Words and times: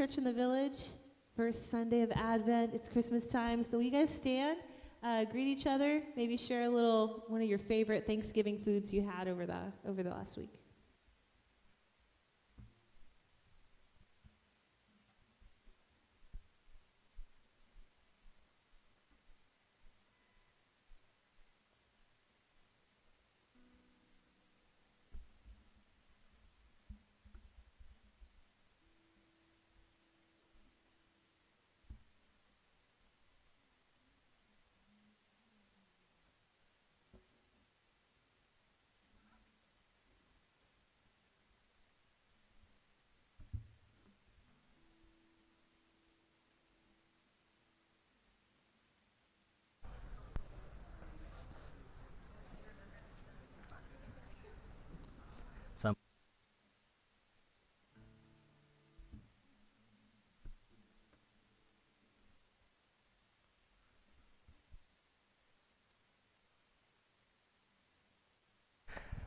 Church 0.00 0.16
in 0.16 0.24
the 0.24 0.32
Village, 0.32 0.78
first 1.36 1.70
Sunday 1.70 2.00
of 2.00 2.10
Advent. 2.12 2.72
It's 2.72 2.88
Christmas 2.88 3.26
time, 3.26 3.62
so 3.62 3.76
will 3.76 3.84
you 3.84 3.90
guys 3.90 4.08
stand, 4.08 4.56
uh, 5.02 5.24
greet 5.24 5.46
each 5.46 5.66
other, 5.66 6.02
maybe 6.16 6.38
share 6.38 6.62
a 6.62 6.70
little 6.70 7.24
one 7.28 7.42
of 7.42 7.48
your 7.50 7.58
favorite 7.58 8.06
Thanksgiving 8.06 8.58
foods 8.64 8.94
you 8.94 9.06
had 9.06 9.28
over 9.28 9.44
the 9.44 9.60
over 9.86 10.02
the 10.02 10.08
last 10.08 10.38
week. 10.38 10.48
Some 55.80 55.96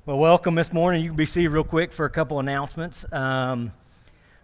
Well, 0.05 0.17
welcome 0.17 0.55
this 0.55 0.73
morning. 0.73 1.01
You 1.01 1.11
can 1.11 1.15
be 1.15 1.25
seated 1.25 1.51
real 1.51 1.63
quick 1.63 1.93
for 1.93 2.03
a 2.03 2.09
couple 2.09 2.37
announcements. 2.41 3.05
Um, 3.13 3.71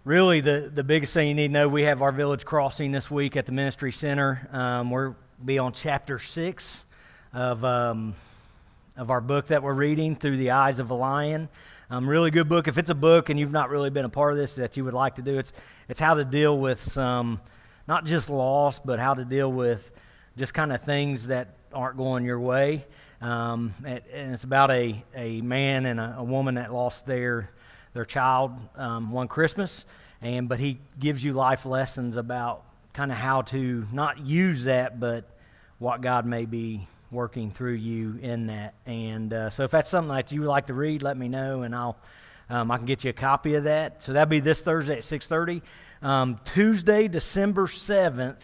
really, 0.06 0.39
the, 0.39 0.71
the 0.73 0.85
biggest 0.85 1.13
thing 1.13 1.27
you 1.27 1.33
need 1.33 1.50
to 1.50 1.53
know 1.53 1.67
we 1.67 1.81
have 1.81 2.01
our 2.01 2.13
village 2.13 2.45
crossing 2.45 2.94
this 2.94 3.11
week 3.11 3.35
at 3.35 3.45
the 3.45 3.51
Ministry 3.51 3.91
Center. 3.91 4.47
Um, 4.53 4.89
we'll 4.89 5.17
be 5.44 5.59
on 5.59 5.73
chapter 5.73 6.17
six 6.17 6.85
of, 7.33 7.65
um, 7.65 8.15
of 8.95 9.11
our 9.11 9.19
book 9.19 9.47
that 9.47 9.61
we're 9.61 9.73
reading, 9.73 10.15
Through 10.15 10.38
the 10.38 10.51
Eyes 10.51 10.79
of 10.79 10.91
a 10.91 10.94
Lion. 10.94 11.50
Um, 11.89 12.07
really 12.07 12.31
good 12.31 12.47
book. 12.47 12.69
If 12.69 12.77
it's 12.77 12.89
a 12.89 12.95
book 12.95 13.27
and 13.27 13.38
you've 13.38 13.51
not 13.51 13.69
really 13.69 13.89
been 13.89 14.06
a 14.06 14.09
part 14.09 14.31
of 14.31 14.39
this 14.39 14.56
that 14.56 14.77
you 14.77 14.85
would 14.85 14.94
like 14.94 15.15
to 15.15 15.21
do, 15.21 15.39
it's, 15.39 15.51
it's 15.89 16.00
how 16.00 16.13
to 16.13 16.23
deal 16.23 16.57
with 16.57 16.81
some, 16.89 17.41
not 17.85 18.06
just 18.06 18.29
loss, 18.29 18.79
but 18.79 18.97
how 18.97 19.13
to 19.13 19.25
deal 19.25 19.51
with 19.51 19.91
just 20.38 20.53
kind 20.53 20.71
of 20.71 20.81
things 20.83 21.27
that 21.27 21.50
aren't 21.73 21.97
going 21.97 22.23
your 22.23 22.39
way. 22.39 22.85
Um, 23.21 23.74
and, 23.86 24.01
and 24.13 24.33
it's 24.33 24.44
about 24.44 24.71
a, 24.71 25.04
a 25.16 25.42
man 25.42 25.86
and 25.86 26.00
a, 26.00 26.16
a 26.19 26.24
woman 26.24 26.56
that 26.56 26.74
lost 26.74 27.06
their, 27.06 27.51
their 27.94 28.06
child 28.06 28.51
um, 28.75 29.12
one 29.12 29.27
Christmas. 29.27 29.86
And, 30.21 30.50
but 30.50 30.60
he 30.60 30.80
gives 31.00 31.24
you 31.24 31.33
life 31.33 31.66
lessons 31.66 32.18
about 32.18 32.63
kind 32.94 33.12
of 33.12 33.18
how 33.18 33.44
to 33.44 33.88
not 33.92 34.19
use 34.19 34.66
that, 34.66 35.00
but 35.00 35.25
what 35.80 36.01
God 36.01 36.25
may 36.25 36.45
be 36.45 36.88
working 37.12 37.51
through 37.51 37.74
you 37.74 38.19
in 38.21 38.48
that. 38.48 38.74
And 38.86 39.33
uh, 39.33 39.50
so 39.50 39.63
if 39.63 39.71
that's 39.71 39.89
something 39.89 40.13
that 40.13 40.31
you 40.31 40.42
would 40.42 40.50
like 40.50 40.68
to 40.68 40.74
read, 40.74 41.01
let 41.01 41.18
me 41.18 41.27
know, 41.27 41.63
and 41.63 41.75
I'll 41.75 41.98
um, 42.50 42.71
I 42.71 42.77
can 42.77 42.88
get 42.88 43.04
you 43.04 43.12
a 43.12 43.13
copy 43.13 43.54
of 43.56 43.66
that. 43.66 44.01
So 44.01 44.13
that'll 44.13 44.30
be 44.30 44.39
this 44.39 44.62
Thursday 44.62 44.98
at 44.98 45.04
6:30. 45.04 45.62
Um, 46.01 46.39
Tuesday, 46.45 47.07
December 47.07 47.68
7th. 47.68 48.39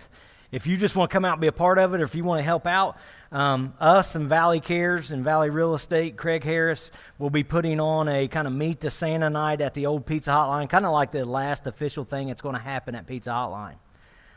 If 0.52 0.68
you 0.68 0.78
just 0.78 0.96
want 0.96 1.10
to 1.10 1.14
come 1.14 1.26
out 1.26 1.34
and 1.34 1.42
be 1.42 1.48
a 1.48 1.52
part 1.52 1.80
of 1.80 1.94
it, 1.94 2.02
or 2.02 2.04
if 2.04 2.14
you 2.14 2.24
want 2.24 2.40
to 2.40 2.44
help 2.44 2.68
out, 2.68 2.98
um, 3.32 3.74
us 3.80 4.16
and 4.16 4.30
Valley 4.30 4.60
Cares 4.60 5.12
and 5.12 5.24
Valley 5.24 5.50
Real 5.50 5.74
Estate, 5.76 6.18
Craig 6.18 6.44
Harris 6.44 6.92
will 7.18 7.30
be 7.30 7.44
putting 7.44 7.80
on 7.80 8.08
a 8.08 8.28
kind 8.28 8.48
of 8.48 8.54
meet 8.54 8.80
the 8.80 8.92
Santa 8.92 9.30
night 9.30 9.62
at 9.62 9.74
the 9.74 9.86
old 9.88 10.06
Pizza 10.06 10.32
Hotline, 10.32 10.70
kind 10.70 10.86
of 10.86 10.92
like 10.92 11.12
the 11.12 11.26
last 11.26 11.66
official 11.68 12.06
thing 12.06 12.28
that's 12.28 12.42
going 12.42 12.56
to 12.56 12.62
happen 12.62 12.96
at 12.96 13.08
Pizza 13.08 13.32
Hotline. 13.32 13.76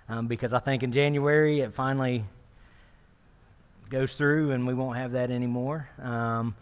Um, 0.08 0.26
because 0.26 0.54
I 0.54 0.58
think 0.58 0.82
in 0.82 0.92
January 0.92 1.60
it 1.60 1.74
finally 1.74 2.24
goes 3.90 4.14
through 4.14 4.52
and 4.52 4.66
we 4.66 4.74
won't 4.74 4.96
have 4.96 5.12
that 5.12 5.30
anymore. 5.30 5.88
Um, 6.02 6.54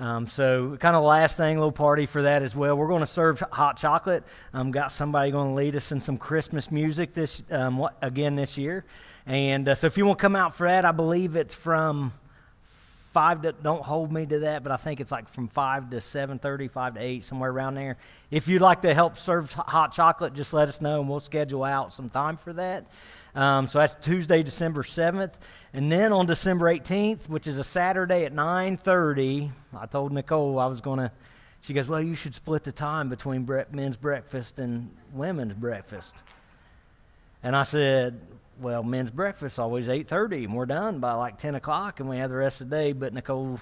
um, 0.00 0.28
so, 0.28 0.78
kind 0.80 0.96
of 0.96 1.04
last 1.04 1.36
thing, 1.36 1.58
little 1.58 1.70
party 1.70 2.06
for 2.06 2.22
that 2.22 2.42
as 2.42 2.56
well. 2.56 2.74
We're 2.74 2.88
going 2.88 3.02
to 3.02 3.06
serve 3.06 3.38
hot 3.52 3.76
chocolate. 3.76 4.24
Um, 4.54 4.70
got 4.70 4.92
somebody 4.92 5.30
going 5.30 5.48
to 5.48 5.54
lead 5.54 5.76
us 5.76 5.92
in 5.92 6.00
some 6.00 6.16
Christmas 6.16 6.70
music 6.70 7.12
this 7.12 7.42
um, 7.50 7.86
again 8.00 8.34
this 8.34 8.56
year, 8.56 8.86
And 9.26 9.68
uh, 9.68 9.74
so 9.74 9.86
if 9.86 9.96
you 9.96 10.06
want 10.06 10.18
to 10.18 10.22
come 10.22 10.36
out 10.36 10.54
for 10.54 10.66
that, 10.66 10.84
I 10.84 10.92
believe 10.92 11.36
it's 11.36 11.54
from 11.54 12.12
five 13.12 13.42
to 13.42 13.52
don't 13.52 13.82
hold 13.82 14.12
me 14.12 14.24
to 14.24 14.38
that, 14.40 14.62
but 14.62 14.70
I 14.72 14.76
think 14.76 15.00
it's 15.00 15.10
like 15.10 15.28
from 15.34 15.48
five 15.48 15.90
to 15.90 16.00
seven 16.00 16.38
thirty, 16.38 16.68
five 16.68 16.94
to 16.94 17.00
eight, 17.00 17.24
somewhere 17.24 17.50
around 17.50 17.74
there. 17.74 17.96
If 18.30 18.48
you'd 18.48 18.62
like 18.62 18.82
to 18.82 18.94
help 18.94 19.18
serve 19.18 19.52
hot 19.52 19.92
chocolate, 19.92 20.34
just 20.34 20.52
let 20.52 20.68
us 20.68 20.80
know 20.80 21.00
and 21.00 21.08
we'll 21.08 21.20
schedule 21.20 21.64
out 21.64 21.92
some 21.92 22.08
time 22.08 22.36
for 22.36 22.52
that. 22.54 22.86
Um, 23.34 23.68
so 23.68 23.78
that's 23.78 23.94
Tuesday, 23.96 24.42
December 24.42 24.82
seventh, 24.82 25.36
and 25.72 25.90
then 25.90 26.12
on 26.12 26.26
December 26.26 26.68
eighteenth, 26.68 27.28
which 27.28 27.46
is 27.46 27.58
a 27.58 27.64
Saturday 27.64 28.24
at 28.24 28.32
nine 28.32 28.76
thirty, 28.76 29.50
I 29.76 29.86
told 29.86 30.12
Nicole 30.12 30.58
I 30.58 30.66
was 30.66 30.80
going 30.80 30.98
to. 30.98 31.12
She 31.62 31.74
goes, 31.74 31.88
"Well, 31.88 32.00
you 32.00 32.14
should 32.14 32.34
split 32.34 32.64
the 32.64 32.72
time 32.72 33.08
between 33.08 33.46
men's 33.70 33.96
breakfast 33.96 34.58
and 34.58 34.90
women's 35.12 35.54
breakfast." 35.54 36.14
And 37.42 37.54
I 37.56 37.62
said, 37.62 38.20
well, 38.60 38.82
men's 38.82 39.10
breakfast 39.10 39.58
always 39.58 39.86
8.30, 39.86 40.44
and 40.44 40.54
we're 40.54 40.66
done 40.66 40.98
by 40.98 41.14
like 41.14 41.38
10 41.38 41.54
o'clock, 41.54 42.00
and 42.00 42.08
we 42.08 42.18
have 42.18 42.30
the 42.30 42.36
rest 42.36 42.60
of 42.60 42.68
the 42.68 42.76
day. 42.76 42.92
But 42.92 43.14
Nicole 43.14 43.60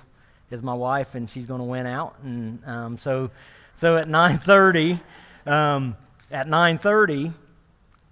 is 0.50 0.62
my 0.62 0.74
wife, 0.74 1.14
and 1.14 1.30
she's 1.30 1.46
going 1.46 1.60
to 1.60 1.64
win 1.64 1.86
out. 1.86 2.16
And 2.22 2.60
um, 2.66 2.98
so, 2.98 3.30
so 3.76 3.96
at 3.96 4.06
9.30, 4.06 5.00
um, 5.46 5.96
at 6.30 6.48
9.30, 6.48 7.32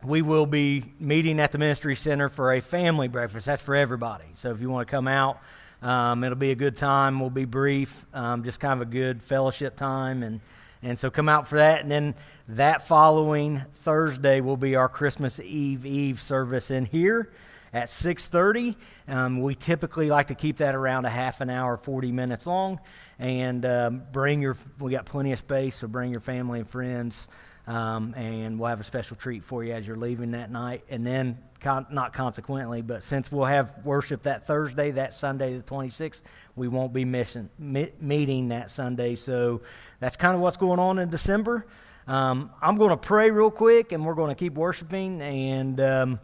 we 0.05 0.23
will 0.23 0.47
be 0.47 0.85
meeting 1.00 1.41
at 1.41 1.53
the 1.53 1.59
ministry 1.59 1.97
center 1.97 2.29
for 2.29 2.53
a 2.53 2.61
family 2.61 3.09
breakfast. 3.09 3.47
That's 3.47 3.62
for 3.62 3.75
everybody. 3.75 4.27
So 4.35 4.53
if 4.53 4.61
you 4.61 4.71
want 4.71 4.87
to 4.87 4.91
come 4.91 5.09
out, 5.09 5.41
um, 5.83 6.23
it'll 6.23 6.37
be 6.37 6.53
a 6.53 6.56
good 6.56 6.77
time. 6.77 7.19
We'll 7.19 7.31
be 7.31 7.44
brief, 7.44 7.93
um, 8.15 8.44
just 8.44 8.61
kind 8.61 8.81
of 8.81 8.88
a 8.88 8.91
good 8.91 9.23
fellowship 9.23 9.77
time, 9.77 10.23
and 10.23 10.41
and 10.83 10.99
so 10.99 11.11
come 11.11 11.29
out 11.29 11.49
for 11.49 11.56
that. 11.56 11.83
And 11.83 11.91
then 11.91 12.15
that 12.49 12.87
following 12.87 13.63
Thursday 13.83 14.41
will 14.41 14.57
be 14.57 14.77
our 14.77 14.89
Christmas 14.89 15.41
Eve 15.41 15.85
Eve 15.85 16.21
service 16.21 16.71
in 16.71 16.87
here 16.87 17.31
at 17.73 17.89
6:30. 17.89 18.77
Um, 19.09 19.43
we 19.43 19.55
typically 19.55 20.11
like 20.11 20.29
to 20.29 20.35
keep 20.35 20.59
that 20.59 20.75
around 20.75 21.07
a 21.07 21.11
half 21.11 21.41
an 21.41 21.51
hour, 21.51 21.77
40 21.77 22.13
minutes 22.13 22.47
long, 22.47 22.79
and 23.19 23.67
um, 23.67 24.03
bring 24.13 24.41
your. 24.41 24.57
We 24.79 24.93
got 24.93 25.07
plenty 25.07 25.33
of 25.33 25.39
space, 25.41 25.77
so 25.77 25.89
bring 25.89 26.13
your 26.13 26.21
family 26.21 26.61
and 26.61 26.69
friends, 26.69 27.27
um, 27.67 28.15
and 28.15 28.61
we'll 28.61 28.69
have 28.69 28.81
a 28.81 28.85
special 28.85 29.17
treat 29.17 29.43
for 29.43 29.65
you 29.65 29.73
as 29.73 29.85
you're 29.85 29.97
leaving 29.97 30.31
that 30.31 30.53
night. 30.53 30.85
And 30.89 31.05
then, 31.05 31.39
con- 31.61 31.87
not 31.91 32.13
consequently, 32.13 32.81
but 32.81 33.03
since 33.03 33.33
we'll 33.33 33.47
have 33.47 33.73
worship 33.85 34.23
that 34.23 34.47
Thursday, 34.47 34.93
that 34.93 35.15
Sunday 35.15 35.57
the 35.57 35.65
26th, 35.65 36.23
we 36.55 36.69
won't 36.69 36.93
be 36.93 37.05
missing 37.05 37.51
mi- 37.59 37.93
meeting 38.01 38.49
that 38.49 38.71
Sunday. 38.71 39.17
So 39.17 39.63
that's 39.99 40.17
kind 40.17 40.37
of 40.37 40.41
what's 40.41 40.57
going 40.57 40.79
on 40.79 41.01
in 41.01 41.11
December. 41.11 41.67
Um, 42.08 42.50
I'm 42.62 42.76
going 42.76 42.91
to 42.91 42.97
pray 42.97 43.31
real 43.31 43.50
quick, 43.50 43.91
and 43.91 44.06
we're 44.06 44.14
going 44.14 44.29
to 44.29 44.38
keep 44.38 44.55
worshiping, 44.55 45.20
and 45.23 45.81
um, 45.81 46.20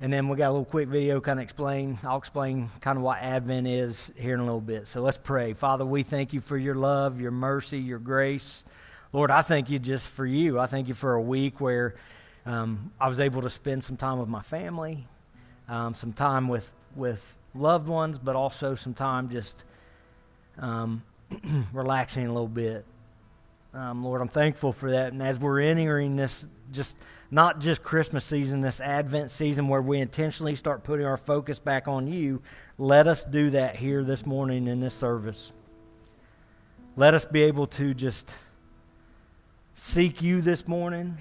and 0.00 0.12
then 0.12 0.28
we 0.28 0.36
got 0.36 0.48
a 0.48 0.52
little 0.52 0.66
quick 0.66 0.88
video 0.88 1.18
kind 1.20 1.38
of 1.38 1.44
explain. 1.44 1.98
I'll 2.02 2.18
explain 2.18 2.70
kind 2.82 2.98
of 2.98 3.04
what 3.04 3.18
Advent 3.22 3.66
is 3.66 4.10
here 4.16 4.34
in 4.34 4.40
a 4.40 4.44
little 4.44 4.60
bit. 4.60 4.86
So 4.86 5.00
let's 5.00 5.16
pray. 5.16 5.54
Father, 5.54 5.86
we 5.86 6.02
thank 6.02 6.34
you 6.34 6.42
for 6.42 6.58
your 6.58 6.74
love, 6.74 7.22
your 7.22 7.30
mercy, 7.30 7.78
your 7.78 7.98
grace. 7.98 8.64
Lord, 9.14 9.30
I 9.30 9.40
thank 9.40 9.70
you 9.70 9.78
just 9.78 10.06
for 10.08 10.26
you. 10.26 10.58
I 10.58 10.66
thank 10.66 10.88
you 10.88 10.94
for 10.94 11.14
a 11.14 11.22
week 11.22 11.58
where 11.58 11.94
um, 12.44 12.92
I 13.00 13.08
was 13.08 13.18
able 13.18 13.40
to 13.42 13.50
spend 13.50 13.82
some 13.82 13.96
time 13.96 14.18
with 14.18 14.28
my 14.28 14.42
family, 14.42 15.06
um, 15.70 15.94
some 15.94 16.12
time 16.12 16.48
with 16.48 16.70
with 16.94 17.24
loved 17.54 17.88
ones, 17.88 18.18
but 18.18 18.36
also 18.36 18.74
some 18.74 18.92
time 18.92 19.30
just 19.30 19.64
um, 20.58 21.02
relaxing 21.72 22.26
a 22.26 22.32
little 22.32 22.46
bit. 22.46 22.84
Um, 23.74 24.04
Lord, 24.04 24.20
I'm 24.20 24.28
thankful 24.28 24.72
for 24.72 24.92
that. 24.92 25.12
And 25.12 25.20
as 25.20 25.36
we're 25.36 25.60
entering 25.60 26.14
this, 26.14 26.46
just 26.70 26.96
not 27.32 27.58
just 27.58 27.82
Christmas 27.82 28.24
season, 28.24 28.60
this 28.60 28.80
Advent 28.80 29.32
season 29.32 29.66
where 29.66 29.82
we 29.82 29.98
intentionally 29.98 30.54
start 30.54 30.84
putting 30.84 31.04
our 31.04 31.16
focus 31.16 31.58
back 31.58 31.88
on 31.88 32.06
you, 32.06 32.40
let 32.78 33.08
us 33.08 33.24
do 33.24 33.50
that 33.50 33.74
here 33.74 34.04
this 34.04 34.24
morning 34.24 34.68
in 34.68 34.78
this 34.78 34.94
service. 34.94 35.50
Let 36.96 37.14
us 37.14 37.24
be 37.24 37.42
able 37.42 37.66
to 37.68 37.94
just 37.94 38.32
seek 39.74 40.22
you 40.22 40.40
this 40.40 40.68
morning. 40.68 41.18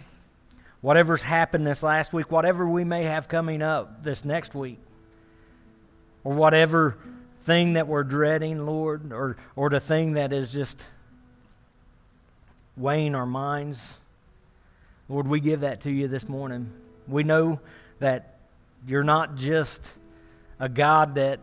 Whatever's 0.82 1.24
happened 1.24 1.66
this 1.66 1.82
last 1.82 2.14
week, 2.14 2.30
whatever 2.30 2.70
we 2.70 2.84
may 2.84 3.06
have 3.06 3.28
coming 3.28 3.64
up 3.64 4.04
this 4.04 4.24
next 4.24 4.54
week, 4.54 4.78
or 6.24 6.34
whatever 6.34 6.98
thing 7.46 7.74
that 7.74 7.88
we're 7.88 8.04
dreading, 8.04 8.64
Lord, 8.68 9.12
or, 9.12 9.38
or 9.56 9.72
the 9.72 9.80
thing 9.80 10.14
that 10.14 10.32
is 10.32 10.52
just 10.52 10.86
weighing 12.76 13.16
our 13.16 13.26
minds. 13.26 13.82
Lord, 15.10 15.28
we 15.28 15.40
give 15.40 15.62
that 15.62 15.82
to 15.82 15.92
you 15.92 16.08
this 16.08 16.28
morning. 16.28 16.72
We 17.08 17.24
know 17.24 17.60
that 18.00 18.38
you're 18.88 19.04
not 19.04 19.36
just 19.36 19.82
a 20.60 20.70
God 20.70 21.16
that 21.16 21.40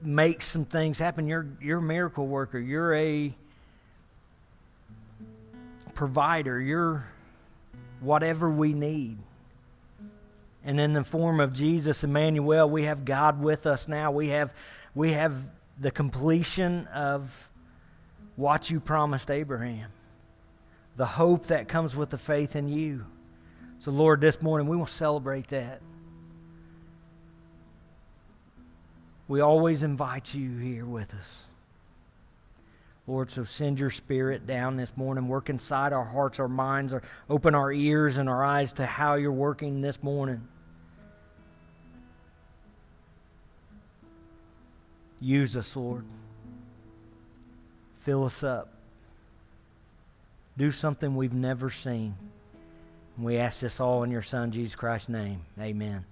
makes 0.00 0.46
some 0.46 0.64
things 0.64 0.98
happen. 0.98 1.28
You're, 1.28 1.46
you're 1.60 1.78
a 1.78 1.82
miracle 1.82 2.26
worker. 2.26 2.58
You're 2.58 2.94
a 2.94 3.34
provider. 5.94 6.60
You're 6.60 7.06
whatever 8.00 8.50
we 8.50 8.72
need. 8.72 9.18
And 10.64 10.80
in 10.80 10.92
the 10.92 11.04
form 11.04 11.40
of 11.40 11.52
Jesus, 11.52 12.04
Emmanuel, 12.04 12.68
we 12.68 12.84
have 12.84 13.04
God 13.04 13.40
with 13.40 13.66
us 13.66 13.88
now. 13.88 14.10
We 14.12 14.28
have, 14.28 14.52
we 14.94 15.12
have 15.12 15.34
the 15.80 15.90
completion 15.90 16.86
of 16.88 17.30
what 18.36 18.70
you 18.70 18.80
promised 18.80 19.30
Abraham, 19.30 19.90
the 20.96 21.06
hope 21.06 21.46
that 21.46 21.68
comes 21.68 21.94
with 21.94 22.10
the 22.10 22.18
faith 22.18 22.56
in 22.56 22.68
you. 22.68 23.04
So, 23.78 23.90
Lord, 23.90 24.20
this 24.20 24.40
morning 24.40 24.68
we 24.68 24.76
will 24.76 24.86
celebrate 24.86 25.48
that. 25.48 25.80
We 29.28 29.40
always 29.40 29.82
invite 29.82 30.34
you 30.34 30.58
here 30.58 30.84
with 30.84 31.12
us. 31.14 31.42
Lord, 33.06 33.30
so 33.30 33.44
send 33.44 33.78
your 33.78 33.90
spirit 33.90 34.46
down 34.46 34.76
this 34.76 34.92
morning. 34.96 35.26
Work 35.26 35.50
inside 35.50 35.92
our 35.92 36.04
hearts, 36.04 36.38
our 36.38 36.48
minds, 36.48 36.92
or 36.92 37.02
open 37.28 37.54
our 37.54 37.72
ears 37.72 38.16
and 38.16 38.28
our 38.28 38.44
eyes 38.44 38.72
to 38.74 38.86
how 38.86 39.14
you're 39.14 39.32
working 39.32 39.80
this 39.80 40.02
morning. 40.02 40.46
Use 45.20 45.56
us, 45.56 45.74
Lord. 45.74 46.04
Fill 48.04 48.24
us 48.24 48.42
up. 48.42 48.68
Do 50.58 50.70
something 50.72 51.14
we've 51.16 51.32
never 51.32 51.70
seen. 51.70 52.14
And 53.16 53.24
we 53.24 53.36
ask 53.38 53.60
this 53.60 53.78
all 53.80 54.02
in 54.02 54.10
your 54.10 54.22
Son, 54.22 54.50
Jesus 54.50 54.74
Christ's 54.74 55.08
name. 55.08 55.42
Amen. 55.60 56.04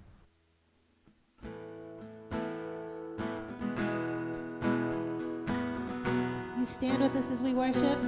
You 6.57 6.65
stand 6.65 7.01
with 7.01 7.15
us 7.15 7.29
as 7.29 7.43
we 7.43 7.53
worship. 7.53 7.99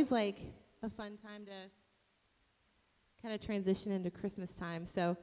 Always 0.00 0.10
like 0.10 0.38
a 0.82 0.88
fun 0.88 1.18
time 1.22 1.44
to 1.44 1.52
kind 3.20 3.34
of 3.34 3.44
transition 3.44 3.92
into 3.92 4.10
Christmas 4.10 4.54
time. 4.54 4.86
So, 4.86 5.14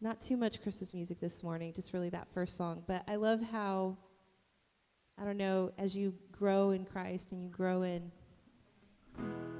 not 0.00 0.20
too 0.20 0.36
much 0.36 0.62
Christmas 0.62 0.94
music 0.94 1.18
this 1.18 1.42
morning, 1.42 1.72
just 1.72 1.92
really 1.92 2.08
that 2.10 2.28
first 2.32 2.56
song. 2.56 2.84
But 2.86 3.02
I 3.08 3.16
love 3.16 3.40
how, 3.42 3.96
I 5.20 5.24
don't 5.24 5.36
know, 5.36 5.72
as 5.76 5.92
you 5.92 6.14
grow 6.30 6.70
in 6.70 6.84
Christ 6.84 7.32
and 7.32 7.42
you 7.42 7.48
grow 7.48 7.82
in 7.82 8.12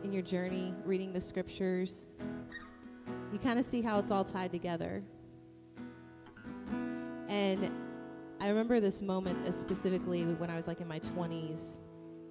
in 0.05 0.13
your 0.13 0.23
journey 0.23 0.75
reading 0.85 1.13
the 1.13 1.21
scriptures, 1.21 2.07
you 3.33 3.41
kind 3.41 3.59
of 3.59 3.67
see 3.67 3.83
how 3.83 3.99
it's 3.99 4.13
all 4.13 4.25
tied 4.25 4.53
together. 4.53 5.03
And 7.29 7.73
I 8.39 8.47
remember 8.47 8.79
this 8.79 9.03
moment 9.03 9.45
uh, 9.45 9.51
specifically 9.51 10.25
when 10.25 10.51
I 10.51 10.55
was 10.55 10.69
like 10.69 10.81
in 10.81 10.87
my 10.87 11.01
20s 11.01 11.81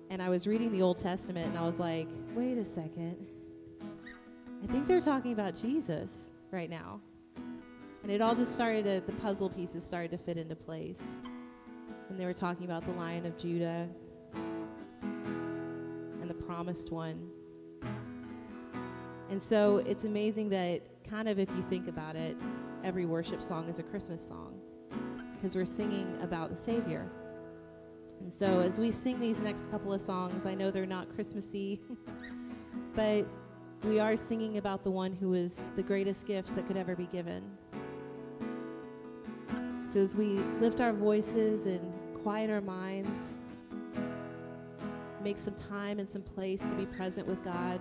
and 0.09 0.21
I 0.21 0.29
was 0.29 0.47
reading 0.47 0.71
the 0.71 0.81
Old 0.81 0.97
Testament 0.97 1.47
and 1.47 1.57
I 1.57 1.65
was 1.65 1.79
like, 1.79 2.07
wait 2.33 2.57
a 2.57 2.65
second. 2.65 3.17
I 4.63 4.67
think 4.67 4.87
they're 4.87 5.01
talking 5.01 5.33
about 5.33 5.55
Jesus 5.55 6.31
right 6.51 6.69
now. 6.69 6.99
And 8.03 8.11
it 8.11 8.21
all 8.21 8.35
just 8.35 8.53
started 8.53 8.85
to, 8.85 9.03
the 9.05 9.17
puzzle 9.19 9.49
pieces 9.49 9.83
started 9.83 10.11
to 10.11 10.17
fit 10.17 10.37
into 10.37 10.55
place. 10.55 11.03
And 12.09 12.17
they 12.19 12.25
were 12.25 12.33
talking 12.33 12.65
about 12.65 12.85
the 12.85 12.93
Lion 12.93 13.25
of 13.25 13.37
Judah 13.37 13.87
and 14.33 16.29
the 16.29 16.33
promised 16.33 16.91
one. 16.91 17.29
And 19.29 19.43
so 19.43 19.77
it's 19.77 20.05
amazing 20.05 20.49
that, 20.49 20.81
kind 21.07 21.27
of, 21.27 21.39
if 21.39 21.49
you 21.51 21.65
think 21.69 21.87
about 21.87 22.15
it, 22.15 22.37
every 22.83 23.05
worship 23.05 23.41
song 23.41 23.67
is 23.69 23.79
a 23.79 23.83
Christmas 23.83 24.25
song 24.25 24.59
because 25.35 25.55
we're 25.55 25.65
singing 25.65 26.17
about 26.21 26.49
the 26.49 26.55
Savior. 26.55 27.09
And 28.21 28.33
so 28.33 28.59
as 28.59 28.79
we 28.79 28.91
sing 28.91 29.19
these 29.19 29.39
next 29.39 29.69
couple 29.71 29.93
of 29.93 30.01
songs, 30.01 30.45
I 30.45 30.53
know 30.53 30.71
they're 30.71 30.85
not 30.85 31.13
Christmassy, 31.13 31.79
but 32.95 33.25
we 33.83 33.99
are 33.99 34.15
singing 34.15 34.57
about 34.57 34.83
the 34.83 34.91
one 34.91 35.13
who 35.13 35.33
is 35.33 35.59
the 35.75 35.83
greatest 35.83 36.25
gift 36.25 36.55
that 36.55 36.67
could 36.67 36.77
ever 36.77 36.95
be 36.95 37.05
given. 37.07 37.43
So 39.79 40.01
as 40.01 40.15
we 40.15 40.39
lift 40.59 40.81
our 40.81 40.93
voices 40.93 41.65
and 41.65 41.81
quiet 42.13 42.49
our 42.49 42.61
minds, 42.61 43.39
make 45.23 45.37
some 45.37 45.55
time 45.55 45.99
and 45.99 46.09
some 46.09 46.21
place 46.21 46.61
to 46.61 46.75
be 46.75 46.85
present 46.85 47.27
with 47.27 47.43
God, 47.43 47.79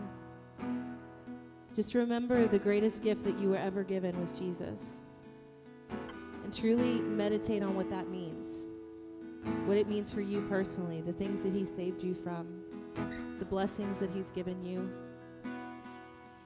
just 1.75 1.95
remember 1.95 2.47
the 2.47 2.59
greatest 2.59 3.03
gift 3.03 3.23
that 3.25 3.39
you 3.39 3.51
were 3.51 3.59
ever 3.59 3.85
given 3.85 4.19
was 4.19 4.33
Jesus. 4.33 5.03
And 6.43 6.55
truly 6.55 7.01
meditate 7.01 7.63
on 7.63 7.77
what 7.77 7.91
that 7.91 8.09
means. 8.09 8.56
What 9.67 9.77
it 9.77 9.89
means 9.89 10.13
for 10.13 10.21
you 10.21 10.43
personally, 10.49 11.01
the 11.01 11.13
things 11.13 11.43
that 11.43 11.53
He 11.53 11.65
saved 11.65 12.03
you 12.03 12.15
from, 12.15 12.47
the 13.39 13.45
blessings 13.45 13.99
that 13.99 14.11
He's 14.11 14.31
given 14.31 14.65
you. 14.65 14.91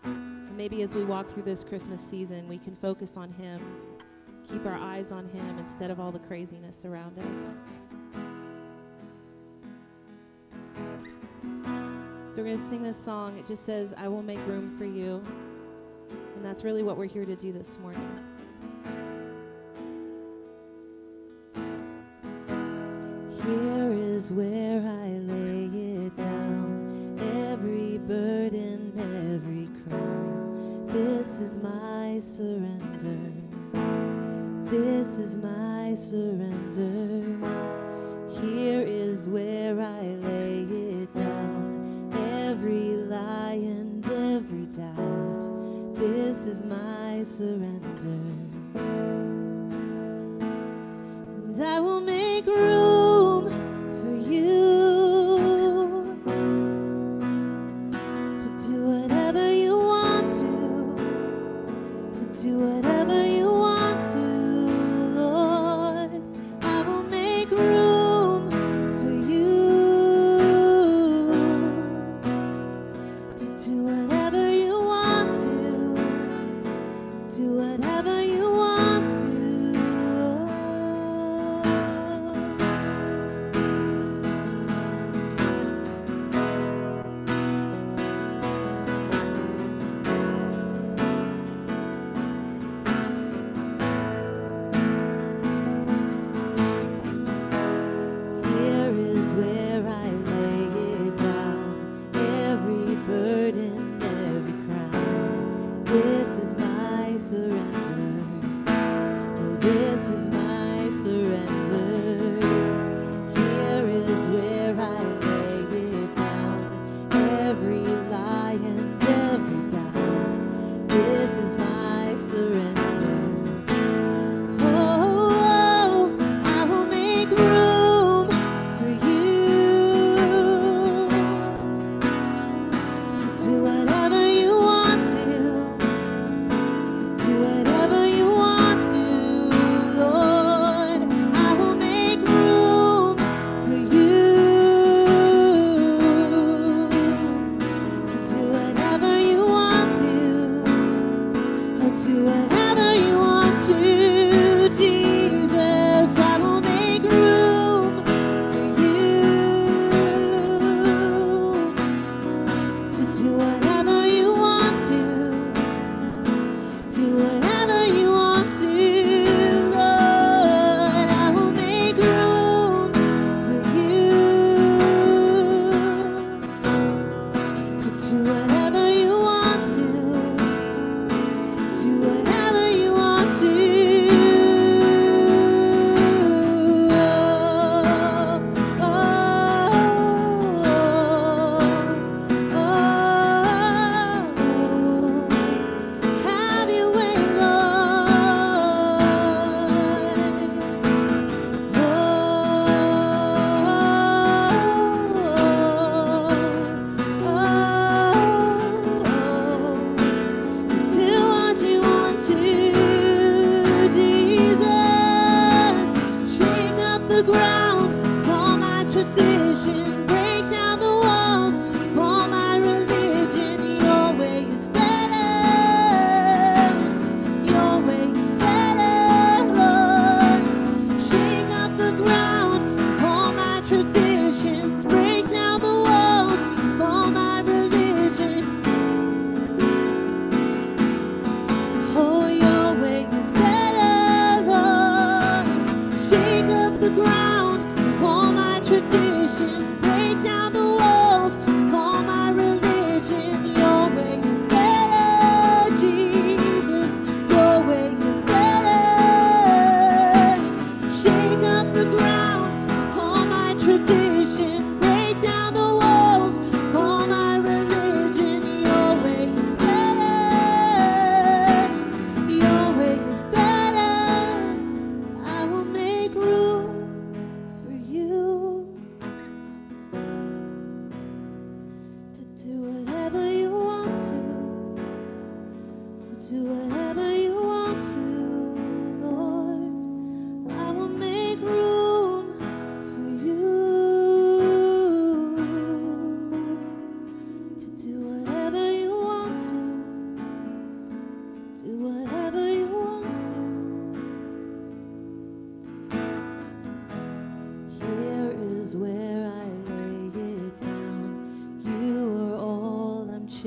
And 0.04 0.56
maybe 0.56 0.82
as 0.82 0.94
we 0.94 1.04
walk 1.04 1.28
through 1.28 1.44
this 1.44 1.64
Christmas 1.64 2.00
season, 2.00 2.48
we 2.48 2.58
can 2.58 2.76
focus 2.76 3.16
on 3.16 3.30
Him, 3.32 3.60
keep 4.48 4.64
our 4.66 4.76
eyes 4.76 5.12
on 5.12 5.28
Him 5.28 5.58
instead 5.58 5.90
of 5.90 6.00
all 6.00 6.12
the 6.12 6.18
craziness 6.18 6.84
around 6.84 7.18
us. 7.18 7.54
So 12.32 12.42
we're 12.42 12.44
going 12.44 12.58
to 12.58 12.68
sing 12.68 12.82
this 12.82 13.02
song. 13.02 13.36
It 13.38 13.46
just 13.46 13.66
says, 13.66 13.92
I 13.96 14.08
will 14.08 14.22
make 14.22 14.38
room 14.46 14.78
for 14.78 14.84
you. 14.84 15.22
And 16.36 16.44
that's 16.44 16.64
really 16.64 16.82
what 16.82 16.96
we're 16.96 17.06
here 17.06 17.24
to 17.24 17.36
do 17.36 17.52
this 17.52 17.78
morning. 17.80 18.29
Where 24.32 24.80
I 24.80 25.08
lay 25.18 25.66
it 26.06 26.16
down, 26.16 27.18
every 27.48 27.98
burden, 27.98 28.92
every 28.96 29.68
crown. 29.88 30.86
This 30.86 31.40
is 31.40 31.58
my 31.58 32.20
surrender. 32.20 33.32
This 34.70 35.18
is 35.18 35.36
my 35.36 35.96
surrender. 35.96 37.36
Here 38.40 38.82
is 38.82 39.28
where 39.28 39.80
I 39.80 40.02
lay 40.02 40.62
it 40.62 41.12
down, 41.12 42.12
every 42.46 42.94
lie 42.94 43.58
and 43.62 44.04
every 44.04 44.66
doubt. 44.66 45.96
This 45.96 46.46
is 46.46 46.62
my 46.62 47.24
surrender. 47.24 48.40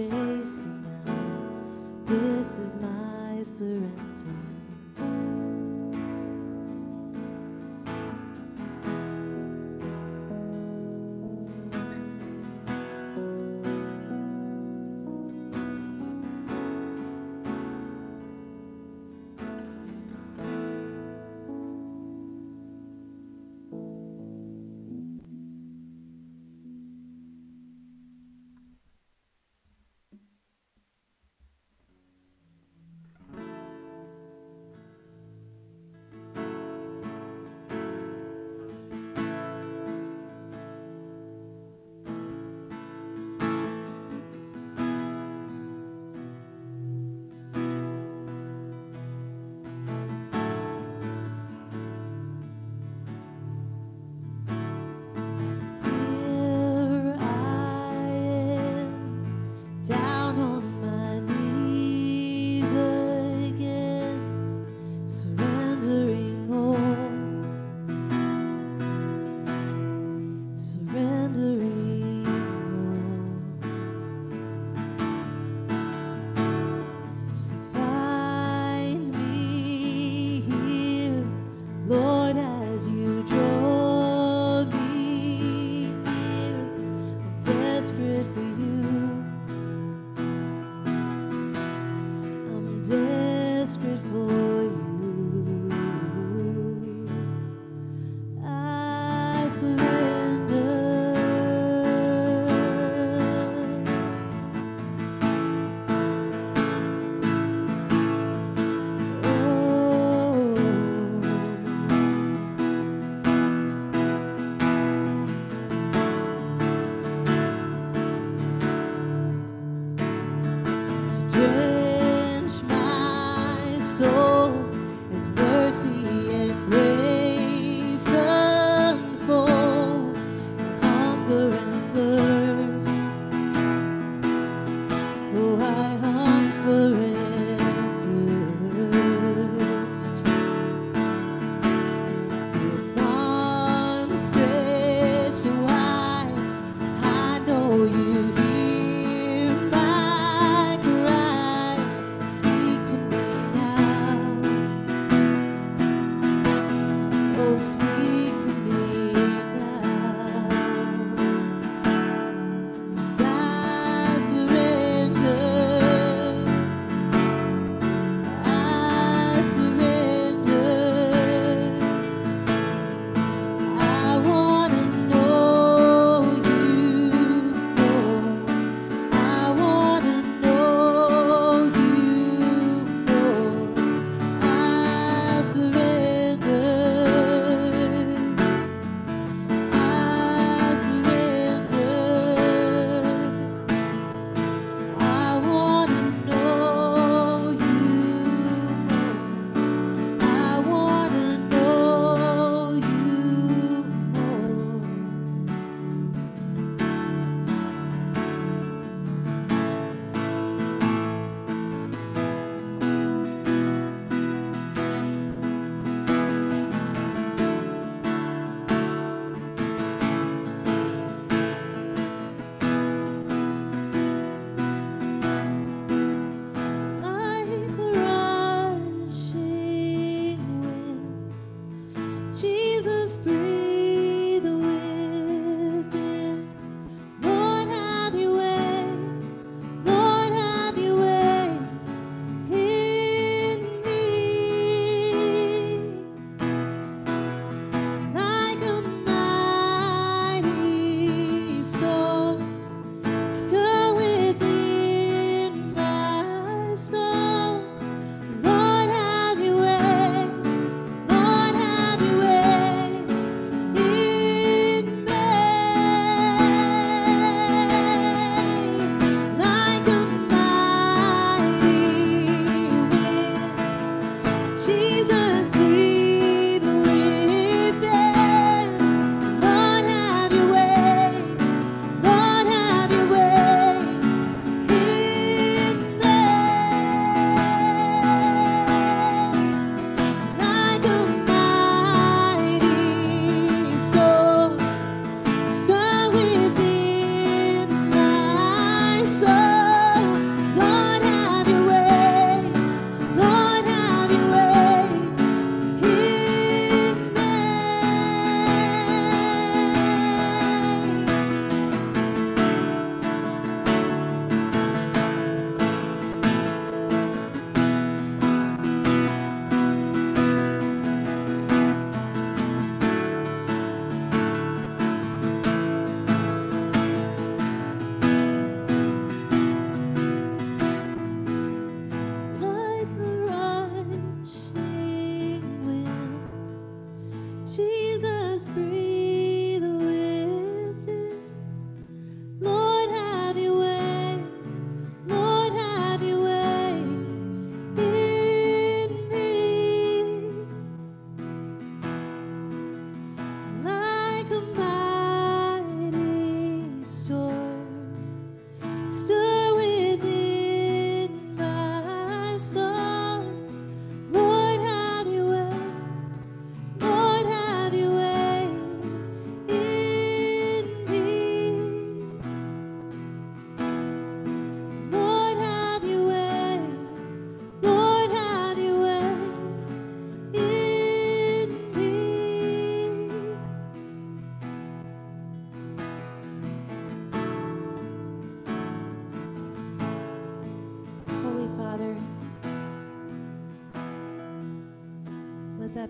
Chasing 0.10 0.84
now. 1.06 2.06
This 2.06 2.58
is 2.58 2.76
my 2.76 3.44
surrender. 3.44 4.62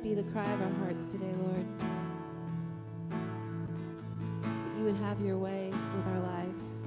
Be 0.03 0.13
the 0.13 0.23
cry 0.33 0.43
of 0.51 0.61
our 0.61 0.73
hearts 0.79 1.05
today, 1.05 1.33
Lord. 1.39 1.65
That 4.41 4.77
you 4.77 4.83
would 4.83 4.97
have 4.97 5.21
your 5.21 5.37
way 5.37 5.69
with 5.95 6.07
our 6.07 6.19
lives. 6.19 6.83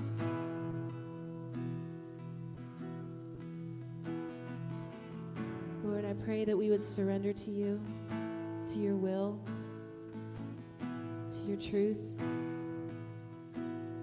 Lord, 5.82 6.04
I 6.04 6.12
pray 6.26 6.44
that 6.44 6.54
we 6.54 6.68
would 6.68 6.84
surrender 6.84 7.32
to 7.32 7.50
you, 7.50 7.80
to 8.68 8.78
your 8.78 8.96
will, 8.96 9.40
to 10.80 11.40
your 11.48 11.56
truth. 11.56 11.96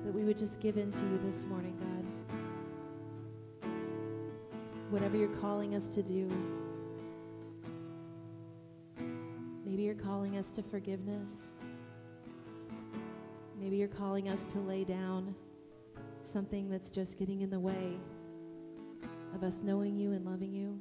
That 0.05 0.11
we 0.11 0.23
would 0.23 0.39
just 0.39 0.59
give 0.59 0.77
in 0.77 0.91
to 0.91 0.99
you 1.01 1.19
this 1.23 1.45
morning, 1.45 1.77
God. 1.79 3.69
Whatever 4.89 5.17
you're 5.17 5.37
calling 5.37 5.75
us 5.75 5.87
to 5.89 6.01
do. 6.01 6.31
Calling 10.13 10.37
us 10.37 10.51
to 10.51 10.61
forgiveness. 10.61 11.53
Maybe 13.59 13.77
you're 13.77 13.87
calling 13.87 14.29
us 14.29 14.45
to 14.45 14.59
lay 14.59 14.83
down 14.83 15.33
something 16.23 16.69
that's 16.69 16.91
just 16.91 17.17
getting 17.17 17.41
in 17.41 17.49
the 17.49 17.59
way 17.59 17.97
of 19.33 19.41
us 19.41 19.61
knowing 19.63 19.97
you 19.97 20.11
and 20.11 20.23
loving 20.23 20.53
you. 20.53 20.79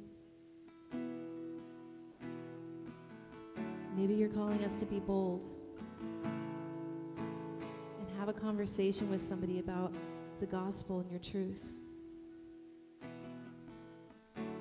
Maybe 3.97 4.13
you're 4.13 4.29
calling 4.29 4.63
us 4.63 4.75
to 4.75 4.85
be 4.85 4.99
bold 4.99 5.47
and 6.27 8.07
have 8.19 8.29
a 8.29 8.33
conversation 8.33 9.09
with 9.09 9.19
somebody 9.19 9.57
about 9.57 9.91
the 10.41 10.45
gospel 10.45 10.99
and 10.99 11.09
your 11.09 11.19
truth. 11.19 11.63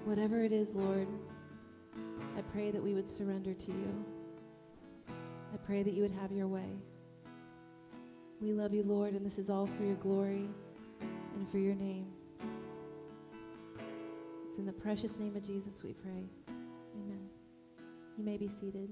Whatever 0.06 0.42
it 0.42 0.50
is, 0.52 0.74
Lord, 0.74 1.08
I 2.38 2.40
pray 2.40 2.70
that 2.70 2.82
we 2.82 2.94
would 2.94 3.06
surrender 3.06 3.52
to 3.52 3.70
you. 3.70 4.11
I 5.52 5.56
pray 5.58 5.82
that 5.82 5.92
you 5.92 6.02
would 6.02 6.12
have 6.12 6.32
your 6.32 6.48
way. 6.48 6.70
We 8.40 8.52
love 8.52 8.72
you, 8.72 8.82
Lord, 8.82 9.14
and 9.14 9.24
this 9.24 9.38
is 9.38 9.50
all 9.50 9.66
for 9.66 9.84
your 9.84 9.96
glory 9.96 10.48
and 11.36 11.50
for 11.50 11.58
your 11.58 11.74
name. 11.74 12.06
It's 14.48 14.58
in 14.58 14.66
the 14.66 14.72
precious 14.72 15.18
name 15.18 15.36
of 15.36 15.46
Jesus 15.46 15.84
we 15.84 15.92
pray. 15.92 16.28
Amen. 16.48 17.28
You 18.16 18.24
may 18.24 18.36
be 18.36 18.48
seated. 18.48 18.88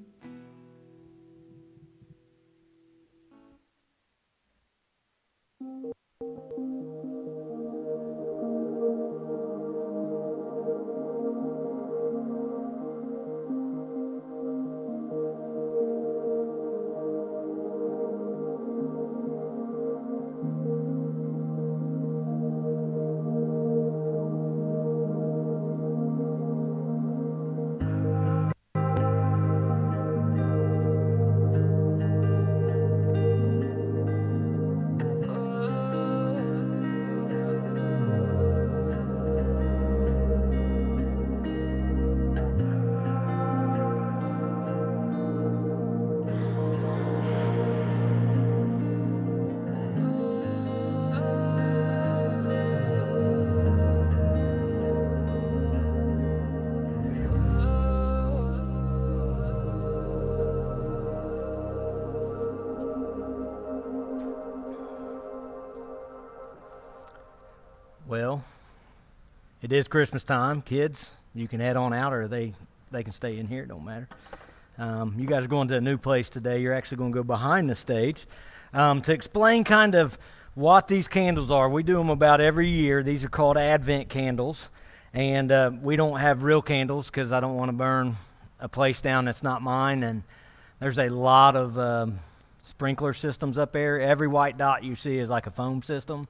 It 69.70 69.76
is 69.76 69.86
Christmas 69.86 70.24
time, 70.24 70.62
kids. 70.62 71.12
You 71.32 71.46
can 71.46 71.60
head 71.60 71.76
on 71.76 71.92
out, 71.92 72.12
or 72.12 72.26
they 72.26 72.54
they 72.90 73.04
can 73.04 73.12
stay 73.12 73.38
in 73.38 73.46
here. 73.46 73.62
It 73.62 73.68
don't 73.68 73.84
matter. 73.84 74.08
Um, 74.78 75.14
you 75.16 75.28
guys 75.28 75.44
are 75.44 75.48
going 75.48 75.68
to 75.68 75.76
a 75.76 75.80
new 75.80 75.96
place 75.96 76.28
today. 76.28 76.60
You're 76.60 76.74
actually 76.74 76.96
going 76.96 77.12
to 77.12 77.18
go 77.18 77.22
behind 77.22 77.70
the 77.70 77.76
stage 77.76 78.26
um, 78.74 79.00
to 79.02 79.12
explain 79.12 79.62
kind 79.62 79.94
of 79.94 80.18
what 80.54 80.88
these 80.88 81.06
candles 81.06 81.52
are. 81.52 81.68
We 81.68 81.84
do 81.84 81.98
them 81.98 82.10
about 82.10 82.40
every 82.40 82.68
year. 82.68 83.04
These 83.04 83.22
are 83.22 83.28
called 83.28 83.56
Advent 83.56 84.08
candles, 84.08 84.70
and 85.14 85.52
uh, 85.52 85.70
we 85.80 85.94
don't 85.94 86.18
have 86.18 86.42
real 86.42 86.62
candles 86.62 87.06
because 87.06 87.30
I 87.30 87.38
don't 87.38 87.54
want 87.54 87.68
to 87.68 87.76
burn 87.76 88.16
a 88.58 88.68
place 88.68 89.00
down 89.00 89.26
that's 89.26 89.44
not 89.44 89.62
mine. 89.62 90.02
And 90.02 90.24
there's 90.80 90.98
a 90.98 91.10
lot 91.10 91.54
of 91.54 91.78
um, 91.78 92.18
sprinkler 92.64 93.14
systems 93.14 93.56
up 93.56 93.70
there. 93.70 94.00
Every 94.00 94.26
white 94.26 94.58
dot 94.58 94.82
you 94.82 94.96
see 94.96 95.18
is 95.18 95.30
like 95.30 95.46
a 95.46 95.52
foam 95.52 95.80
system. 95.84 96.26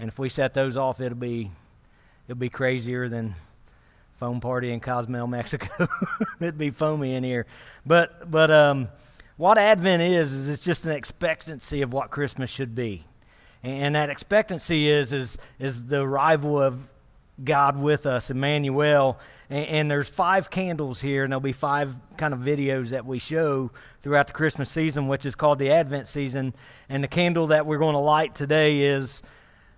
And 0.00 0.08
if 0.08 0.18
we 0.18 0.28
set 0.28 0.54
those 0.54 0.76
off, 0.76 1.00
it'll 1.00 1.16
be 1.16 1.52
it'll 2.30 2.38
be 2.38 2.48
crazier 2.48 3.08
than 3.08 3.34
foam 4.20 4.40
party 4.40 4.72
in 4.72 4.78
Cozumel, 4.78 5.26
Mexico. 5.26 5.88
It'd 6.40 6.56
be 6.56 6.70
foamy 6.70 7.14
in 7.14 7.24
here. 7.24 7.44
But 7.84 8.30
but 8.30 8.52
um, 8.52 8.88
what 9.36 9.58
Advent 9.58 10.00
is 10.00 10.32
is 10.32 10.48
it's 10.48 10.62
just 10.62 10.84
an 10.84 10.92
expectancy 10.92 11.82
of 11.82 11.92
what 11.92 12.10
Christmas 12.10 12.48
should 12.48 12.76
be, 12.76 13.04
and 13.64 13.96
that 13.96 14.10
expectancy 14.10 14.88
is 14.88 15.12
is 15.12 15.38
is 15.58 15.86
the 15.86 16.02
arrival 16.02 16.62
of 16.62 16.80
God 17.42 17.76
with 17.76 18.06
us, 18.06 18.30
Emmanuel. 18.30 19.18
And, 19.48 19.66
and 19.66 19.90
there's 19.90 20.08
five 20.08 20.50
candles 20.50 21.00
here, 21.00 21.24
and 21.24 21.32
there'll 21.32 21.40
be 21.40 21.52
five 21.52 21.96
kind 22.16 22.32
of 22.32 22.40
videos 22.40 22.90
that 22.90 23.04
we 23.04 23.18
show 23.18 23.72
throughout 24.02 24.28
the 24.28 24.34
Christmas 24.34 24.70
season, 24.70 25.08
which 25.08 25.26
is 25.26 25.34
called 25.34 25.58
the 25.58 25.72
Advent 25.72 26.06
season. 26.06 26.54
And 26.88 27.02
the 27.02 27.08
candle 27.08 27.48
that 27.48 27.66
we're 27.66 27.78
going 27.78 27.94
to 27.94 28.00
light 28.00 28.36
today 28.36 28.82
is 28.82 29.20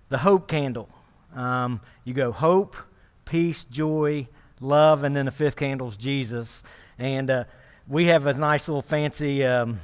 the 0.09 0.19
hope 0.19 0.47
candle. 0.47 0.87
Um, 1.35 1.81
you 2.03 2.13
go 2.13 2.31
hope, 2.31 2.75
peace, 3.25 3.63
joy, 3.65 4.27
love, 4.59 5.03
and 5.03 5.15
then 5.15 5.25
the 5.25 5.31
fifth 5.31 5.55
candle 5.55 5.89
is 5.89 5.97
Jesus. 5.97 6.63
And 6.99 7.29
uh, 7.29 7.43
we 7.87 8.05
have 8.05 8.27
a 8.27 8.33
nice 8.33 8.67
little 8.67 8.81
fancy 8.81 9.43
um, 9.45 9.79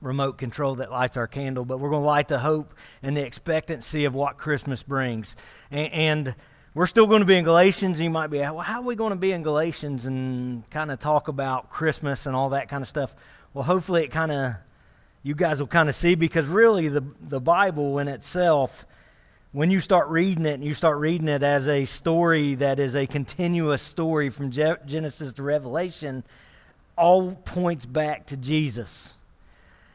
remote 0.00 0.38
control 0.38 0.76
that 0.76 0.90
lights 0.90 1.16
our 1.16 1.26
candle, 1.26 1.64
but 1.64 1.78
we're 1.78 1.90
going 1.90 2.02
to 2.02 2.06
light 2.06 2.28
the 2.28 2.38
hope 2.38 2.74
and 3.02 3.16
the 3.16 3.24
expectancy 3.24 4.04
of 4.04 4.14
what 4.14 4.38
Christmas 4.38 4.82
brings. 4.82 5.36
And, 5.70 5.92
and 5.92 6.34
we're 6.74 6.86
still 6.86 7.06
going 7.06 7.20
to 7.20 7.26
be 7.26 7.36
in 7.36 7.44
Galatians. 7.44 8.00
You 8.00 8.10
might 8.10 8.28
be, 8.28 8.38
well, 8.38 8.58
how 8.60 8.80
are 8.80 8.84
we 8.84 8.94
going 8.94 9.10
to 9.10 9.16
be 9.16 9.32
in 9.32 9.42
Galatians 9.42 10.06
and 10.06 10.68
kind 10.70 10.90
of 10.90 11.00
talk 11.00 11.28
about 11.28 11.68
Christmas 11.68 12.26
and 12.26 12.36
all 12.36 12.50
that 12.50 12.68
kind 12.68 12.82
of 12.82 12.88
stuff? 12.88 13.14
Well, 13.52 13.64
hopefully 13.64 14.04
it 14.04 14.12
kind 14.12 14.30
of, 14.30 14.54
you 15.22 15.34
guys 15.34 15.60
will 15.60 15.66
kind 15.66 15.88
of 15.88 15.94
see 15.94 16.14
because 16.14 16.46
really 16.46 16.88
the, 16.88 17.04
the 17.20 17.40
Bible 17.40 17.98
in 17.98 18.08
itself 18.08 18.86
when 19.52 19.70
you 19.70 19.80
start 19.80 20.08
reading 20.08 20.46
it 20.46 20.54
and 20.54 20.64
you 20.64 20.74
start 20.74 20.98
reading 20.98 21.26
it 21.26 21.42
as 21.42 21.66
a 21.66 21.84
story 21.84 22.54
that 22.56 22.78
is 22.78 22.94
a 22.94 23.06
continuous 23.06 23.82
story 23.82 24.30
from 24.30 24.50
Genesis 24.50 25.32
to 25.32 25.42
Revelation, 25.42 26.22
all 26.96 27.32
points 27.32 27.84
back 27.84 28.26
to 28.26 28.36
Jesus. 28.36 29.14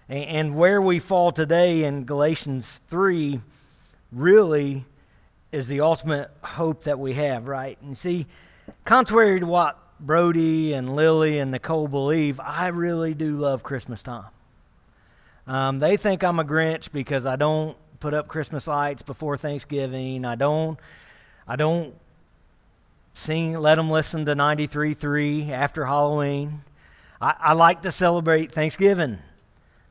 And, 0.09 0.23
and, 0.23 0.55
where 0.55 0.81
we 0.81 0.99
fall 0.99 1.31
today 1.31 1.85
in 1.85 2.03
Galatians 2.03 2.81
3 2.89 3.39
really 4.11 4.83
is 5.53 5.69
the 5.69 5.81
ultimate 5.81 6.29
hope 6.43 6.83
that 6.83 6.99
we 6.99 7.13
have, 7.13 7.47
right? 7.47 7.77
And 7.81 7.97
see, 7.97 8.27
contrary 8.83 9.39
to 9.39 9.45
what 9.45 9.79
Brody 10.01 10.73
and 10.73 10.95
Lily 10.95 11.39
and 11.39 11.51
Nicole 11.51 11.87
believe, 11.87 12.41
I 12.41 12.67
really 12.67 13.13
do 13.13 13.37
love 13.37 13.63
Christmas 13.63 14.03
time. 14.03 14.25
Um, 15.47 15.79
they 15.79 15.95
think 15.95 16.23
I'm 16.23 16.39
a 16.39 16.43
Grinch 16.43 16.91
because 16.91 17.25
I 17.25 17.37
don't 17.37 17.77
put 18.05 18.13
up 18.13 18.27
Christmas 18.27 18.67
lights 18.67 19.01
before 19.01 19.35
Thanksgiving. 19.35 20.25
I 20.25 20.35
don't, 20.35 20.79
I 21.47 21.55
don't 21.55 21.95
sing, 23.15 23.57
let 23.57 23.75
them 23.75 23.89
listen 23.89 24.27
to 24.27 24.35
93.3 24.35 25.49
after 25.49 25.87
Halloween. 25.87 26.61
I, 27.19 27.33
I 27.39 27.53
like 27.53 27.81
to 27.81 27.91
celebrate 27.91 28.51
Thanksgiving. 28.51 29.17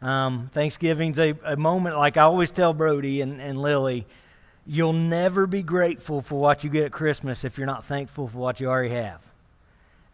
Um, 0.00 0.48
Thanksgiving's 0.54 1.18
a, 1.18 1.34
a 1.44 1.56
moment, 1.56 1.96
like 1.96 2.16
I 2.16 2.22
always 2.22 2.52
tell 2.52 2.72
Brody 2.72 3.20
and, 3.20 3.40
and 3.40 3.60
Lily, 3.60 4.06
you'll 4.64 4.92
never 4.92 5.48
be 5.48 5.64
grateful 5.64 6.22
for 6.22 6.40
what 6.40 6.62
you 6.62 6.70
get 6.70 6.84
at 6.84 6.92
Christmas 6.92 7.42
if 7.42 7.58
you're 7.58 7.66
not 7.66 7.84
thankful 7.84 8.28
for 8.28 8.38
what 8.38 8.60
you 8.60 8.68
already 8.68 8.94
have. 8.94 9.20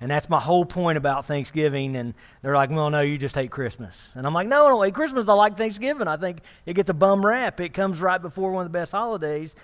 And 0.00 0.10
that's 0.10 0.28
my 0.30 0.40
whole 0.40 0.64
point 0.64 0.96
about 0.96 1.26
Thanksgiving. 1.26 1.96
And 1.96 2.14
they're 2.42 2.54
like, 2.54 2.70
well, 2.70 2.88
no, 2.88 3.02
you 3.02 3.18
just 3.18 3.34
hate 3.34 3.50
Christmas. 3.50 4.08
And 4.14 4.26
I'm 4.26 4.32
like, 4.32 4.48
no, 4.48 4.66
I 4.66 4.68
don't 4.70 4.84
hate 4.84 4.94
Christmas. 4.94 5.28
I 5.28 5.34
like 5.34 5.56
Thanksgiving. 5.56 6.08
I 6.08 6.16
think 6.16 6.38
it 6.64 6.74
gets 6.74 6.88
a 6.88 6.94
bum 6.94 7.24
rap. 7.24 7.60
It 7.60 7.74
comes 7.74 8.00
right 8.00 8.20
before 8.20 8.50
one 8.52 8.64
of 8.64 8.72
the 8.72 8.78
best 8.78 8.92
holidays. 8.92 9.54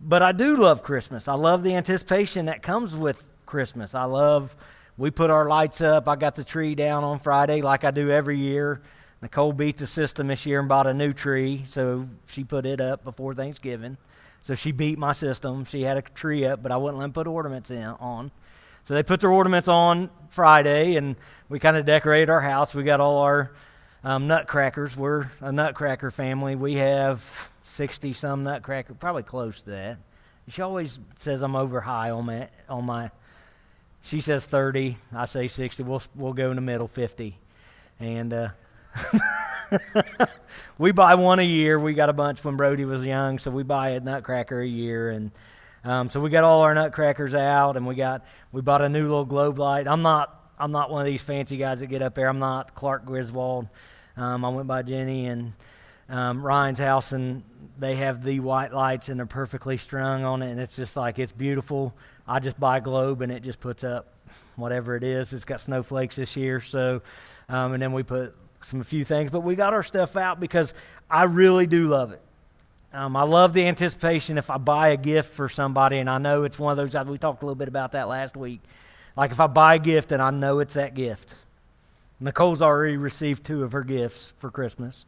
But 0.00 0.22
I 0.22 0.32
do 0.32 0.56
love 0.56 0.82
Christmas. 0.82 1.28
I 1.28 1.34
love 1.34 1.62
the 1.62 1.74
anticipation 1.76 2.46
that 2.46 2.62
comes 2.62 2.94
with 2.94 3.22
Christmas. 3.46 3.94
I 3.94 4.04
love 4.04 4.54
we 4.96 5.10
put 5.10 5.30
our 5.30 5.48
lights 5.48 5.80
up. 5.80 6.08
I 6.08 6.16
got 6.16 6.34
the 6.34 6.44
tree 6.44 6.74
down 6.74 7.04
on 7.04 7.18
Friday 7.18 7.62
like 7.62 7.84
I 7.84 7.90
do 7.90 8.10
every 8.10 8.38
year. 8.38 8.80
Nicole 9.22 9.52
beat 9.52 9.78
the 9.78 9.86
system 9.86 10.26
this 10.26 10.44
year 10.44 10.60
and 10.60 10.68
bought 10.68 10.86
a 10.86 10.94
new 10.94 11.12
tree, 11.12 11.64
so 11.70 12.06
she 12.26 12.44
put 12.44 12.66
it 12.66 12.80
up 12.80 13.04
before 13.04 13.34
Thanksgiving. 13.34 13.96
So 14.42 14.54
she 14.54 14.70
beat 14.70 14.98
my 14.98 15.12
system. 15.12 15.64
She 15.64 15.82
had 15.82 15.96
a 15.96 16.02
tree 16.02 16.44
up, 16.44 16.62
but 16.62 16.70
I 16.70 16.76
wouldn't 16.76 16.98
let 16.98 17.04
them 17.04 17.12
put 17.14 17.26
ornaments 17.26 17.70
in 17.70 17.84
on. 17.84 18.30
So 18.84 18.94
they 18.94 19.02
put 19.02 19.20
their 19.20 19.32
ornaments 19.32 19.66
on 19.66 20.10
Friday, 20.28 20.96
and 20.96 21.16
we 21.48 21.58
kind 21.58 21.76
of 21.76 21.86
decorated 21.86 22.28
our 22.28 22.40
house. 22.40 22.74
We 22.74 22.84
got 22.84 23.00
all 23.00 23.18
our 23.18 23.52
um, 24.04 24.26
nutcrackers. 24.26 24.94
We're 24.96 25.30
a 25.40 25.50
nutcracker 25.50 26.10
family. 26.10 26.54
We 26.54 26.74
have 26.74 27.22
60 27.62 28.12
some 28.12 28.44
nutcracker, 28.44 28.92
probably 28.94 29.22
close 29.22 29.60
to 29.62 29.70
that. 29.70 29.98
She 30.48 30.60
always 30.60 30.98
says 31.18 31.40
I'm 31.42 31.56
over 31.56 31.80
high 31.80 32.10
on 32.10 32.26
my 32.26 32.48
on 32.68 32.84
my. 32.84 33.10
She 34.02 34.20
says 34.20 34.44
30. 34.44 34.98
I 35.14 35.24
say 35.24 35.48
60. 35.48 35.82
We'll 35.82 36.02
we'll 36.14 36.34
go 36.34 36.50
in 36.50 36.56
the 36.56 36.62
middle, 36.62 36.88
50, 36.88 37.36
and. 38.00 38.32
Uh, 38.32 38.48
we 40.78 40.92
buy 40.92 41.14
one 41.14 41.38
a 41.38 41.44
year. 41.44 41.78
We 41.78 41.94
got 41.94 42.10
a 42.10 42.12
bunch 42.12 42.44
when 42.44 42.56
Brody 42.56 42.84
was 42.84 43.04
young, 43.04 43.38
so 43.38 43.50
we 43.50 43.62
buy 43.62 43.90
a 43.90 44.00
nutcracker 44.00 44.60
a 44.60 44.66
year, 44.66 45.10
and 45.10 45.30
um, 45.84 46.08
so 46.08 46.18
we 46.20 46.30
got 46.30 46.44
all 46.44 46.62
our 46.62 46.74
nutcrackers 46.74 47.34
out, 47.34 47.76
and 47.76 47.86
we 47.86 47.94
got 47.94 48.24
we 48.52 48.62
bought 48.62 48.82
a 48.82 48.88
new 48.88 49.02
little 49.02 49.24
globe 49.24 49.58
light. 49.58 49.86
I'm 49.86 50.02
not 50.02 50.52
I'm 50.58 50.72
not 50.72 50.90
one 50.90 51.02
of 51.02 51.06
these 51.06 51.22
fancy 51.22 51.56
guys 51.56 51.80
that 51.80 51.86
get 51.88 52.02
up 52.02 52.14
there. 52.14 52.28
I'm 52.28 52.38
not 52.38 52.74
Clark 52.74 53.04
Griswold. 53.04 53.68
Um, 54.16 54.44
I 54.44 54.48
went 54.48 54.66
by 54.66 54.82
Jenny 54.82 55.26
and 55.26 55.52
um, 56.08 56.44
Ryan's 56.44 56.78
house, 56.78 57.12
and 57.12 57.42
they 57.78 57.96
have 57.96 58.24
the 58.24 58.40
white 58.40 58.72
lights, 58.72 59.08
and 59.08 59.18
they're 59.18 59.26
perfectly 59.26 59.76
strung 59.76 60.24
on 60.24 60.42
it, 60.42 60.50
and 60.50 60.60
it's 60.60 60.76
just 60.76 60.96
like 60.96 61.18
it's 61.18 61.32
beautiful. 61.32 61.94
I 62.26 62.38
just 62.38 62.58
buy 62.58 62.78
a 62.78 62.80
globe, 62.80 63.20
and 63.20 63.30
it 63.30 63.42
just 63.42 63.60
puts 63.60 63.84
up 63.84 64.14
whatever 64.56 64.96
it 64.96 65.04
is. 65.04 65.32
It's 65.32 65.44
got 65.44 65.60
snowflakes 65.60 66.16
this 66.16 66.34
year, 66.36 66.60
so 66.60 67.02
um, 67.48 67.74
and 67.74 67.82
then 67.82 67.92
we 67.92 68.02
put 68.02 68.34
some 68.62 68.80
a 68.80 68.84
few 68.84 69.04
things, 69.04 69.30
but 69.30 69.40
we 69.40 69.54
got 69.54 69.74
our 69.74 69.82
stuff 69.82 70.16
out 70.16 70.40
because 70.40 70.72
I 71.10 71.24
really 71.24 71.66
do 71.66 71.88
love 71.88 72.12
it. 72.12 72.22
Um, 72.94 73.16
I 73.16 73.24
love 73.24 73.52
the 73.52 73.66
anticipation 73.66 74.38
if 74.38 74.50
I 74.50 74.56
buy 74.56 74.90
a 74.90 74.96
gift 74.96 75.34
for 75.34 75.48
somebody, 75.48 75.98
and 75.98 76.08
I 76.08 76.18
know 76.18 76.44
it's 76.44 76.60
one 76.60 76.78
of 76.78 76.92
those. 76.92 77.06
We 77.06 77.18
talked 77.18 77.42
a 77.42 77.46
little 77.46 77.56
bit 77.56 77.66
about 77.66 77.92
that 77.92 78.08
last 78.08 78.36
week. 78.36 78.60
Like 79.16 79.32
if 79.32 79.40
I 79.40 79.48
buy 79.48 79.74
a 79.74 79.78
gift 79.80 80.12
and 80.12 80.22
I 80.22 80.30
know 80.30 80.60
it's 80.60 80.74
that 80.74 80.94
gift. 80.94 81.34
Nicole's 82.20 82.62
already 82.62 82.96
received 82.96 83.44
two 83.44 83.64
of 83.64 83.72
her 83.72 83.82
gifts 83.82 84.32
for 84.38 84.48
Christmas 84.50 85.04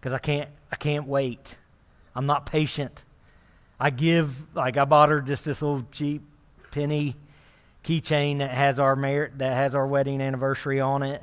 because 0.00 0.14
I 0.14 0.18
can't. 0.18 0.48
I 0.72 0.76
can't 0.76 1.06
wait. 1.06 1.56
I'm 2.14 2.24
not 2.24 2.46
patient. 2.46 3.04
I 3.78 3.90
give 3.90 4.54
like 4.54 4.78
I 4.78 4.86
bought 4.86 5.10
her 5.10 5.20
just 5.20 5.44
this 5.44 5.60
little 5.60 5.84
cheap 5.92 6.22
penny 6.70 7.16
keychain 7.84 8.38
that 8.38 8.50
has 8.50 8.78
our 8.78 8.96
that 9.36 9.54
has 9.54 9.74
our 9.74 9.86
wedding 9.86 10.22
anniversary 10.22 10.80
on 10.80 11.02
it 11.02 11.22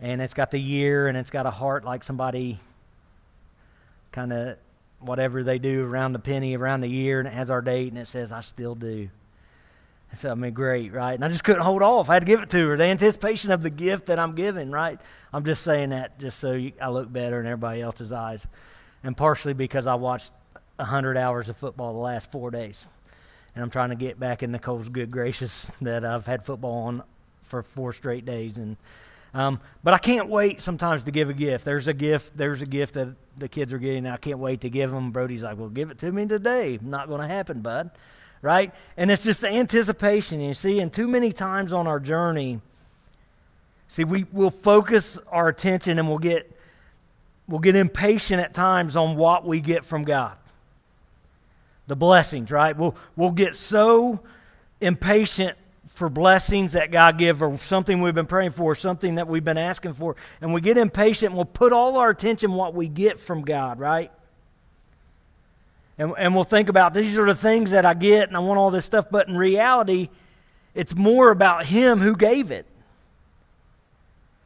and 0.00 0.20
it's 0.20 0.34
got 0.34 0.50
the 0.50 0.60
year 0.60 1.08
and 1.08 1.16
it's 1.16 1.30
got 1.30 1.46
a 1.46 1.50
heart 1.50 1.84
like 1.84 2.04
somebody 2.04 2.60
kind 4.12 4.32
of 4.32 4.56
whatever 5.06 5.42
they 5.42 5.58
do 5.58 5.84
around 5.84 6.12
the 6.12 6.18
penny 6.18 6.56
around 6.56 6.80
the 6.80 6.88
year 6.88 7.18
and 7.18 7.28
it 7.28 7.34
has 7.34 7.50
our 7.50 7.62
date 7.62 7.88
and 7.88 7.98
it 7.98 8.06
says 8.06 8.32
I 8.32 8.40
still 8.40 8.74
do. 8.74 9.08
So 10.18 10.30
I 10.30 10.34
mean, 10.34 10.54
great, 10.54 10.92
right? 10.92 11.14
And 11.14 11.24
I 11.24 11.28
just 11.28 11.44
couldn't 11.44 11.62
hold 11.62 11.82
off. 11.82 12.08
I 12.08 12.14
had 12.14 12.20
to 12.20 12.26
give 12.26 12.40
it 12.40 12.50
to 12.50 12.68
her. 12.68 12.76
The 12.76 12.84
anticipation 12.84 13.50
of 13.50 13.62
the 13.62 13.70
gift 13.70 14.06
that 14.06 14.18
I'm 14.18 14.34
giving, 14.34 14.70
right? 14.70 15.00
I'm 15.32 15.44
just 15.44 15.62
saying 15.62 15.90
that 15.90 16.18
just 16.18 16.38
so 16.38 16.52
you, 16.52 16.72
I 16.80 16.88
look 16.88 17.12
better 17.12 17.40
in 17.40 17.46
everybody 17.46 17.82
else's 17.82 18.12
eyes, 18.12 18.46
and 19.02 19.16
partially 19.16 19.52
because 19.52 19.86
I 19.86 19.94
watched 19.94 20.32
hundred 20.78 21.16
hours 21.16 21.48
of 21.48 21.56
football 21.56 21.92
the 21.92 21.98
last 21.98 22.30
four 22.30 22.50
days, 22.50 22.86
and 23.54 23.64
I'm 23.64 23.70
trying 23.70 23.90
to 23.90 23.96
get 23.96 24.20
back 24.20 24.42
in 24.42 24.52
Nicole's 24.52 24.88
good 24.88 25.10
graces 25.10 25.70
that 25.80 26.04
I've 26.04 26.26
had 26.26 26.44
football 26.44 26.84
on 26.84 27.02
for 27.42 27.62
four 27.62 27.92
straight 27.92 28.24
days, 28.24 28.58
and 28.58 28.76
um, 29.34 29.60
but 29.82 29.94
I 29.94 29.98
can't 29.98 30.28
wait 30.28 30.62
sometimes 30.62 31.04
to 31.04 31.10
give 31.10 31.28
a 31.28 31.34
gift. 31.34 31.64
There's 31.64 31.88
a 31.88 31.92
gift. 31.92 32.36
There's 32.36 32.62
a 32.62 32.66
gift 32.66 32.94
that 32.94 33.08
the 33.36 33.48
kids 33.48 33.72
are 33.72 33.78
getting. 33.78 34.06
I 34.06 34.16
can't 34.16 34.38
wait 34.38 34.62
to 34.62 34.70
give 34.70 34.90
them. 34.90 35.12
Brody's 35.12 35.42
like, 35.42 35.58
"Well, 35.58 35.68
give 35.68 35.90
it 35.90 35.98
to 35.98 36.10
me 36.10 36.26
today." 36.26 36.78
Not 36.80 37.08
going 37.08 37.20
to 37.20 37.26
happen, 37.26 37.60
bud. 37.60 37.90
Right? 38.42 38.72
And 38.96 39.10
it's 39.10 39.24
just 39.24 39.40
the 39.40 39.48
anticipation. 39.48 40.40
You 40.40 40.54
see, 40.54 40.80
and 40.80 40.92
too 40.92 41.08
many 41.08 41.32
times 41.32 41.72
on 41.72 41.86
our 41.86 42.00
journey, 42.00 42.60
see, 43.88 44.04
we 44.04 44.24
will 44.32 44.50
focus 44.50 45.18
our 45.28 45.48
attention 45.48 45.98
and 45.98 46.08
we'll 46.08 46.18
get 46.18 46.50
we'll 47.48 47.60
get 47.60 47.76
impatient 47.76 48.40
at 48.40 48.54
times 48.54 48.96
on 48.96 49.16
what 49.16 49.44
we 49.46 49.60
get 49.60 49.84
from 49.84 50.04
God. 50.04 50.36
The 51.88 51.96
blessings, 51.96 52.50
right? 52.50 52.76
We'll 52.76 52.96
we'll 53.16 53.32
get 53.32 53.56
so 53.56 54.20
impatient 54.80 55.56
for 55.96 56.10
blessings 56.10 56.72
that 56.72 56.90
God 56.90 57.16
give 57.16 57.42
or 57.42 57.58
something 57.58 58.02
we've 58.02 58.14
been 58.14 58.26
praying 58.26 58.50
for, 58.50 58.74
something 58.74 59.14
that 59.14 59.28
we've 59.28 59.44
been 59.44 59.56
asking 59.56 59.94
for, 59.94 60.14
and 60.42 60.52
we 60.52 60.60
get 60.60 60.76
impatient 60.76 61.30
and 61.30 61.36
we'll 61.36 61.46
put 61.46 61.72
all 61.72 61.96
our 61.96 62.10
attention 62.10 62.52
what 62.52 62.74
we 62.74 62.86
get 62.86 63.18
from 63.18 63.42
God, 63.42 63.80
right? 63.80 64.12
And, 65.96 66.12
and 66.18 66.34
we'll 66.34 66.44
think 66.44 66.68
about 66.68 66.92
these 66.92 67.18
are 67.18 67.24
the 67.24 67.34
things 67.34 67.70
that 67.70 67.86
I 67.86 67.94
get 67.94 68.28
and 68.28 68.36
I 68.36 68.40
want 68.40 68.58
all 68.58 68.70
this 68.70 68.84
stuff, 68.84 69.06
but 69.10 69.26
in 69.26 69.38
reality, 69.38 70.10
it's 70.74 70.94
more 70.94 71.30
about 71.30 71.64
Him 71.64 71.98
who 71.98 72.14
gave 72.14 72.50
it. 72.50 72.66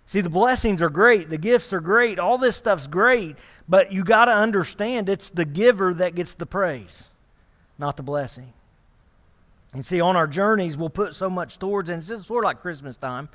See, 0.07 0.21
the 0.21 0.31
blessings 0.31 0.83
are 0.83 0.91
great, 0.91 1.31
the 1.31 1.39
gifts 1.39 1.73
are 1.73 1.81
great, 1.81 2.21
all 2.21 2.39
this 2.39 2.57
stuff's 2.57 2.87
great, 2.87 3.35
but 3.69 3.93
you 3.93 4.05
got 4.05 4.27
to 4.27 4.33
understand 4.33 5.09
it's 5.09 5.31
the 5.31 5.45
giver 5.45 5.95
that 5.95 6.15
gets 6.15 6.35
the 6.35 6.47
praise, 6.47 7.09
not 7.77 7.97
the 7.97 8.05
blessing. 8.05 8.53
And 9.73 9.87
see, 9.87 10.01
on 10.01 10.17
our 10.17 10.27
journeys, 10.27 10.77
we'll 10.77 10.91
put 10.91 11.15
so 11.15 11.31
much 11.31 11.59
towards, 11.59 11.91
and 11.91 12.01
it's 12.01 12.09
just 12.09 12.27
sort 12.27 12.45
of 12.45 12.49
like 12.49 12.61
Christmas 12.61 12.97
time. 12.97 13.29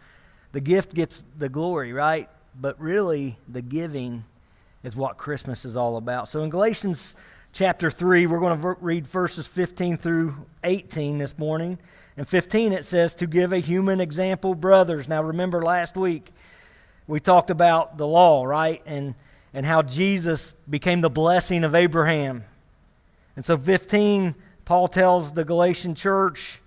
The 0.51 0.59
gift 0.59 0.93
gets 0.93 1.23
the 1.37 1.49
glory, 1.49 1.93
right? 1.93 2.29
But 2.59 2.79
really, 2.79 3.37
the 3.47 3.61
giving 3.61 4.23
is 4.83 4.95
what 4.95 5.17
Christmas 5.17 5.65
is 5.65 5.77
all 5.77 5.97
about. 5.97 6.29
So 6.29 6.43
in 6.43 6.49
Galatians 6.49 7.15
chapter 7.53 7.89
3, 7.89 8.27
we're 8.27 8.39
going 8.39 8.61
to 8.61 8.75
read 8.81 9.07
verses 9.07 9.47
15 9.47 9.97
through 9.97 10.35
18 10.63 11.17
this 11.17 11.37
morning. 11.37 11.77
In 12.17 12.25
15, 12.25 12.73
it 12.73 12.85
says, 12.85 13.15
To 13.15 13.27
give 13.27 13.53
a 13.53 13.59
human 13.59 14.01
example, 14.01 14.55
brothers. 14.55 15.07
Now, 15.07 15.23
remember 15.23 15.61
last 15.61 15.95
week, 15.95 16.31
we 17.07 17.19
talked 17.19 17.49
about 17.49 17.97
the 17.97 18.07
law, 18.07 18.45
right? 18.45 18.81
And, 18.85 19.15
and 19.53 19.65
how 19.65 19.81
Jesus 19.81 20.53
became 20.69 21.01
the 21.01 21.09
blessing 21.09 21.63
of 21.63 21.75
Abraham. 21.75 22.43
And 23.35 23.45
so 23.45 23.57
15 23.57 24.35
Paul 24.65 24.87
tells 24.87 25.31
the 25.31 25.45
Galatian 25.45 25.95
church 25.95 26.59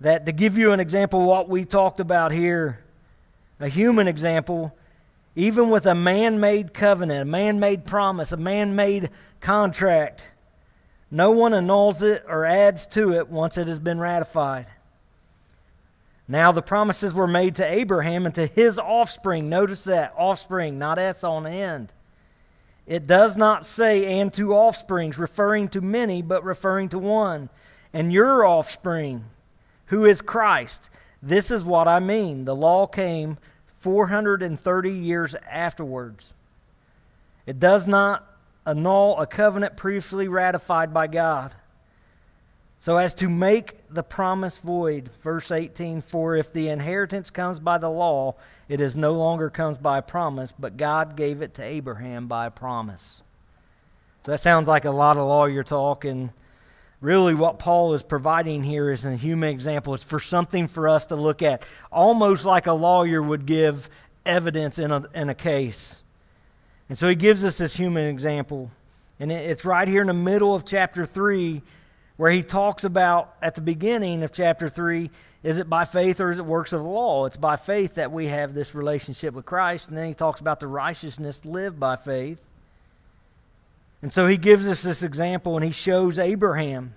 that 0.00 0.26
to 0.26 0.32
give 0.32 0.58
you 0.58 0.72
an 0.72 0.80
example 0.80 1.20
of 1.20 1.26
what 1.26 1.48
we 1.48 1.64
talked 1.64 1.98
about 1.98 2.30
here, 2.30 2.84
a 3.58 3.68
human 3.68 4.06
example, 4.06 4.76
even 5.34 5.70
with 5.70 5.86
a 5.86 5.94
man 5.94 6.38
made 6.38 6.74
covenant, 6.74 7.22
a 7.22 7.24
man 7.24 7.58
made 7.58 7.86
promise, 7.86 8.32
a 8.32 8.36
man 8.36 8.76
made 8.76 9.10
contract, 9.40 10.22
no 11.10 11.30
one 11.30 11.54
annuls 11.54 12.02
it 12.02 12.24
or 12.28 12.44
adds 12.44 12.86
to 12.88 13.12
it 13.12 13.28
once 13.28 13.56
it 13.56 13.66
has 13.66 13.78
been 13.78 13.98
ratified. 13.98 14.66
Now, 16.28 16.50
the 16.50 16.62
promises 16.62 17.14
were 17.14 17.28
made 17.28 17.54
to 17.56 17.64
Abraham 17.64 18.26
and 18.26 18.34
to 18.34 18.46
his 18.46 18.78
offspring. 18.78 19.48
Notice 19.48 19.84
that 19.84 20.12
offspring, 20.18 20.78
not 20.78 20.98
S 20.98 21.22
on 21.22 21.46
end. 21.46 21.92
It 22.86 23.06
does 23.06 23.36
not 23.36 23.66
say, 23.66 24.20
and 24.20 24.32
to 24.34 24.54
offsprings, 24.54 25.18
referring 25.18 25.68
to 25.70 25.80
many, 25.80 26.22
but 26.22 26.44
referring 26.44 26.88
to 26.90 26.98
one. 26.98 27.48
And 27.92 28.12
your 28.12 28.44
offspring, 28.44 29.24
who 29.86 30.04
is 30.04 30.22
Christ. 30.22 30.88
This 31.22 31.50
is 31.50 31.64
what 31.64 31.88
I 31.88 31.98
mean. 31.98 32.44
The 32.44 32.54
law 32.54 32.86
came 32.86 33.38
430 33.80 34.90
years 34.90 35.34
afterwards. 35.50 36.32
It 37.46 37.58
does 37.58 37.86
not 37.86 38.26
annul 38.66 39.18
a 39.18 39.26
covenant 39.26 39.76
previously 39.76 40.28
ratified 40.28 40.92
by 40.92 41.06
God. 41.06 41.54
So 42.78 42.98
as 42.98 43.14
to 43.14 43.28
make 43.28 43.78
the 43.90 44.02
promise 44.02 44.58
void, 44.58 45.10
verse 45.22 45.50
18, 45.50 46.02
for 46.02 46.36
if 46.36 46.52
the 46.52 46.68
inheritance 46.68 47.30
comes 47.30 47.58
by 47.58 47.78
the 47.78 47.90
law, 47.90 48.34
it 48.68 48.80
is 48.80 48.96
no 48.96 49.12
longer 49.12 49.50
comes 49.50 49.78
by 49.78 50.00
promise, 50.00 50.52
but 50.58 50.76
God 50.76 51.16
gave 51.16 51.42
it 51.42 51.54
to 51.54 51.64
Abraham 51.64 52.26
by 52.26 52.48
promise. 52.48 53.22
So 54.24 54.32
that 54.32 54.40
sounds 54.40 54.68
like 54.68 54.84
a 54.84 54.90
lot 54.90 55.16
of 55.16 55.26
lawyer 55.26 55.62
talk, 55.62 56.04
and 56.04 56.30
really 57.00 57.34
what 57.34 57.58
Paul 57.58 57.94
is 57.94 58.02
providing 58.02 58.62
here 58.62 58.90
is 58.90 59.04
a 59.04 59.16
human 59.16 59.50
example. 59.50 59.94
It's 59.94 60.02
for 60.02 60.20
something 60.20 60.68
for 60.68 60.88
us 60.88 61.06
to 61.06 61.16
look 61.16 61.42
at, 61.42 61.62
almost 61.90 62.44
like 62.44 62.66
a 62.66 62.72
lawyer 62.72 63.22
would 63.22 63.46
give 63.46 63.88
evidence 64.24 64.78
in 64.78 64.90
a, 64.90 65.04
in 65.14 65.28
a 65.28 65.34
case. 65.34 66.02
And 66.88 66.98
so 66.98 67.08
he 67.08 67.14
gives 67.14 67.44
us 67.44 67.58
this 67.58 67.74
human 67.74 68.06
example. 68.06 68.70
And 69.18 69.32
it's 69.32 69.64
right 69.64 69.88
here 69.88 70.02
in 70.02 70.08
the 70.08 70.12
middle 70.12 70.54
of 70.54 70.64
chapter 70.64 71.06
3 71.06 71.62
where 72.16 72.30
he 72.30 72.42
talks 72.42 72.84
about, 72.84 73.34
at 73.42 73.54
the 73.54 73.60
beginning 73.60 74.22
of 74.22 74.32
chapter 74.32 74.68
3, 74.68 75.10
is 75.42 75.58
it 75.58 75.68
by 75.68 75.84
faith 75.84 76.20
or 76.20 76.30
is 76.30 76.38
it 76.38 76.44
works 76.44 76.72
of 76.72 76.80
the 76.80 76.88
law? 76.88 77.26
It's 77.26 77.36
by 77.36 77.56
faith 77.56 77.94
that 77.94 78.10
we 78.10 78.26
have 78.26 78.54
this 78.54 78.74
relationship 78.74 79.34
with 79.34 79.44
Christ. 79.44 79.88
And 79.88 79.96
then 79.96 80.08
he 80.08 80.14
talks 80.14 80.40
about 80.40 80.60
the 80.60 80.66
righteousness 80.66 81.44
lived 81.44 81.78
by 81.78 81.96
faith. 81.96 82.40
And 84.02 84.12
so 84.12 84.26
he 84.26 84.36
gives 84.36 84.66
us 84.66 84.82
this 84.82 85.02
example 85.02 85.56
and 85.56 85.64
he 85.64 85.72
shows 85.72 86.18
Abraham. 86.18 86.94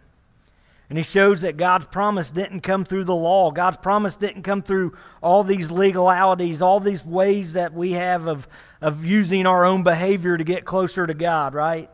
And 0.89 0.97
he 0.97 1.03
shows 1.03 1.41
that 1.41 1.57
God's 1.57 1.85
promise 1.85 2.31
didn't 2.31 2.61
come 2.61 2.83
through 2.83 3.03
the 3.03 3.15
law. 3.15 3.51
God's 3.51 3.77
promise 3.77 4.15
didn't 4.15 4.41
come 4.41 4.63
through 4.63 4.97
all 5.21 5.43
these 5.43 5.69
legalities, 5.69 6.63
all 6.63 6.79
these 6.79 7.05
ways 7.05 7.53
that 7.53 7.73
we 7.73 7.91
have 7.91 8.25
of, 8.25 8.47
of 8.81 9.05
using 9.05 9.45
our 9.45 9.65
own 9.65 9.83
behavior 9.83 10.35
to 10.35 10.43
get 10.43 10.65
closer 10.65 11.05
to 11.05 11.13
God, 11.13 11.53
right? 11.53 11.91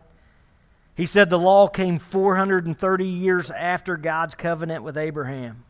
He 0.96 1.06
said 1.06 1.30
the 1.30 1.38
law 1.38 1.68
came 1.68 2.00
430 2.00 3.06
years 3.06 3.52
after 3.52 3.98
God's 3.98 4.34
covenant 4.34 4.84
with 4.84 4.98
Abraham. 4.98 5.64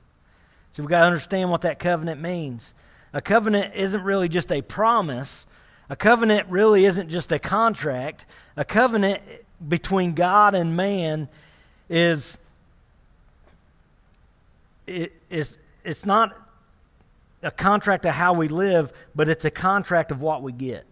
So 0.72 0.84
we've 0.84 0.90
got 0.90 1.02
to 1.02 1.08
understand 1.08 1.50
what 1.50 1.62
that 1.62 1.80
covenant 1.80 2.22
means. 2.22 2.74
A 3.14 3.22
covenant 3.22 3.74
isn't 3.76 4.04
really 4.04 4.30
just 4.30 4.52
a 4.52 4.62
promise, 4.62 5.46
a 5.90 5.96
covenant 5.96 6.48
really 6.50 6.86
isn't 6.86 7.10
just 7.10 7.32
a 7.32 7.40
contract. 7.40 8.26
A 8.58 8.66
covenant 8.66 9.22
between 9.68 10.14
God 10.14 10.56
and 10.56 10.76
man 10.76 11.30
is 11.90 12.38
it 14.88 15.14
is 15.30 15.58
it's 15.84 16.06
not 16.06 16.36
a 17.44 17.52
contract 17.52 18.06
of 18.06 18.14
how 18.14 18.34
we 18.34 18.48
live, 18.48 18.92
but 19.14 19.30
it's 19.30 19.46
a 19.46 19.52
contract 19.52 20.12
of 20.12 20.20
what 20.20 20.42
we 20.42 20.52
get, 20.52 20.86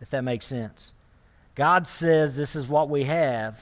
if 0.00 0.10
that 0.10 0.22
makes 0.22 0.46
sense. 0.46 0.92
God 1.56 1.86
says 1.86 2.36
this 2.36 2.54
is 2.54 2.68
what 2.68 2.88
we 2.88 3.04
have. 3.04 3.58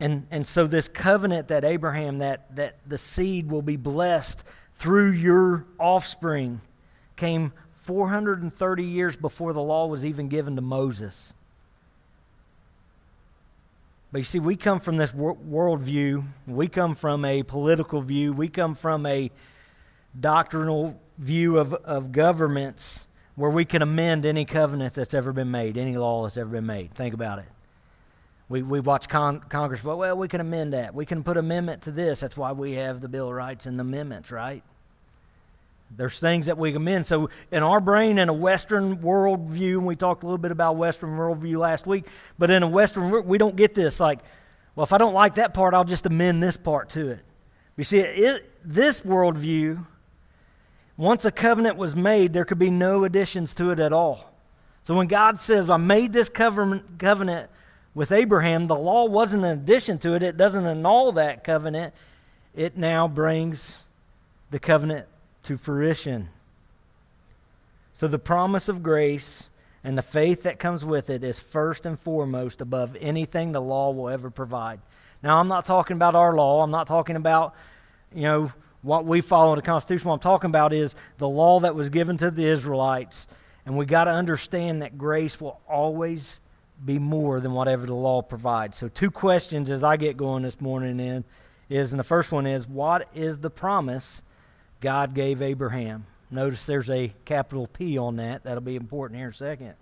And, 0.00 0.26
and 0.30 0.46
so 0.46 0.66
this 0.66 0.88
covenant 0.88 1.48
that 1.48 1.64
Abraham, 1.64 2.18
that, 2.18 2.54
that 2.56 2.76
the 2.86 2.98
seed 2.98 3.50
will 3.50 3.62
be 3.62 3.76
blessed 3.76 4.42
through 4.78 5.10
your 5.10 5.64
offspring, 5.78 6.60
came 7.16 7.52
430 7.82 8.84
years 8.84 9.16
before 9.16 9.52
the 9.52 9.60
law 9.60 9.86
was 9.86 10.04
even 10.04 10.28
given 10.28 10.56
to 10.56 10.62
Moses. 10.62 11.32
But 14.12 14.18
you 14.18 14.24
see, 14.24 14.38
we 14.38 14.56
come 14.56 14.78
from 14.78 14.96
this 14.96 15.12
wor- 15.12 15.36
worldview, 15.36 16.24
we 16.46 16.68
come 16.68 16.94
from 16.94 17.24
a 17.24 17.42
political 17.42 18.00
view, 18.00 18.32
we 18.32 18.48
come 18.48 18.76
from 18.76 19.04
a 19.06 19.30
doctrinal 20.18 21.00
view 21.18 21.58
of, 21.58 21.74
of 21.74 22.12
governments 22.12 23.04
where 23.36 23.50
we 23.50 23.64
can 23.64 23.82
amend 23.82 24.24
any 24.24 24.44
covenant 24.44 24.94
that's 24.94 25.14
ever 25.14 25.32
been 25.32 25.50
made, 25.50 25.76
any 25.76 25.96
law 25.96 26.22
that's 26.24 26.36
ever 26.36 26.50
been 26.50 26.66
made. 26.66 26.94
Think 26.94 27.14
about 27.14 27.40
it. 27.40 27.46
We, 28.48 28.62
we 28.62 28.80
watch 28.80 29.08
con- 29.08 29.40
Congress, 29.48 29.82
well, 29.82 29.98
well, 29.98 30.16
we 30.16 30.28
can 30.28 30.40
amend 30.40 30.74
that. 30.74 30.94
We 30.94 31.06
can 31.06 31.24
put 31.24 31.36
amendment 31.36 31.82
to 31.82 31.90
this. 31.90 32.20
That's 32.20 32.36
why 32.36 32.52
we 32.52 32.72
have 32.72 33.00
the 33.00 33.08
Bill 33.08 33.28
of 33.28 33.34
Rights 33.34 33.66
and 33.66 33.78
the 33.78 33.82
amendments, 33.82 34.30
right? 34.30 34.62
There's 35.96 36.20
things 36.20 36.46
that 36.46 36.58
we 36.58 36.74
amend. 36.74 37.06
So 37.06 37.30
in 37.50 37.62
our 37.62 37.80
brain, 37.80 38.18
in 38.18 38.28
a 38.28 38.32
Western 38.32 38.98
worldview, 38.98 39.78
and 39.78 39.86
we 39.86 39.96
talked 39.96 40.22
a 40.22 40.26
little 40.26 40.38
bit 40.38 40.50
about 40.50 40.76
Western 40.76 41.10
worldview 41.10 41.56
last 41.58 41.86
week, 41.86 42.04
but 42.38 42.50
in 42.50 42.62
a 42.62 42.68
Western, 42.68 43.26
we 43.26 43.38
don't 43.38 43.56
get 43.56 43.74
this 43.74 43.98
like, 43.98 44.20
well, 44.76 44.84
if 44.84 44.92
I 44.92 44.98
don't 44.98 45.14
like 45.14 45.36
that 45.36 45.54
part, 45.54 45.72
I'll 45.72 45.84
just 45.84 46.06
amend 46.06 46.42
this 46.42 46.56
part 46.56 46.90
to 46.90 47.10
it. 47.10 47.20
You 47.76 47.84
see, 47.84 47.98
it, 48.00 48.50
this 48.64 49.00
worldview, 49.00 49.86
once 50.96 51.24
a 51.24 51.30
covenant 51.30 51.76
was 51.76 51.96
made, 51.96 52.32
there 52.32 52.44
could 52.44 52.58
be 52.58 52.70
no 52.70 53.04
additions 53.04 53.54
to 53.54 53.70
it 53.70 53.80
at 53.80 53.92
all. 53.92 54.32
So 54.84 54.94
when 54.94 55.06
God 55.06 55.40
says, 55.40 55.68
I 55.68 55.76
made 55.76 56.12
this 56.12 56.28
covenant 56.28 57.50
with 57.94 58.12
Abraham, 58.12 58.66
the 58.66 58.76
law 58.76 59.06
wasn't 59.06 59.44
an 59.44 59.52
addition 59.58 59.98
to 60.00 60.14
it, 60.14 60.22
it 60.22 60.36
doesn't 60.36 60.66
annul 60.66 61.12
that 61.12 61.42
covenant. 61.42 61.94
It 62.54 62.76
now 62.76 63.08
brings 63.08 63.78
the 64.50 64.60
covenant 64.60 65.06
to 65.44 65.56
fruition. 65.56 66.28
So 67.92 68.06
the 68.06 68.18
promise 68.18 68.68
of 68.68 68.82
grace 68.82 69.48
and 69.82 69.98
the 69.98 70.02
faith 70.02 70.44
that 70.44 70.58
comes 70.58 70.84
with 70.84 71.10
it 71.10 71.24
is 71.24 71.40
first 71.40 71.86
and 71.86 71.98
foremost 71.98 72.60
above 72.60 72.96
anything 73.00 73.52
the 73.52 73.60
law 73.60 73.90
will 73.90 74.08
ever 74.08 74.30
provide. 74.30 74.80
Now, 75.22 75.38
I'm 75.38 75.48
not 75.48 75.64
talking 75.64 75.96
about 75.96 76.14
our 76.14 76.34
law. 76.34 76.62
I'm 76.62 76.70
not 76.70 76.86
talking 76.86 77.16
about, 77.16 77.54
you 78.14 78.22
know, 78.22 78.52
what 78.84 79.04
we 79.04 79.20
follow 79.20 79.52
in 79.52 79.56
the 79.56 79.62
Constitution. 79.62 80.08
What 80.08 80.14
I'm 80.14 80.20
talking 80.20 80.50
about 80.50 80.72
is 80.72 80.94
the 81.18 81.28
law 81.28 81.60
that 81.60 81.74
was 81.74 81.88
given 81.88 82.16
to 82.18 82.30
the 82.30 82.46
Israelites. 82.46 83.26
And 83.66 83.76
we 83.76 83.86
got 83.86 84.04
to 84.04 84.12
understand 84.12 84.82
that 84.82 84.96
grace 84.96 85.40
will 85.40 85.60
always 85.68 86.38
be 86.84 86.98
more 86.98 87.40
than 87.40 87.52
whatever 87.52 87.86
the 87.86 87.94
law 87.94 88.22
provides. 88.22 88.78
So, 88.78 88.88
two 88.88 89.10
questions 89.10 89.70
as 89.70 89.82
I 89.82 89.96
get 89.96 90.16
going 90.16 90.42
this 90.42 90.60
morning 90.60 91.00
in 91.00 91.24
is, 91.70 91.92
and 91.92 91.98
the 91.98 92.04
first 92.04 92.30
one 92.30 92.46
is, 92.46 92.68
what 92.68 93.08
is 93.14 93.38
the 93.38 93.50
promise 93.50 94.22
God 94.84 95.14
gave 95.14 95.40
Abraham. 95.40 96.04
Notice 96.30 96.66
there's 96.66 96.90
a 96.90 97.10
capital 97.24 97.66
P 97.66 97.96
on 97.96 98.16
that. 98.16 98.44
That'll 98.44 98.60
be 98.60 98.76
important 98.76 99.18
here 99.18 99.28
in 99.28 99.32
a 99.32 99.36
second. 99.36 99.74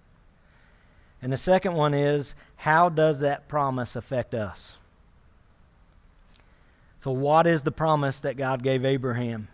And 1.20 1.32
the 1.32 1.36
second 1.36 1.74
one 1.74 1.92
is 1.92 2.36
how 2.54 2.88
does 2.88 3.18
that 3.18 3.48
promise 3.48 3.96
affect 3.96 4.32
us? 4.32 4.76
So, 7.02 7.10
what 7.10 7.48
is 7.48 7.62
the 7.62 7.72
promise 7.72 8.20
that 8.20 8.36
God 8.36 8.62
gave 8.62 8.84
Abraham? 8.84 9.48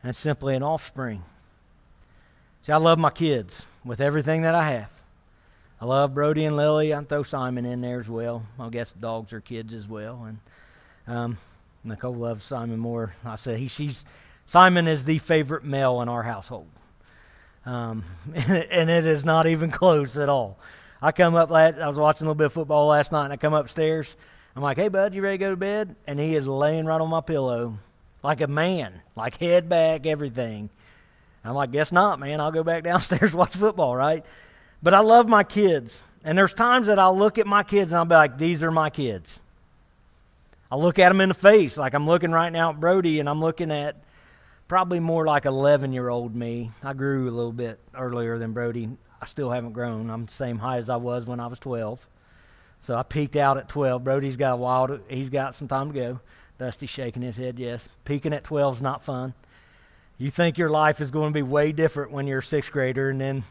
And 0.00 0.10
it's 0.10 0.18
simply 0.18 0.54
an 0.54 0.62
offspring. 0.62 1.24
See, 2.62 2.70
I 2.70 2.76
love 2.76 3.00
my 3.00 3.10
kids 3.10 3.62
with 3.84 4.00
everything 4.00 4.42
that 4.42 4.54
I 4.54 4.70
have. 4.70 4.90
I 5.80 5.86
love 5.86 6.14
Brody 6.14 6.44
and 6.44 6.56
Lily. 6.56 6.94
I 6.94 7.02
throw 7.02 7.24
Simon 7.24 7.66
in 7.66 7.80
there 7.80 7.98
as 7.98 8.08
well. 8.08 8.46
I 8.60 8.68
guess 8.68 8.92
dogs 8.92 9.32
are 9.32 9.40
kids 9.40 9.74
as 9.74 9.88
well. 9.88 10.24
And 10.24 10.38
um, 11.08 11.38
Nicole 11.82 12.14
loves 12.14 12.44
Simon 12.44 12.78
more. 12.78 13.12
I 13.24 13.34
said 13.34 13.58
he, 13.58 13.66
she's 13.66 14.04
Simon 14.46 14.86
is 14.86 15.04
the 15.04 15.18
favorite 15.18 15.64
male 15.64 16.00
in 16.00 16.08
our 16.08 16.22
household. 16.22 16.68
Um, 17.66 18.04
and 18.34 18.88
it 18.88 19.04
is 19.04 19.24
not 19.24 19.48
even 19.48 19.72
close 19.72 20.16
at 20.16 20.28
all. 20.28 20.60
I 21.00 21.10
come 21.10 21.34
up, 21.34 21.50
I 21.50 21.88
was 21.88 21.96
watching 21.96 22.28
a 22.28 22.30
little 22.30 22.36
bit 22.36 22.46
of 22.46 22.52
football 22.52 22.86
last 22.86 23.10
night, 23.10 23.24
and 23.24 23.32
I 23.32 23.36
come 23.36 23.52
upstairs. 23.52 24.14
I'm 24.54 24.62
like, 24.62 24.76
hey, 24.76 24.88
bud, 24.88 25.14
you 25.14 25.22
ready 25.22 25.38
to 25.38 25.44
go 25.44 25.50
to 25.50 25.56
bed? 25.56 25.96
And 26.06 26.20
he 26.20 26.36
is 26.36 26.46
laying 26.46 26.84
right 26.84 27.00
on 27.00 27.08
my 27.08 27.20
pillow 27.20 27.78
like 28.22 28.40
a 28.40 28.46
man, 28.46 29.00
like 29.16 29.38
head 29.38 29.68
back, 29.68 30.06
everything. 30.06 30.70
I'm 31.44 31.54
like, 31.54 31.72
guess 31.72 31.90
not, 31.90 32.20
man. 32.20 32.40
I'll 32.40 32.52
go 32.52 32.62
back 32.62 32.84
downstairs 32.84 33.32
watch 33.32 33.54
football, 33.56 33.96
right? 33.96 34.24
But 34.82 34.94
I 34.94 35.00
love 35.00 35.28
my 35.28 35.44
kids. 35.44 36.02
And 36.24 36.38
there's 36.38 36.54
times 36.54 36.86
that 36.86 36.98
I'll 36.98 37.16
look 37.16 37.38
at 37.38 37.46
my 37.46 37.62
kids 37.62 37.90
and 37.90 37.98
I'll 37.98 38.04
be 38.04 38.14
like, 38.14 38.38
these 38.38 38.62
are 38.62 38.70
my 38.70 38.90
kids. 38.90 39.38
I'll 40.70 40.80
look 40.80 40.98
at 40.98 41.08
them 41.10 41.20
in 41.20 41.28
the 41.28 41.34
face, 41.34 41.76
like 41.76 41.92
I'm 41.92 42.06
looking 42.06 42.30
right 42.30 42.50
now 42.50 42.70
at 42.70 42.80
Brody, 42.80 43.20
and 43.20 43.28
I'm 43.28 43.40
looking 43.40 43.70
at 43.70 43.96
probably 44.68 45.00
more 45.00 45.26
like 45.26 45.44
11 45.44 45.92
year 45.92 46.08
old 46.08 46.34
me. 46.34 46.70
I 46.82 46.94
grew 46.94 47.28
a 47.28 47.30
little 47.30 47.52
bit 47.52 47.78
earlier 47.94 48.38
than 48.38 48.52
Brody. 48.52 48.88
I 49.20 49.26
still 49.26 49.50
haven't 49.50 49.72
grown. 49.72 50.08
I'm 50.08 50.26
the 50.26 50.32
same 50.32 50.58
height 50.58 50.78
as 50.78 50.88
I 50.88 50.96
was 50.96 51.26
when 51.26 51.40
I 51.40 51.46
was 51.46 51.58
12. 51.58 52.06
So 52.82 52.96
I 52.96 53.04
peaked 53.04 53.36
out 53.36 53.58
at 53.58 53.68
12. 53.68 54.02
Brody's 54.04 54.36
got 54.36 54.56
a. 54.56 54.86
To, 54.88 55.00
he's 55.08 55.30
got 55.30 55.54
some 55.54 55.68
time 55.68 55.92
to 55.92 55.98
go. 55.98 56.20
Dusty's 56.58 56.90
shaking 56.90 57.22
his 57.22 57.36
head. 57.36 57.58
Yes, 57.58 57.88
peaking 58.04 58.32
at 58.32 58.44
12 58.44 58.76
is 58.76 58.82
not 58.82 59.02
fun. 59.02 59.34
You 60.18 60.30
think 60.30 60.58
your 60.58 60.68
life 60.68 61.00
is 61.00 61.10
going 61.10 61.32
to 61.32 61.34
be 61.34 61.42
way 61.42 61.72
different 61.72 62.12
when 62.12 62.26
you're 62.26 62.40
a 62.40 62.42
sixth 62.42 62.70
grader, 62.70 63.10
and 63.10 63.20
then 63.20 63.44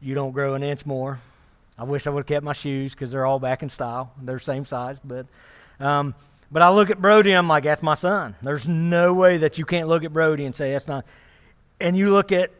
you 0.00 0.14
don't 0.14 0.32
grow 0.32 0.54
an 0.54 0.62
inch 0.62 0.84
more. 0.84 1.20
I 1.78 1.84
wish 1.84 2.06
I 2.06 2.10
would 2.10 2.20
have 2.20 2.26
kept 2.26 2.44
my 2.44 2.52
shoes 2.52 2.92
because 2.92 3.10
they're 3.10 3.26
all 3.26 3.38
back 3.38 3.62
in 3.62 3.70
style. 3.70 4.12
They're 4.20 4.38
same 4.38 4.64
size, 4.64 4.98
but 5.04 5.26
um, 5.80 6.14
but 6.50 6.62
I 6.62 6.70
look 6.70 6.90
at 6.90 7.00
Brody 7.00 7.30
and 7.30 7.38
I'm 7.38 7.48
like, 7.48 7.64
that's 7.64 7.82
my 7.82 7.94
son. 7.94 8.34
There's 8.42 8.66
no 8.66 9.14
way 9.14 9.38
that 9.38 9.58
you 9.58 9.64
can't 9.64 9.88
look 9.88 10.04
at 10.04 10.12
Brody 10.12 10.44
and 10.44 10.54
say 10.54 10.72
that's 10.72 10.88
not. 10.88 11.04
And 11.80 11.96
you 11.96 12.10
look 12.10 12.32
at 12.32 12.50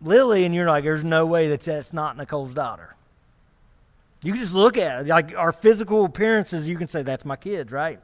Lily 0.00 0.44
and 0.44 0.54
you're 0.54 0.68
like, 0.68 0.84
there's 0.84 1.04
no 1.04 1.26
way 1.26 1.48
that 1.48 1.62
that's 1.62 1.92
not 1.92 2.16
Nicole's 2.16 2.54
daughter. 2.54 2.94
You 4.22 4.32
can 4.32 4.40
just 4.40 4.54
look 4.54 4.76
at 4.76 5.00
it. 5.00 5.06
Like 5.06 5.34
our 5.34 5.52
physical 5.52 6.04
appearances, 6.04 6.66
you 6.66 6.76
can 6.76 6.88
say 6.88 7.02
that's 7.02 7.24
my 7.24 7.36
kids, 7.36 7.72
right? 7.72 8.00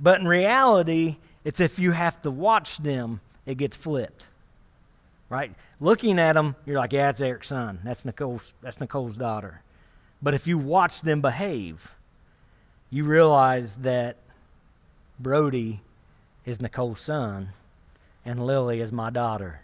But 0.00 0.20
in 0.20 0.28
reality, 0.28 1.16
it's 1.44 1.60
if 1.60 1.78
you 1.78 1.92
have 1.92 2.20
to 2.22 2.30
watch 2.30 2.78
them, 2.78 3.20
it 3.44 3.56
gets 3.56 3.76
flipped. 3.76 4.26
Right? 5.28 5.52
Looking 5.78 6.18
at 6.18 6.34
them, 6.34 6.56
you're 6.64 6.78
like, 6.78 6.92
yeah, 6.92 7.06
that's 7.06 7.20
Eric's 7.20 7.48
son. 7.48 7.80
That's 7.84 8.04
Nicole's, 8.04 8.54
that's 8.62 8.80
Nicole's 8.80 9.16
daughter. 9.16 9.60
But 10.22 10.34
if 10.34 10.46
you 10.46 10.56
watch 10.56 11.02
them 11.02 11.20
behave, 11.20 11.92
you 12.90 13.04
realize 13.04 13.76
that 13.76 14.16
Brody 15.20 15.80
is 16.46 16.62
Nicole's 16.62 17.00
son 17.00 17.50
and 18.24 18.44
Lily 18.44 18.80
is 18.80 18.90
my 18.90 19.10
daughter. 19.10 19.60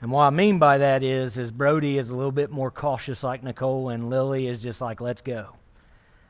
And 0.00 0.12
what 0.12 0.22
I 0.22 0.30
mean 0.30 0.58
by 0.58 0.78
that 0.78 1.02
is, 1.02 1.38
is 1.38 1.50
Brody 1.50 1.98
is 1.98 2.10
a 2.10 2.14
little 2.14 2.32
bit 2.32 2.50
more 2.50 2.70
cautious 2.70 3.22
like 3.22 3.42
Nicole, 3.42 3.88
and 3.88 4.10
Lily 4.10 4.46
is 4.46 4.62
just 4.62 4.80
like, 4.80 5.00
let's 5.00 5.22
go. 5.22 5.56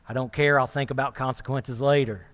I 0.09 0.15
don't 0.15 0.33
care. 0.33 0.59
I'll 0.59 0.67
think 0.67 0.91
about 0.91 1.15
consequences 1.15 1.81
later. 1.81 2.27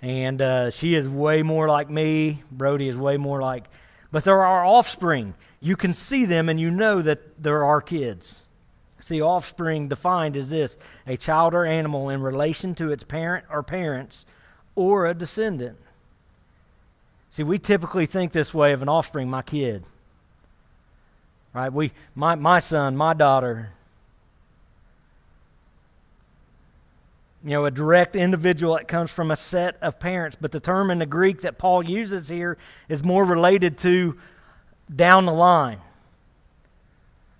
And 0.00 0.40
uh, 0.40 0.70
she 0.70 0.94
is 0.94 1.06
way 1.06 1.42
more 1.42 1.68
like 1.68 1.90
me. 1.90 2.42
Brody 2.50 2.88
is 2.88 2.96
way 2.96 3.18
more 3.18 3.42
like, 3.42 3.64
but 4.10 4.24
they're 4.24 4.42
our 4.42 4.64
offspring. 4.64 5.34
You 5.60 5.76
can 5.76 5.92
see 5.92 6.24
them, 6.24 6.48
and 6.48 6.58
you 6.58 6.70
know 6.70 7.02
that 7.02 7.42
they're 7.42 7.64
our 7.64 7.82
kids. 7.82 8.42
See, 9.00 9.20
offspring 9.20 9.88
defined 9.88 10.38
as 10.38 10.48
this 10.48 10.78
a 11.06 11.18
child 11.18 11.54
or 11.54 11.66
animal 11.66 12.08
in 12.08 12.22
relation 12.22 12.74
to 12.76 12.92
its 12.92 13.04
parent 13.04 13.44
or 13.50 13.62
parents 13.62 14.24
or 14.74 15.06
a 15.06 15.14
descendant. 15.14 15.76
See, 17.30 17.42
we 17.42 17.58
typically 17.58 18.06
think 18.06 18.32
this 18.32 18.54
way 18.54 18.72
of 18.72 18.80
an 18.80 18.88
offspring, 18.88 19.28
my 19.28 19.42
kid. 19.42 19.84
Right? 21.52 21.72
We, 21.72 21.92
my, 22.14 22.34
my 22.36 22.58
son, 22.58 22.96
my 22.96 23.14
daughter. 23.14 23.70
you 27.42 27.50
know, 27.50 27.64
a 27.64 27.70
direct 27.70 28.16
individual 28.16 28.74
that 28.74 28.86
comes 28.86 29.10
from 29.10 29.30
a 29.30 29.36
set 29.36 29.76
of 29.80 29.98
parents. 29.98 30.36
But 30.38 30.52
the 30.52 30.60
term 30.60 30.90
in 30.90 30.98
the 30.98 31.06
Greek 31.06 31.40
that 31.42 31.56
Paul 31.56 31.82
uses 31.82 32.28
here 32.28 32.58
is 32.88 33.02
more 33.02 33.24
related 33.24 33.78
to 33.78 34.18
down 34.94 35.24
the 35.24 35.32
line. 35.32 35.80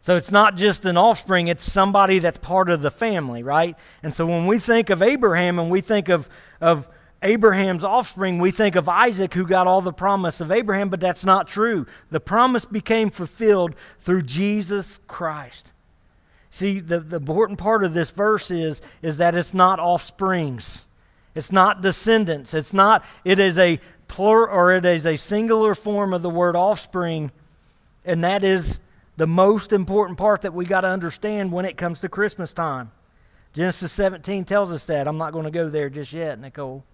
So 0.03 0.17
it's 0.17 0.31
not 0.31 0.57
just 0.57 0.87
an 0.87 0.97
offspring, 0.97 1.49
it's 1.49 1.63
somebody 1.63 2.21
that's 2.21 2.39
part 2.39 2.71
of 2.71 2.81
the 2.81 2.91
family, 2.91 3.43
right? 3.43 3.77
And 4.03 4.15
so 4.15 4.27
when 4.27 4.47
we 4.47 4.59
think 4.59 4.89
of 4.89 5.03
Abraham 5.03 5.59
and 5.59 5.71
we 5.71 5.83
think 5.83 6.09
of, 6.09 6.27
of 6.59 6.89
Abraham's 7.23 7.85
offspring, 7.85 8.39
we 8.39 8.51
think 8.51 8.77
of 8.77 8.89
Isaac 8.89 9.35
who 9.35 9.47
got 9.47 9.67
all 9.67 9.83
the 9.83 9.93
promise 9.93 10.41
of 10.41 10.51
Abraham, 10.51 10.89
but 10.89 11.01
that's 11.01 11.25
not 11.25 11.49
true. 11.49 11.87
The 12.11 12.21
promise 12.21 12.65
became 12.65 13.11
fulfilled 13.11 13.75
through 14.01 14.23
Jesus 14.23 15.01
Christ. 15.07 15.73
See, 16.51 16.81
the, 16.81 17.01
the 17.01 17.17
important 17.17 17.59
part 17.59 17.85
of 17.85 17.93
this 17.93 18.11
verse 18.11 18.51
is, 18.51 18.81
is 19.03 19.19
that 19.19 19.35
it's 19.35 19.53
not 19.53 19.79
offsprings. 19.79 20.81
It's 21.35 21.53
not 21.53 21.83
descendants. 21.83 22.55
It's 22.55 22.73
not, 22.73 23.05
it 23.25 23.39
is 23.39 23.59
a 23.59 23.81
plural 24.09 24.55
or 24.55 24.73
it 24.73 24.85
is 24.85 25.07
a 25.07 25.17
singular 25.17 25.75
form 25.75 26.13
of 26.13 26.23
the 26.23 26.31
word 26.31 26.57
offspring, 26.57 27.31
and 28.05 28.25
that 28.25 28.43
is 28.43 28.81
the 29.17 29.27
most 29.27 29.73
important 29.73 30.19
part 30.19 30.43
that 30.43 30.55
we 30.55 30.65
got 30.65 30.81
to 30.81 30.89
understand 30.89 31.53
when 31.53 31.67
it 31.67 31.77
comes 31.77 32.01
to 32.01 32.09
Christmas 32.09 32.53
time. 32.53 32.91
Genesis 33.53 33.93
17 33.93 34.45
tells 34.45 34.73
us 34.73 34.87
that. 34.87 35.07
I'm 35.07 35.19
not 35.19 35.33
going 35.33 35.45
to 35.45 35.51
go 35.51 35.69
there 35.69 35.91
just 35.91 36.13
yet, 36.13 36.41
Nicole. 36.41 36.85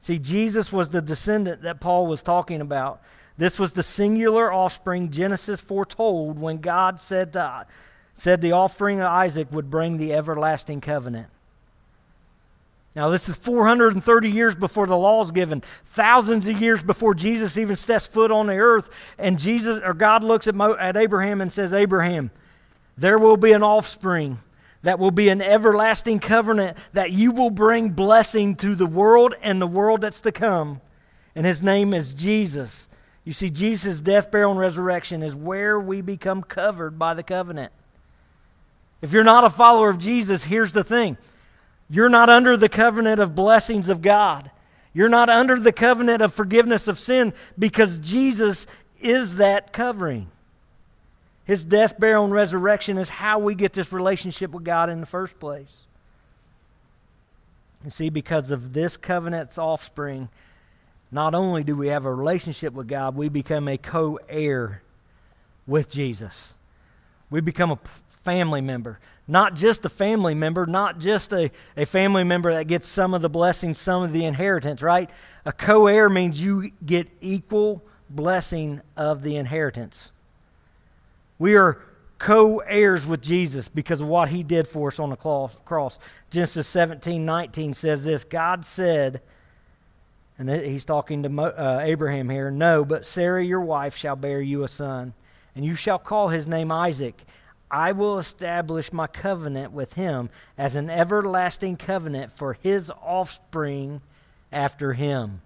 See, 0.00 0.18
Jesus 0.18 0.72
was 0.72 0.88
the 0.88 1.00
descendant 1.00 1.62
that 1.62 1.80
Paul 1.80 2.06
was 2.06 2.22
talking 2.22 2.60
about. 2.60 3.00
This 3.38 3.58
was 3.58 3.72
the 3.72 3.82
singular 3.82 4.52
offspring 4.52 5.10
Genesis 5.10 5.60
foretold 5.60 6.38
when 6.38 6.58
God 6.58 7.00
said, 7.00 7.32
to, 7.34 7.66
said 8.14 8.40
the 8.40 8.52
offering 8.52 9.00
of 9.00 9.06
Isaac 9.06 9.48
would 9.52 9.70
bring 9.70 9.98
the 9.98 10.14
everlasting 10.14 10.80
covenant. 10.80 11.28
Now, 12.94 13.10
this 13.10 13.28
is 13.28 13.36
430 13.36 14.30
years 14.30 14.54
before 14.54 14.86
the 14.86 14.96
law 14.96 15.22
is 15.22 15.30
given, 15.30 15.62
thousands 15.84 16.48
of 16.48 16.58
years 16.58 16.82
before 16.82 17.12
Jesus 17.12 17.58
even 17.58 17.76
steps 17.76 18.06
foot 18.06 18.30
on 18.30 18.46
the 18.46 18.54
earth. 18.54 18.88
And 19.18 19.38
Jesus 19.38 19.82
or 19.84 19.92
God 19.92 20.24
looks 20.24 20.48
at, 20.48 20.54
Mo, 20.54 20.74
at 20.74 20.96
Abraham 20.96 21.42
and 21.42 21.52
says, 21.52 21.74
Abraham, 21.74 22.30
there 22.96 23.18
will 23.18 23.36
be 23.36 23.52
an 23.52 23.62
offspring 23.62 24.38
that 24.86 25.00
will 25.00 25.10
be 25.10 25.30
an 25.30 25.42
everlasting 25.42 26.20
covenant 26.20 26.78
that 26.92 27.10
you 27.10 27.32
will 27.32 27.50
bring 27.50 27.88
blessing 27.88 28.54
to 28.54 28.76
the 28.76 28.86
world 28.86 29.34
and 29.42 29.60
the 29.60 29.66
world 29.66 30.02
that's 30.02 30.20
to 30.20 30.30
come. 30.30 30.80
And 31.34 31.44
his 31.44 31.60
name 31.60 31.92
is 31.92 32.14
Jesus. 32.14 32.86
You 33.24 33.32
see, 33.32 33.50
Jesus' 33.50 34.00
death, 34.00 34.30
burial, 34.30 34.52
and 34.52 34.60
resurrection 34.60 35.24
is 35.24 35.34
where 35.34 35.80
we 35.80 36.02
become 36.02 36.40
covered 36.40 37.00
by 37.00 37.14
the 37.14 37.24
covenant. 37.24 37.72
If 39.02 39.12
you're 39.12 39.24
not 39.24 39.42
a 39.42 39.50
follower 39.50 39.90
of 39.90 39.98
Jesus, 39.98 40.44
here's 40.44 40.70
the 40.70 40.84
thing 40.84 41.16
you're 41.90 42.08
not 42.08 42.30
under 42.30 42.56
the 42.56 42.68
covenant 42.68 43.20
of 43.20 43.34
blessings 43.34 43.88
of 43.88 44.02
God. 44.02 44.52
You're 44.94 45.08
not 45.08 45.28
under 45.28 45.58
the 45.58 45.72
covenant 45.72 46.22
of 46.22 46.32
forgiveness 46.32 46.86
of 46.86 47.00
sin 47.00 47.32
because 47.58 47.98
Jesus 47.98 48.68
is 49.00 49.34
that 49.34 49.72
covering. 49.72 50.30
His 51.46 51.64
death, 51.64 51.98
burial, 51.98 52.24
and 52.24 52.32
resurrection 52.32 52.98
is 52.98 53.08
how 53.08 53.38
we 53.38 53.54
get 53.54 53.72
this 53.72 53.92
relationship 53.92 54.50
with 54.50 54.64
God 54.64 54.90
in 54.90 55.00
the 55.00 55.06
first 55.06 55.38
place. 55.38 55.84
And 57.84 57.92
see, 57.92 58.08
because 58.08 58.50
of 58.50 58.72
this 58.72 58.96
covenant's 58.96 59.56
offspring, 59.56 60.28
not 61.12 61.36
only 61.36 61.62
do 61.62 61.76
we 61.76 61.86
have 61.88 62.04
a 62.04 62.12
relationship 62.12 62.72
with 62.72 62.88
God, 62.88 63.14
we 63.14 63.28
become 63.28 63.68
a 63.68 63.78
co 63.78 64.18
heir 64.28 64.82
with 65.68 65.88
Jesus. 65.88 66.54
We 67.30 67.40
become 67.40 67.70
a 67.70 67.78
family 68.24 68.60
member. 68.60 68.98
Not 69.28 69.54
just 69.54 69.84
a 69.84 69.88
family 69.88 70.34
member, 70.34 70.66
not 70.66 70.98
just 70.98 71.32
a, 71.32 71.52
a 71.76 71.84
family 71.84 72.24
member 72.24 72.52
that 72.54 72.66
gets 72.66 72.88
some 72.88 73.14
of 73.14 73.22
the 73.22 73.28
blessings, 73.28 73.78
some 73.78 74.02
of 74.02 74.12
the 74.12 74.24
inheritance, 74.24 74.82
right? 74.82 75.08
A 75.44 75.52
co 75.52 75.86
heir 75.86 76.08
means 76.08 76.40
you 76.40 76.72
get 76.84 77.08
equal 77.20 77.84
blessing 78.10 78.80
of 78.96 79.22
the 79.22 79.36
inheritance. 79.36 80.10
We 81.38 81.56
are 81.56 81.78
co 82.18 82.58
heirs 82.58 83.04
with 83.04 83.22
Jesus 83.22 83.68
because 83.68 84.00
of 84.00 84.08
what 84.08 84.28
he 84.28 84.42
did 84.42 84.66
for 84.68 84.88
us 84.88 84.98
on 84.98 85.10
the 85.10 85.16
cross. 85.16 85.98
Genesis 86.30 86.66
17 86.68 87.24
19 87.24 87.74
says 87.74 88.04
this 88.04 88.24
God 88.24 88.64
said, 88.64 89.20
and 90.38 90.50
he's 90.50 90.84
talking 90.84 91.22
to 91.22 91.42
uh, 91.42 91.80
Abraham 91.82 92.28
here, 92.28 92.50
No, 92.50 92.84
but 92.84 93.06
Sarah 93.06 93.44
your 93.44 93.62
wife 93.62 93.96
shall 93.96 94.16
bear 94.16 94.40
you 94.40 94.64
a 94.64 94.68
son, 94.68 95.14
and 95.54 95.64
you 95.64 95.74
shall 95.74 95.98
call 95.98 96.28
his 96.28 96.46
name 96.46 96.70
Isaac. 96.70 97.18
I 97.70 97.92
will 97.92 98.18
establish 98.18 98.92
my 98.92 99.06
covenant 99.06 99.72
with 99.72 99.94
him 99.94 100.30
as 100.56 100.76
an 100.76 100.88
everlasting 100.88 101.76
covenant 101.78 102.36
for 102.36 102.52
his 102.52 102.90
offspring 103.02 104.02
after 104.52 104.92
him. 104.92 105.40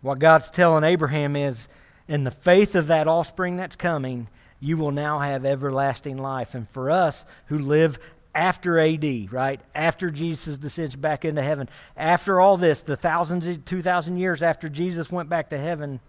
What 0.00 0.18
God's 0.18 0.50
telling 0.50 0.84
Abraham 0.84 1.36
is, 1.36 1.68
in 2.08 2.24
the 2.24 2.30
faith 2.30 2.74
of 2.74 2.86
that 2.88 3.06
offspring 3.06 3.56
that's 3.56 3.76
coming, 3.76 4.28
you 4.60 4.76
will 4.76 4.90
now 4.90 5.20
have 5.20 5.44
everlasting 5.44 6.16
life. 6.16 6.54
And 6.54 6.68
for 6.70 6.90
us 6.90 7.24
who 7.46 7.58
live 7.58 7.98
after 8.34 8.78
AD, 8.78 9.32
right? 9.32 9.60
After 9.74 10.10
Jesus 10.10 10.58
descends 10.58 10.96
back 10.96 11.24
into 11.24 11.42
heaven, 11.42 11.68
after 11.96 12.40
all 12.40 12.56
this, 12.56 12.82
the 12.82 12.96
thousands, 12.96 13.58
2,000 13.64 14.16
years 14.16 14.42
after 14.42 14.68
Jesus 14.68 15.10
went 15.10 15.28
back 15.28 15.50
to 15.50 15.58
heaven, 15.58 16.00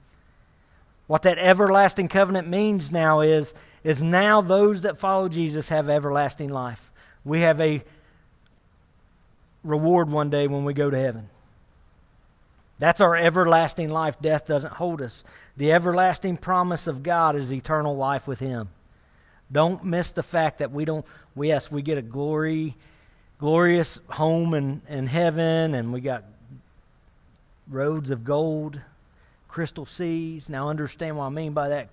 what 1.07 1.23
that 1.23 1.39
everlasting 1.39 2.07
covenant 2.07 2.47
means 2.47 2.91
now 2.91 3.21
is, 3.21 3.53
is 3.83 4.01
now 4.01 4.41
those 4.41 4.83
that 4.83 4.99
follow 4.99 5.27
Jesus 5.27 5.69
have 5.69 5.89
everlasting 5.89 6.49
life. 6.49 6.91
We 7.25 7.41
have 7.41 7.59
a 7.59 7.83
reward 9.63 10.09
one 10.09 10.29
day 10.29 10.47
when 10.47 10.65
we 10.65 10.73
go 10.73 10.89
to 10.89 10.97
heaven. 10.97 11.29
That's 12.77 13.01
our 13.01 13.15
everlasting 13.15 13.89
life. 13.89 14.21
Death 14.21 14.47
doesn't 14.47 14.73
hold 14.73 15.01
us. 15.01 15.23
The 15.59 15.73
everlasting 15.73 16.37
promise 16.37 16.87
of 16.87 17.03
God 17.03 17.35
is 17.35 17.51
eternal 17.51 17.97
life 17.97 18.25
with 18.27 18.39
Him. 18.39 18.69
Don't 19.51 19.83
miss 19.83 20.13
the 20.13 20.23
fact 20.23 20.59
that 20.59 20.71
we 20.71 20.85
don't, 20.85 21.05
yes, 21.35 21.69
we 21.69 21.81
get 21.81 21.97
a 21.97 22.01
glory, 22.01 22.77
glorious 23.39 23.99
home 24.07 24.53
in, 24.53 24.81
in 24.87 25.05
heaven, 25.05 25.75
and 25.75 25.91
we 25.91 25.99
got 25.99 26.23
roads 27.67 28.09
of 28.09 28.23
gold, 28.23 28.79
crystal 29.49 29.85
seas. 29.85 30.47
Now, 30.47 30.69
understand 30.69 31.17
what 31.17 31.25
I 31.25 31.29
mean 31.29 31.51
by 31.51 31.67
that, 31.67 31.89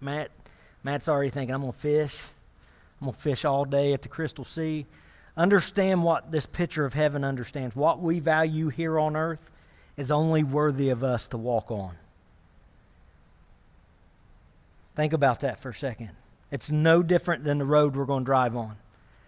Matt. 0.00 0.30
Matt's 0.84 1.08
already 1.08 1.30
thinking, 1.30 1.52
I'm 1.52 1.62
going 1.62 1.72
to 1.72 1.78
fish. 1.80 2.16
I'm 3.00 3.06
going 3.06 3.16
to 3.16 3.20
fish 3.20 3.44
all 3.44 3.64
day 3.64 3.94
at 3.94 4.02
the 4.02 4.08
crystal 4.08 4.44
sea. 4.44 4.86
Understand 5.36 6.04
what 6.04 6.30
this 6.30 6.46
picture 6.46 6.84
of 6.84 6.94
heaven 6.94 7.24
understands. 7.24 7.74
What 7.74 8.00
we 8.00 8.20
value 8.20 8.68
here 8.68 8.96
on 8.96 9.16
earth 9.16 9.42
is 9.96 10.12
only 10.12 10.44
worthy 10.44 10.90
of 10.90 11.02
us 11.02 11.26
to 11.28 11.36
walk 11.36 11.72
on. 11.72 11.96
Think 14.98 15.12
about 15.12 15.42
that 15.42 15.60
for 15.60 15.68
a 15.68 15.74
second. 15.74 16.10
It's 16.50 16.72
no 16.72 17.04
different 17.04 17.44
than 17.44 17.58
the 17.58 17.64
road 17.64 17.94
we're 17.94 18.04
going 18.04 18.24
to 18.24 18.26
drive 18.26 18.56
on. 18.56 18.74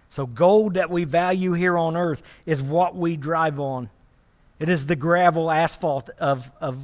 So, 0.09 0.27
gold 0.27 0.75
that 0.75 0.91
we 0.91 1.05
value 1.05 1.53
here 1.53 1.79
on 1.79 1.97
earth 1.97 2.25
is 2.45 2.61
what 2.61 2.97
we 2.97 3.17
drive 3.17 3.61
on. 3.61 3.89
It 4.59 4.69
is 4.69 4.87
the 4.87 4.97
gravel 4.97 5.49
asphalt 5.49 6.11
of, 6.19 6.51
of 6.61 6.77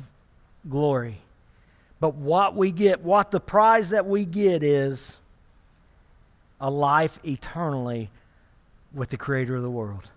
glory. 0.70 1.18
But 1.98 2.14
what 2.14 2.54
we 2.54 2.70
get, 2.70 3.02
what 3.02 3.32
the 3.32 3.40
prize 3.40 3.90
that 3.90 4.06
we 4.06 4.24
get 4.24 4.62
is 4.62 5.16
a 6.60 6.70
life 6.70 7.18
eternally 7.24 8.08
with 8.94 9.10
the 9.10 9.16
Creator 9.16 9.56
of 9.56 9.62
the 9.62 9.68
world. 9.68 10.08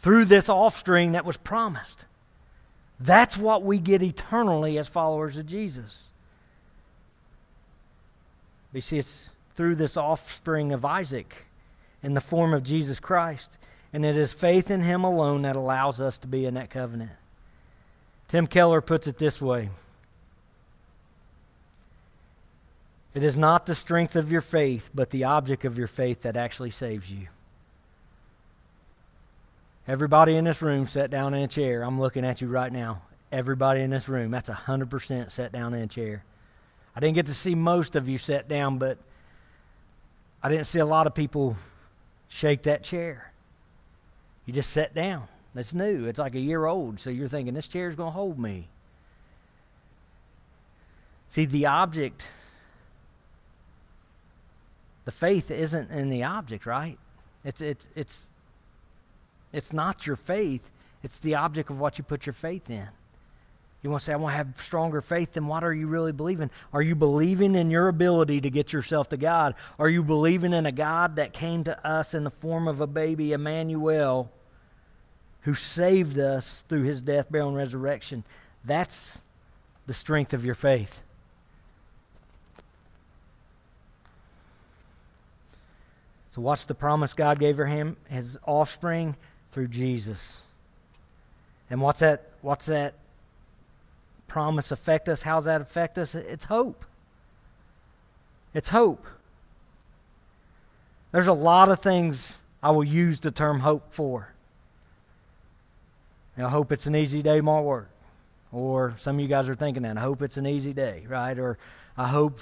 Through 0.00 0.24
this 0.24 0.48
offspring 0.48 1.12
that 1.12 1.26
was 1.26 1.36
promised. 1.36 2.06
That's 2.98 3.36
what 3.36 3.62
we 3.62 3.78
get 3.78 4.02
eternally 4.02 4.78
as 4.78 4.88
followers 4.88 5.36
of 5.36 5.44
Jesus. 5.44 6.04
We 8.74 8.82
see 8.82 8.98
it's 8.98 9.30
through 9.56 9.76
this 9.76 9.96
offspring 9.96 10.72
of 10.72 10.84
Isaac 10.84 11.32
in 12.02 12.12
the 12.12 12.20
form 12.20 12.52
of 12.52 12.64
Jesus 12.64 13.00
Christ. 13.00 13.56
And 13.92 14.04
it 14.04 14.18
is 14.18 14.32
faith 14.32 14.70
in 14.70 14.82
him 14.82 15.04
alone 15.04 15.42
that 15.42 15.56
allows 15.56 16.00
us 16.00 16.18
to 16.18 16.26
be 16.26 16.44
in 16.44 16.54
that 16.54 16.68
covenant. 16.68 17.12
Tim 18.28 18.48
Keller 18.48 18.80
puts 18.80 19.06
it 19.06 19.16
this 19.16 19.40
way 19.40 19.70
It 23.14 23.22
is 23.22 23.36
not 23.36 23.66
the 23.66 23.76
strength 23.76 24.16
of 24.16 24.32
your 24.32 24.40
faith, 24.40 24.90
but 24.92 25.10
the 25.10 25.24
object 25.24 25.64
of 25.64 25.78
your 25.78 25.86
faith 25.86 26.22
that 26.22 26.36
actually 26.36 26.72
saves 26.72 27.08
you. 27.08 27.28
Everybody 29.86 30.34
in 30.34 30.44
this 30.44 30.60
room 30.60 30.88
sat 30.88 31.10
down 31.10 31.32
in 31.32 31.44
a 31.44 31.48
chair. 31.48 31.82
I'm 31.82 32.00
looking 32.00 32.24
at 32.24 32.40
you 32.40 32.48
right 32.48 32.72
now. 32.72 33.02
Everybody 33.30 33.82
in 33.82 33.90
this 33.90 34.08
room, 34.08 34.32
that's 34.32 34.50
100% 34.50 35.30
sat 35.30 35.52
down 35.52 35.74
in 35.74 35.82
a 35.82 35.86
chair. 35.86 36.24
I 36.94 37.00
didn't 37.00 37.14
get 37.14 37.26
to 37.26 37.34
see 37.34 37.54
most 37.54 37.96
of 37.96 38.08
you 38.08 38.18
sit 38.18 38.48
down, 38.48 38.78
but 38.78 38.98
I 40.42 40.48
didn't 40.48 40.66
see 40.66 40.78
a 40.78 40.86
lot 40.86 41.06
of 41.06 41.14
people 41.14 41.56
shake 42.28 42.64
that 42.64 42.82
chair. 42.82 43.32
You 44.46 44.52
just 44.52 44.70
sat 44.70 44.94
down. 44.94 45.28
That's 45.54 45.72
new. 45.72 46.06
It's 46.06 46.18
like 46.18 46.34
a 46.34 46.40
year 46.40 46.66
old, 46.66 47.00
so 47.00 47.10
you're 47.10 47.28
thinking, 47.28 47.54
this 47.54 47.68
chair 47.68 47.88
is 47.88 47.96
going 47.96 48.08
to 48.08 48.12
hold 48.12 48.38
me. 48.38 48.68
See, 51.28 51.44
the 51.46 51.66
object, 51.66 52.26
the 55.04 55.12
faith 55.12 55.50
isn't 55.50 55.90
in 55.90 56.10
the 56.10 56.24
object, 56.24 56.66
right? 56.66 56.98
It's, 57.44 57.60
it's, 57.60 57.88
it's 57.94 58.26
It's 59.52 59.72
not 59.72 60.06
your 60.06 60.16
faith, 60.16 60.68
it's 61.04 61.18
the 61.20 61.36
object 61.36 61.70
of 61.70 61.78
what 61.78 61.96
you 61.96 62.04
put 62.04 62.26
your 62.26 62.32
faith 62.32 62.68
in. 62.68 62.88
You 63.84 63.90
want 63.90 64.00
to 64.00 64.06
say, 64.06 64.12
I 64.14 64.16
want 64.16 64.32
to 64.32 64.38
have 64.38 64.58
stronger 64.64 65.02
faith, 65.02 65.34
then 65.34 65.46
what 65.46 65.62
are 65.62 65.72
you 65.72 65.86
really 65.86 66.10
believing? 66.10 66.48
Are 66.72 66.80
you 66.80 66.94
believing 66.94 67.54
in 67.54 67.70
your 67.70 67.88
ability 67.88 68.40
to 68.40 68.48
get 68.48 68.72
yourself 68.72 69.10
to 69.10 69.18
God? 69.18 69.54
Are 69.78 69.90
you 69.90 70.02
believing 70.02 70.54
in 70.54 70.64
a 70.64 70.72
God 70.72 71.16
that 71.16 71.34
came 71.34 71.64
to 71.64 71.86
us 71.86 72.14
in 72.14 72.24
the 72.24 72.30
form 72.30 72.66
of 72.66 72.80
a 72.80 72.86
baby, 72.86 73.34
Emmanuel, 73.34 74.32
who 75.42 75.54
saved 75.54 76.18
us 76.18 76.64
through 76.66 76.84
his 76.84 77.02
death, 77.02 77.30
burial, 77.30 77.48
and 77.48 77.58
resurrection? 77.58 78.24
That's 78.64 79.20
the 79.86 79.92
strength 79.92 80.32
of 80.32 80.46
your 80.46 80.54
faith. 80.54 81.02
So, 86.34 86.40
what's 86.40 86.64
the 86.64 86.74
promise 86.74 87.12
God 87.12 87.38
gave 87.38 87.58
him? 87.58 87.98
His 88.08 88.38
offspring 88.46 89.14
through 89.52 89.68
Jesus. 89.68 90.40
And 91.68 91.82
what's 91.82 91.98
that? 91.98 92.30
What's 92.40 92.64
that 92.64 92.94
promise 94.34 94.72
affect 94.72 95.08
us? 95.08 95.22
How 95.22 95.36
does 95.36 95.44
that 95.44 95.60
affect 95.60 95.96
us? 95.96 96.16
It's 96.16 96.46
hope. 96.46 96.84
It's 98.52 98.68
hope. 98.68 99.06
There's 101.12 101.28
a 101.28 101.32
lot 101.32 101.68
of 101.68 101.78
things 101.78 102.38
I 102.60 102.72
will 102.72 102.82
use 102.82 103.20
the 103.20 103.30
term 103.30 103.60
hope 103.60 103.94
for. 103.94 104.32
I 106.36 106.48
hope 106.48 106.72
it's 106.72 106.86
an 106.86 106.96
easy 106.96 107.22
day 107.22 107.40
more 107.40 107.62
work. 107.62 107.88
Or 108.50 108.96
some 108.98 109.14
of 109.14 109.20
you 109.20 109.28
guys 109.28 109.48
are 109.48 109.54
thinking 109.54 109.84
that. 109.84 109.96
I 109.96 110.00
hope 110.00 110.20
it's 110.20 110.36
an 110.36 110.48
easy 110.48 110.72
day, 110.72 111.04
right? 111.08 111.38
Or 111.38 111.56
I 111.96 112.08
hope 112.08 112.40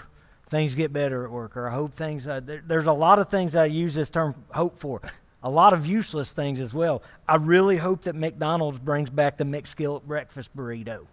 things 0.48 0.74
get 0.74 0.94
better 0.94 1.26
at 1.26 1.30
work. 1.30 1.58
Or 1.58 1.68
I 1.68 1.74
hope 1.74 1.92
things. 1.92 2.26
Uh, 2.26 2.40
there, 2.40 2.62
there's 2.66 2.86
a 2.86 2.92
lot 2.94 3.18
of 3.18 3.28
things 3.28 3.54
I 3.54 3.66
use 3.66 3.94
this 3.94 4.08
term 4.08 4.34
hope 4.48 4.78
for. 4.78 5.02
A 5.42 5.50
lot 5.50 5.74
of 5.74 5.84
useless 5.84 6.32
things 6.32 6.58
as 6.58 6.72
well. 6.72 7.02
I 7.28 7.36
really 7.36 7.76
hope 7.76 8.00
that 8.04 8.14
McDonald's 8.14 8.78
brings 8.78 9.10
back 9.10 9.36
the 9.36 9.44
McSkillet 9.44 10.04
breakfast 10.04 10.56
burrito. 10.56 11.06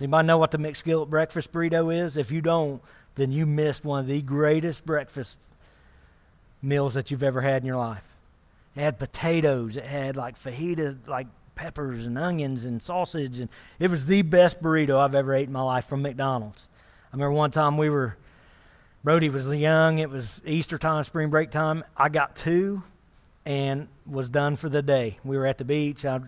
Anybody 0.00 0.26
know 0.26 0.38
what 0.38 0.50
the 0.50 0.58
McSkillet 0.58 1.08
breakfast 1.08 1.52
burrito 1.52 2.04
is? 2.04 2.16
If 2.16 2.30
you 2.30 2.40
don't, 2.40 2.82
then 3.14 3.32
you 3.32 3.46
missed 3.46 3.84
one 3.84 4.00
of 4.00 4.06
the 4.06 4.20
greatest 4.20 4.84
breakfast 4.84 5.38
meals 6.62 6.94
that 6.94 7.10
you've 7.10 7.22
ever 7.22 7.40
had 7.40 7.62
in 7.62 7.66
your 7.66 7.76
life. 7.76 8.04
It 8.74 8.80
had 8.82 8.98
potatoes. 8.98 9.76
It 9.76 9.84
had 9.84 10.16
like 10.16 10.42
fajita, 10.42 11.06
like 11.06 11.26
peppers 11.54 12.06
and 12.06 12.18
onions 12.18 12.66
and 12.66 12.82
sausage, 12.82 13.40
and 13.40 13.48
it 13.78 13.90
was 13.90 14.06
the 14.06 14.22
best 14.22 14.62
burrito 14.62 14.98
I've 14.98 15.14
ever 15.14 15.34
ate 15.34 15.46
in 15.46 15.52
my 15.52 15.62
life 15.62 15.86
from 15.86 16.02
McDonald's. 16.02 16.68
I 17.10 17.16
remember 17.16 17.32
one 17.32 17.50
time 17.50 17.78
we 17.78 17.88
were, 17.88 18.16
Brody 19.02 19.30
was 19.30 19.46
young. 19.46 19.98
It 19.98 20.10
was 20.10 20.42
Easter 20.44 20.76
time, 20.76 21.02
spring 21.04 21.30
break 21.30 21.50
time. 21.50 21.82
I 21.96 22.10
got 22.10 22.36
two, 22.36 22.82
and 23.46 23.88
was 24.04 24.28
done 24.28 24.56
for 24.56 24.68
the 24.68 24.82
day. 24.82 25.18
We 25.24 25.38
were 25.38 25.46
at 25.46 25.56
the 25.56 25.64
beach. 25.64 26.04
I 26.04 26.20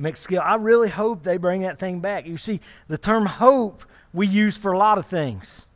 McSkill. 0.00 0.42
I 0.42 0.54
really 0.56 0.88
hope 0.88 1.22
they 1.22 1.36
bring 1.36 1.62
that 1.62 1.78
thing 1.78 2.00
back. 2.00 2.26
You 2.26 2.36
see, 2.36 2.60
the 2.88 2.98
term 2.98 3.26
hope 3.26 3.84
we 4.12 4.26
use 4.26 4.56
for 4.56 4.72
a 4.72 4.78
lot 4.78 4.98
of 4.98 5.06
things. 5.06 5.66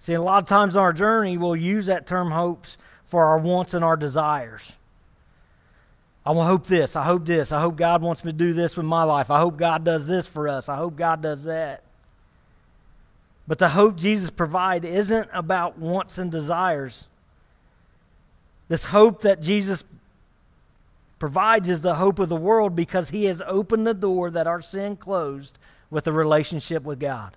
See, 0.00 0.14
a 0.14 0.22
lot 0.22 0.42
of 0.42 0.48
times 0.48 0.76
on 0.76 0.82
our 0.82 0.92
journey, 0.92 1.36
we'll 1.36 1.56
use 1.56 1.86
that 1.86 2.06
term 2.06 2.30
hopes 2.30 2.78
for 3.06 3.26
our 3.26 3.38
wants 3.38 3.74
and 3.74 3.84
our 3.84 3.96
desires. 3.96 4.72
I 6.24 6.32
will 6.32 6.44
hope 6.44 6.66
this. 6.66 6.96
I 6.96 7.04
hope 7.04 7.26
this. 7.26 7.52
I 7.52 7.60
hope 7.60 7.76
God 7.76 8.02
wants 8.02 8.24
me 8.24 8.32
to 8.32 8.36
do 8.36 8.52
this 8.52 8.76
with 8.76 8.86
my 8.86 9.04
life. 9.04 9.30
I 9.30 9.38
hope 9.38 9.56
God 9.56 9.84
does 9.84 10.06
this 10.06 10.26
for 10.26 10.48
us. 10.48 10.68
I 10.68 10.76
hope 10.76 10.96
God 10.96 11.22
does 11.22 11.44
that. 11.44 11.82
But 13.46 13.58
the 13.58 13.70
hope 13.70 13.96
Jesus 13.96 14.30
provides 14.30 14.84
isn't 14.84 15.28
about 15.32 15.78
wants 15.78 16.18
and 16.18 16.30
desires. 16.30 17.06
This 18.68 18.84
hope 18.84 19.22
that 19.22 19.40
Jesus 19.40 19.82
provides 21.20 21.68
is 21.68 21.82
the 21.82 21.94
hope 21.94 22.18
of 22.18 22.28
the 22.28 22.34
world 22.34 22.74
because 22.74 23.10
he 23.10 23.26
has 23.26 23.40
opened 23.46 23.86
the 23.86 23.94
door 23.94 24.30
that 24.32 24.48
our 24.48 24.60
sin 24.60 24.96
closed 24.96 25.56
with 25.90 26.08
a 26.08 26.12
relationship 26.12 26.82
with 26.82 26.98
God. 26.98 27.36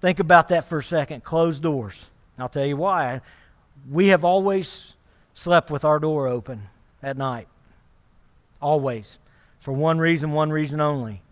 Think 0.00 0.20
about 0.20 0.48
that 0.48 0.68
for 0.68 0.78
a 0.78 0.82
second. 0.82 1.24
Closed 1.24 1.62
doors. 1.62 2.06
I'll 2.38 2.48
tell 2.48 2.64
you 2.64 2.76
why. 2.76 3.20
We 3.90 4.08
have 4.08 4.24
always 4.24 4.94
slept 5.34 5.70
with 5.70 5.84
our 5.84 5.98
door 5.98 6.28
open 6.28 6.68
at 7.02 7.16
night. 7.16 7.48
Always. 8.62 9.18
For 9.60 9.72
one 9.72 9.98
reason, 9.98 10.32
one 10.32 10.50
reason 10.50 10.80
only. 10.80 11.22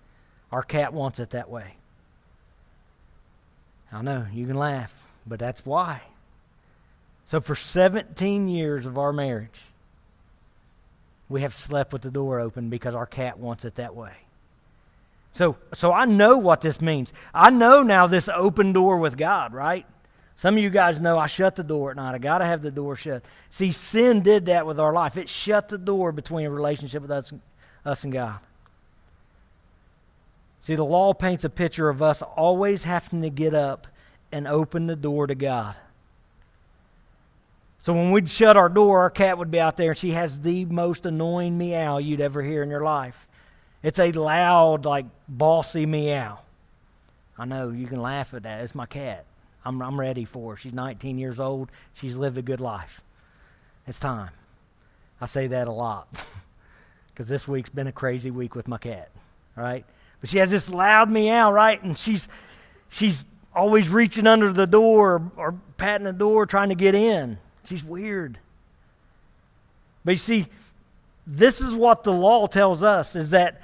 Our 0.50 0.62
cat 0.62 0.92
wants 0.92 1.18
it 1.18 1.30
that 1.30 1.48
way. 1.48 1.76
I 3.92 4.02
know, 4.02 4.26
you 4.32 4.46
can 4.46 4.56
laugh, 4.56 4.92
but 5.26 5.38
that's 5.38 5.64
why. 5.64 6.02
So, 7.26 7.40
for 7.40 7.54
17 7.54 8.48
years 8.48 8.86
of 8.86 8.98
our 8.98 9.12
marriage, 9.12 9.60
we 11.32 11.42
have 11.42 11.56
slept 11.56 11.92
with 11.92 12.02
the 12.02 12.10
door 12.10 12.38
open 12.38 12.68
because 12.68 12.94
our 12.94 13.06
cat 13.06 13.38
wants 13.38 13.64
it 13.64 13.76
that 13.76 13.96
way. 13.96 14.12
So, 15.32 15.56
so 15.72 15.92
I 15.92 16.04
know 16.04 16.36
what 16.36 16.60
this 16.60 16.80
means. 16.80 17.12
I 17.34 17.50
know 17.50 17.82
now 17.82 18.06
this 18.06 18.28
open 18.28 18.72
door 18.72 18.98
with 18.98 19.16
God, 19.16 19.54
right? 19.54 19.86
Some 20.36 20.56
of 20.56 20.62
you 20.62 20.70
guys 20.70 21.00
know 21.00 21.18
I 21.18 21.26
shut 21.26 21.56
the 21.56 21.64
door 21.64 21.90
at 21.90 21.96
night. 21.96 22.14
I 22.14 22.18
got 22.18 22.38
to 22.38 22.44
have 22.44 22.62
the 22.62 22.70
door 22.70 22.96
shut. 22.96 23.22
See, 23.48 23.72
sin 23.72 24.20
did 24.20 24.46
that 24.46 24.66
with 24.66 24.78
our 24.78 24.92
life. 24.92 25.16
It 25.16 25.30
shut 25.30 25.68
the 25.68 25.78
door 25.78 26.12
between 26.12 26.46
a 26.46 26.50
relationship 26.50 27.00
with 27.00 27.10
us, 27.10 27.32
us 27.84 28.04
and 28.04 28.12
God. 28.12 28.38
See, 30.60 30.74
the 30.74 30.84
law 30.84 31.14
paints 31.14 31.44
a 31.44 31.50
picture 31.50 31.88
of 31.88 32.02
us 32.02 32.22
always 32.22 32.84
having 32.84 33.22
to 33.22 33.30
get 33.30 33.54
up 33.54 33.86
and 34.30 34.46
open 34.46 34.86
the 34.86 34.96
door 34.96 35.26
to 35.26 35.34
God. 35.34 35.74
So 37.82 37.92
when 37.92 38.12
we'd 38.12 38.30
shut 38.30 38.56
our 38.56 38.68
door, 38.68 39.00
our 39.00 39.10
cat 39.10 39.38
would 39.38 39.50
be 39.50 39.58
out 39.58 39.76
there, 39.76 39.90
and 39.90 39.98
she 39.98 40.12
has 40.12 40.40
the 40.40 40.64
most 40.66 41.04
annoying 41.04 41.58
meow 41.58 41.98
you'd 41.98 42.20
ever 42.20 42.40
hear 42.40 42.62
in 42.62 42.70
your 42.70 42.84
life. 42.84 43.26
It's 43.82 43.98
a 43.98 44.12
loud, 44.12 44.84
like, 44.84 45.06
bossy 45.28 45.84
meow. 45.84 46.38
I 47.36 47.44
know, 47.44 47.70
you 47.70 47.88
can 47.88 48.00
laugh 48.00 48.34
at 48.34 48.44
that. 48.44 48.62
It's 48.62 48.76
my 48.76 48.86
cat. 48.86 49.24
I'm, 49.64 49.82
I'm 49.82 49.98
ready 49.98 50.24
for 50.24 50.52
her. 50.52 50.56
She's 50.56 50.72
19 50.72 51.18
years 51.18 51.40
old. 51.40 51.72
She's 51.94 52.14
lived 52.14 52.38
a 52.38 52.42
good 52.42 52.60
life. 52.60 53.00
It's 53.88 53.98
time. 53.98 54.30
I 55.20 55.26
say 55.26 55.48
that 55.48 55.66
a 55.66 55.72
lot 55.72 56.06
because 57.08 57.26
this 57.26 57.48
week's 57.48 57.70
been 57.70 57.88
a 57.88 57.92
crazy 57.92 58.30
week 58.30 58.54
with 58.54 58.68
my 58.68 58.78
cat, 58.78 59.10
right? 59.56 59.84
But 60.20 60.30
she 60.30 60.38
has 60.38 60.52
this 60.52 60.68
loud 60.70 61.10
meow, 61.10 61.50
right? 61.50 61.82
And 61.82 61.98
she's, 61.98 62.28
she's 62.88 63.24
always 63.52 63.88
reaching 63.88 64.28
under 64.28 64.52
the 64.52 64.68
door 64.68 65.14
or, 65.14 65.32
or 65.36 65.54
patting 65.78 66.04
the 66.04 66.12
door 66.12 66.46
trying 66.46 66.68
to 66.68 66.76
get 66.76 66.94
in. 66.94 67.38
She's 67.64 67.84
weird. 67.84 68.38
But 70.04 70.12
you 70.12 70.18
see, 70.18 70.46
this 71.26 71.60
is 71.60 71.72
what 71.72 72.02
the 72.02 72.12
law 72.12 72.46
tells 72.46 72.82
us 72.82 73.14
is 73.14 73.30
that, 73.30 73.62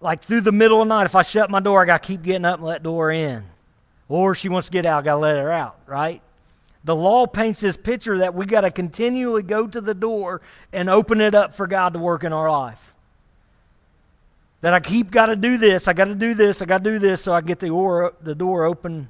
like, 0.00 0.22
through 0.22 0.42
the 0.42 0.52
middle 0.52 0.80
of 0.80 0.88
the 0.88 0.94
night, 0.94 1.04
if 1.04 1.14
I 1.14 1.22
shut 1.22 1.50
my 1.50 1.60
door, 1.60 1.82
I 1.82 1.86
got 1.86 2.02
to 2.02 2.06
keep 2.06 2.22
getting 2.22 2.44
up 2.44 2.58
and 2.58 2.66
let 2.66 2.82
door 2.82 3.10
in. 3.10 3.44
Or 4.08 4.34
she 4.34 4.48
wants 4.48 4.68
to 4.68 4.72
get 4.72 4.86
out, 4.86 5.00
I 5.00 5.02
got 5.04 5.14
to 5.14 5.20
let 5.20 5.38
her 5.38 5.50
out, 5.50 5.78
right? 5.86 6.22
The 6.84 6.96
law 6.96 7.26
paints 7.26 7.60
this 7.60 7.76
picture 7.76 8.18
that 8.18 8.34
we 8.34 8.46
got 8.46 8.62
to 8.62 8.70
continually 8.70 9.42
go 9.42 9.66
to 9.66 9.80
the 9.80 9.94
door 9.94 10.40
and 10.72 10.88
open 10.88 11.20
it 11.20 11.34
up 11.34 11.54
for 11.54 11.66
God 11.66 11.92
to 11.92 11.98
work 11.98 12.24
in 12.24 12.32
our 12.32 12.50
life. 12.50 12.78
That 14.62 14.74
I 14.74 14.80
keep 14.80 15.10
got 15.10 15.26
to 15.26 15.36
do 15.36 15.58
this, 15.58 15.88
I 15.88 15.92
got 15.92 16.06
to 16.06 16.14
do 16.14 16.34
this, 16.34 16.62
I 16.62 16.64
got 16.66 16.84
to 16.84 16.90
do 16.90 16.98
this 16.98 17.22
so 17.22 17.32
I 17.32 17.40
get 17.40 17.60
the 17.60 17.68
door, 17.68 18.14
the 18.22 18.34
door 18.34 18.64
open 18.64 19.08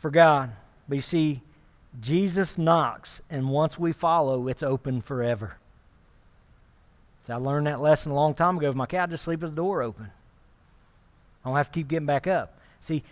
for 0.00 0.10
God. 0.10 0.52
But 0.88 0.96
you 0.96 1.02
see, 1.02 1.40
Jesus 2.00 2.58
knocks, 2.58 3.20
and 3.30 3.50
once 3.50 3.78
we 3.78 3.92
follow, 3.92 4.48
it's 4.48 4.62
open 4.62 5.00
forever. 5.00 5.56
So 7.26 7.34
I 7.34 7.36
learned 7.36 7.66
that 7.66 7.80
lesson 7.80 8.12
a 8.12 8.14
long 8.14 8.34
time 8.34 8.56
ago. 8.56 8.68
If 8.68 8.74
my 8.74 8.86
cat, 8.86 9.10
just 9.10 9.24
sleep 9.24 9.40
with 9.40 9.50
the 9.50 9.56
door 9.56 9.82
open. 9.82 10.10
I 11.44 11.48
don't 11.48 11.56
have 11.56 11.70
to 11.70 11.72
keep 11.72 11.88
getting 11.88 12.06
back 12.06 12.26
up. 12.26 12.58
See, 12.80 13.02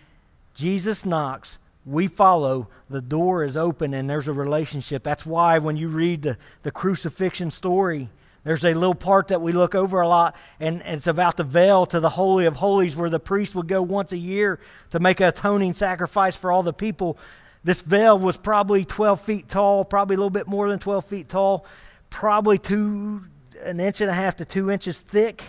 Jesus 0.55 1.05
knocks, 1.05 1.57
we 1.85 2.07
follow, 2.07 2.67
the 2.89 3.01
door 3.01 3.43
is 3.43 3.55
open, 3.55 3.93
and 3.93 4.09
there's 4.09 4.27
a 4.27 4.33
relationship. 4.33 5.03
That's 5.03 5.25
why 5.25 5.59
when 5.59 5.77
you 5.77 5.89
read 5.89 6.23
the, 6.23 6.37
the 6.63 6.71
crucifixion 6.71 7.51
story, 7.51 8.09
there's 8.43 8.63
a 8.63 8.73
little 8.73 8.95
part 8.95 9.27
that 9.27 9.41
we 9.41 9.51
look 9.51 9.75
over 9.75 10.01
a 10.01 10.07
lot, 10.07 10.35
and, 10.59 10.81
and 10.83 10.97
it's 10.97 11.07
about 11.07 11.37
the 11.37 11.43
veil 11.43 11.85
to 11.87 11.99
the 11.99 12.09
Holy 12.09 12.45
of 12.45 12.55
Holies, 12.55 12.95
where 12.95 13.09
the 13.09 13.19
priest 13.19 13.55
would 13.55 13.67
go 13.67 13.81
once 13.81 14.13
a 14.13 14.17
year 14.17 14.59
to 14.91 14.99
make 14.99 15.19
an 15.19 15.27
atoning 15.27 15.73
sacrifice 15.73 16.35
for 16.35 16.51
all 16.51 16.63
the 16.63 16.73
people. 16.73 17.17
This 17.63 17.81
veil 17.81 18.17
was 18.17 18.37
probably 18.37 18.85
12 18.85 19.21
feet 19.21 19.49
tall, 19.49 19.83
probably 19.83 20.15
a 20.15 20.17
little 20.17 20.29
bit 20.29 20.47
more 20.47 20.69
than 20.69 20.79
12 20.79 21.05
feet 21.05 21.29
tall, 21.29 21.65
probably 22.09 22.57
two, 22.57 23.23
an 23.63 23.79
inch 23.79 24.01
and 24.01 24.09
a 24.09 24.13
half 24.13 24.37
to 24.37 24.45
two 24.45 24.71
inches 24.71 24.99
thick, 24.99 25.43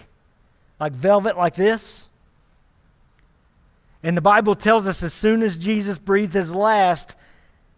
like 0.81 0.93
velvet 0.93 1.37
like 1.37 1.55
this. 1.55 2.09
And 4.03 4.17
the 4.17 4.23
Bible 4.23 4.55
tells 4.55 4.87
us 4.87 5.03
as 5.03 5.13
soon 5.13 5.43
as 5.43 5.59
Jesus 5.59 5.99
breathed 5.99 6.35
his 6.35 6.53
last, 6.53 7.15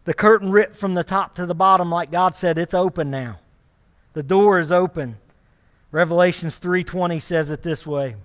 the 0.05 0.15
curtain 0.15 0.51
ripped 0.51 0.77
from 0.77 0.95
the 0.95 1.05
top 1.05 1.35
to 1.37 1.47
the 1.47 1.55
bottom, 1.55 1.91
like 1.91 2.11
God 2.11 2.35
said, 2.35 2.59
it's 2.59 2.75
open 2.75 3.11
now. 3.11 3.39
The 4.13 4.23
door 4.23 4.59
is 4.59 4.73
open. 4.73 5.17
Revelations 5.93 6.59
3:20 6.59 7.21
says 7.21 7.51
it 7.51 7.63
this 7.63 7.87
way. 7.87 8.17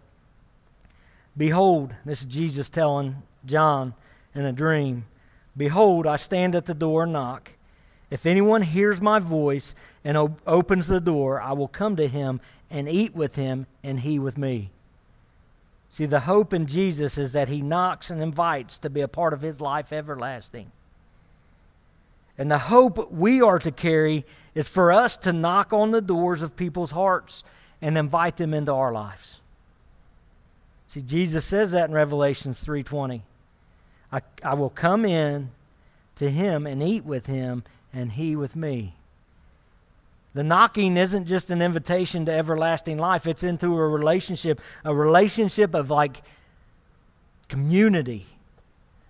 Behold, 1.38 1.94
this 2.06 2.22
is 2.22 2.28
Jesus 2.28 2.70
telling 2.70 3.24
John 3.46 3.94
in 4.34 4.46
a 4.46 4.52
dream, 4.52 5.06
Behold, 5.58 6.06
I 6.06 6.18
stand 6.18 6.56
at 6.56 6.66
the 6.66 6.74
door 6.74 7.04
and 7.04 7.14
knock. 7.14 7.52
If 8.10 8.26
anyone 8.26 8.62
hears 8.62 9.02
my 9.02 9.20
voice 9.20 9.74
and 10.04 10.18
op- 10.18 10.42
opens 10.46 10.88
the 10.88 11.00
door, 11.00 11.42
I 11.42 11.54
will 11.54 11.68
come 11.68 11.96
to 11.96 12.08
him 12.08 12.42
and 12.70 12.90
eat 12.90 13.16
with 13.16 13.36
him, 13.36 13.68
and 13.84 14.00
he 14.00 14.20
with 14.20 14.38
me. 14.38 14.72
See, 15.90 16.06
the 16.06 16.22
hope 16.22 16.54
in 16.54 16.66
Jesus 16.68 17.18
is 17.18 17.32
that 17.32 17.48
he 17.48 17.62
knocks 17.62 18.10
and 18.10 18.22
invites 18.22 18.78
to 18.80 18.90
be 18.90 19.02
a 19.02 19.08
part 19.08 19.34
of 19.34 19.42
his 19.42 19.62
life 19.62 19.94
everlasting. 19.94 20.72
And 22.38 22.52
the 22.52 22.58
hope 22.58 23.12
we 23.12 23.42
are 23.42 23.60
to 23.60 23.72
carry 23.72 24.26
is 24.54 24.68
for 24.68 24.92
us 24.92 25.16
to 25.18 25.32
knock 25.32 25.72
on 25.72 25.92
the 25.92 26.02
doors 26.02 26.42
of 26.42 26.58
people's 26.58 26.92
hearts 26.92 27.44
and 27.82 27.98
invite 27.98 28.38
them 28.38 28.54
into 28.54 28.74
our 28.74 28.92
lives. 28.92 29.40
See, 30.88 31.02
Jesus 31.02 31.46
says 31.46 31.72
that 31.72 31.90
in 31.90 31.96
Revelations 31.96 32.64
3:20. 32.64 33.22
I, 34.16 34.22
I 34.44 34.54
will 34.54 34.70
come 34.70 35.04
in 35.04 35.52
to 36.16 36.32
him 36.32 36.66
and 36.66 36.82
eat 36.82 37.04
with 37.04 37.26
him, 37.26 37.66
and 37.94 38.14
he 38.14 38.38
with 38.38 38.56
me. 38.56 38.96
The 40.34 40.44
knocking 40.44 40.96
isn't 40.96 41.26
just 41.26 41.52
an 41.52 41.62
invitation 41.62 42.26
to 42.26 42.32
everlasting 42.32 42.98
life, 42.98 43.28
it's 43.28 43.44
into 43.44 43.68
a 43.68 43.88
relationship, 43.88 44.62
a 44.86 44.96
relationship 44.96 45.74
of 45.74 45.90
like 45.90 46.22
community, 47.50 48.26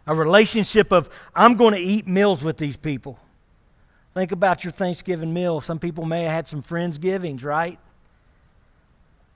a 0.08 0.16
relationship 0.16 0.92
of 0.92 1.08
I'm 1.36 1.56
going 1.56 1.76
to 1.76 1.80
eat 1.80 2.08
meals 2.08 2.42
with 2.42 2.58
these 2.58 2.78
people. 2.78 3.20
Think 4.16 4.32
about 4.32 4.64
your 4.64 4.72
Thanksgiving 4.72 5.34
meal. 5.34 5.62
Some 5.62 5.78
people 5.78 6.06
may 6.06 6.24
have 6.24 6.32
had 6.32 6.48
some 6.48 6.64
Friendsgivings, 6.64 7.44
right? 7.44 7.78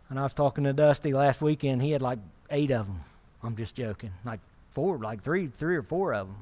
And 0.10 0.18
I 0.18 0.24
was 0.24 0.34
talking 0.34 0.64
to 0.64 0.74
Dusty 0.74 1.14
last 1.14 1.42
weekend. 1.42 1.84
He 1.84 1.92
had 1.92 2.02
like 2.02 2.20
eight 2.50 2.72
of 2.72 2.88
them. 2.88 3.02
I'm 3.44 3.56
just 3.56 3.76
joking. 3.76 4.12
Like 4.26 4.40
four, 4.80 4.98
like 4.98 5.22
three, 5.22 5.48
three 5.58 5.76
or 5.76 5.84
four 5.84 6.14
of 6.14 6.28
them. 6.28 6.38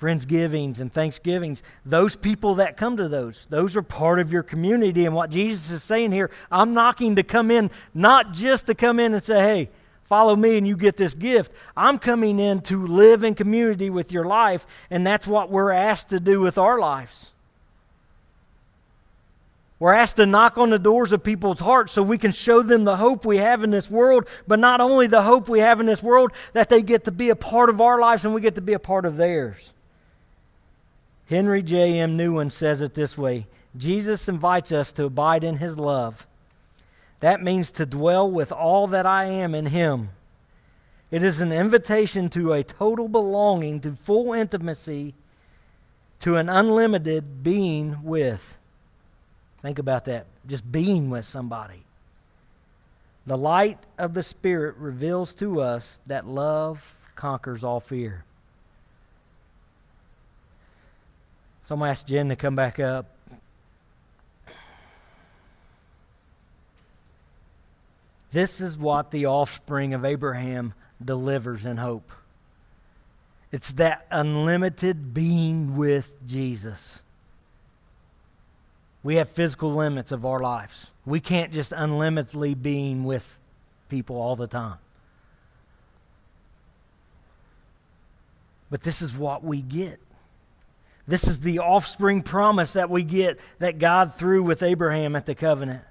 Friendsgivings 0.00 0.78
and 0.78 0.92
Thanksgivings, 0.92 1.60
those 1.84 2.14
people 2.14 2.56
that 2.56 2.76
come 2.76 2.98
to 2.98 3.08
those, 3.08 3.48
those 3.50 3.74
are 3.74 3.82
part 3.82 4.20
of 4.20 4.30
your 4.30 4.44
community. 4.44 5.06
And 5.06 5.14
what 5.14 5.30
Jesus 5.30 5.70
is 5.70 5.82
saying 5.82 6.12
here, 6.12 6.30
I'm 6.52 6.72
knocking 6.72 7.16
to 7.16 7.24
come 7.24 7.50
in, 7.50 7.68
not 7.94 8.32
just 8.32 8.66
to 8.66 8.76
come 8.76 9.00
in 9.00 9.12
and 9.12 9.24
say, 9.24 9.40
hey, 9.40 9.70
follow 10.04 10.36
me 10.36 10.56
and 10.56 10.68
you 10.68 10.76
get 10.76 10.96
this 10.96 11.14
gift. 11.14 11.50
I'm 11.76 11.98
coming 11.98 12.38
in 12.38 12.60
to 12.62 12.86
live 12.86 13.24
in 13.24 13.34
community 13.34 13.90
with 13.90 14.12
your 14.12 14.26
life, 14.26 14.68
and 14.88 15.04
that's 15.04 15.26
what 15.26 15.50
we're 15.50 15.72
asked 15.72 16.10
to 16.10 16.20
do 16.20 16.40
with 16.40 16.58
our 16.58 16.78
lives. 16.78 17.30
We're 19.78 19.92
asked 19.92 20.16
to 20.16 20.26
knock 20.26 20.56
on 20.56 20.70
the 20.70 20.78
doors 20.78 21.12
of 21.12 21.22
people's 21.22 21.60
hearts 21.60 21.92
so 21.92 22.02
we 22.02 22.16
can 22.16 22.32
show 22.32 22.62
them 22.62 22.84
the 22.84 22.96
hope 22.96 23.26
we 23.26 23.36
have 23.36 23.62
in 23.62 23.70
this 23.70 23.90
world, 23.90 24.26
but 24.46 24.58
not 24.58 24.80
only 24.80 25.06
the 25.06 25.22
hope 25.22 25.48
we 25.48 25.60
have 25.60 25.80
in 25.80 25.86
this 25.86 26.02
world, 26.02 26.32
that 26.54 26.70
they 26.70 26.80
get 26.80 27.04
to 27.04 27.10
be 27.10 27.28
a 27.28 27.36
part 27.36 27.68
of 27.68 27.80
our 27.80 28.00
lives 28.00 28.24
and 28.24 28.34
we 28.34 28.40
get 28.40 28.54
to 28.54 28.62
be 28.62 28.72
a 28.72 28.78
part 28.78 29.04
of 29.04 29.16
theirs. 29.16 29.72
Henri 31.28 31.62
J.M. 31.62 32.16
Nouwen 32.16 32.50
says 32.50 32.80
it 32.80 32.94
this 32.94 33.18
way 33.18 33.46
Jesus 33.76 34.28
invites 34.28 34.72
us 34.72 34.92
to 34.92 35.04
abide 35.04 35.44
in 35.44 35.58
his 35.58 35.76
love. 35.76 36.26
That 37.20 37.42
means 37.42 37.70
to 37.72 37.84
dwell 37.86 38.30
with 38.30 38.52
all 38.52 38.86
that 38.88 39.04
I 39.06 39.26
am 39.26 39.54
in 39.54 39.66
him. 39.66 40.10
It 41.10 41.22
is 41.22 41.40
an 41.40 41.52
invitation 41.52 42.28
to 42.30 42.52
a 42.52 42.64
total 42.64 43.08
belonging, 43.08 43.80
to 43.80 43.92
full 43.92 44.32
intimacy, 44.32 45.14
to 46.20 46.36
an 46.36 46.48
unlimited 46.48 47.42
being 47.42 48.02
with. 48.02 48.55
Think 49.66 49.80
about 49.80 50.04
that. 50.04 50.26
Just 50.46 50.70
being 50.70 51.10
with 51.10 51.24
somebody. 51.24 51.82
The 53.26 53.36
light 53.36 53.80
of 53.98 54.14
the 54.14 54.22
Spirit 54.22 54.76
reveals 54.76 55.34
to 55.34 55.60
us 55.60 55.98
that 56.06 56.24
love 56.24 56.80
conquers 57.16 57.64
all 57.64 57.80
fear. 57.80 58.24
So 61.64 61.74
I'm 61.74 61.80
going 61.80 61.88
to 61.88 61.90
ask 61.90 62.06
Jen 62.06 62.28
to 62.28 62.36
come 62.36 62.54
back 62.54 62.78
up. 62.78 63.06
This 68.30 68.60
is 68.60 68.78
what 68.78 69.10
the 69.10 69.26
offspring 69.26 69.94
of 69.94 70.04
Abraham 70.04 70.74
delivers 71.04 71.66
in 71.66 71.76
hope. 71.76 72.12
It's 73.50 73.72
that 73.72 74.06
unlimited 74.12 75.12
being 75.12 75.76
with 75.76 76.12
Jesus. 76.24 77.02
We 79.06 79.14
have 79.16 79.28
physical 79.28 79.72
limits 79.72 80.10
of 80.10 80.26
our 80.26 80.40
lives. 80.40 80.88
We 81.04 81.20
can't 81.20 81.52
just 81.52 81.70
unlimitedly 81.70 82.54
being 82.54 83.04
with 83.04 83.38
people 83.88 84.16
all 84.16 84.34
the 84.34 84.48
time. 84.48 84.78
But 88.68 88.82
this 88.82 89.02
is 89.02 89.14
what 89.14 89.44
we 89.44 89.62
get. 89.62 90.00
This 91.06 91.22
is 91.22 91.38
the 91.38 91.60
offspring 91.60 92.22
promise 92.22 92.72
that 92.72 92.90
we 92.90 93.04
get 93.04 93.38
that 93.60 93.78
God 93.78 94.16
through 94.16 94.42
with 94.42 94.64
Abraham 94.64 95.14
at 95.14 95.24
the 95.24 95.36
covenant. 95.36 95.84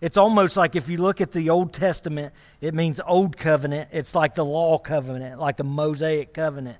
It's 0.00 0.16
almost 0.16 0.56
like 0.56 0.74
if 0.74 0.88
you 0.88 0.96
look 0.96 1.20
at 1.20 1.30
the 1.30 1.50
Old 1.50 1.72
Testament, 1.72 2.34
it 2.60 2.74
means 2.74 2.98
Old 3.06 3.36
Covenant. 3.36 3.90
It's 3.92 4.12
like 4.12 4.34
the 4.34 4.44
Law 4.44 4.78
Covenant, 4.78 5.38
like 5.38 5.56
the 5.56 5.62
Mosaic 5.62 6.34
Covenant. 6.34 6.78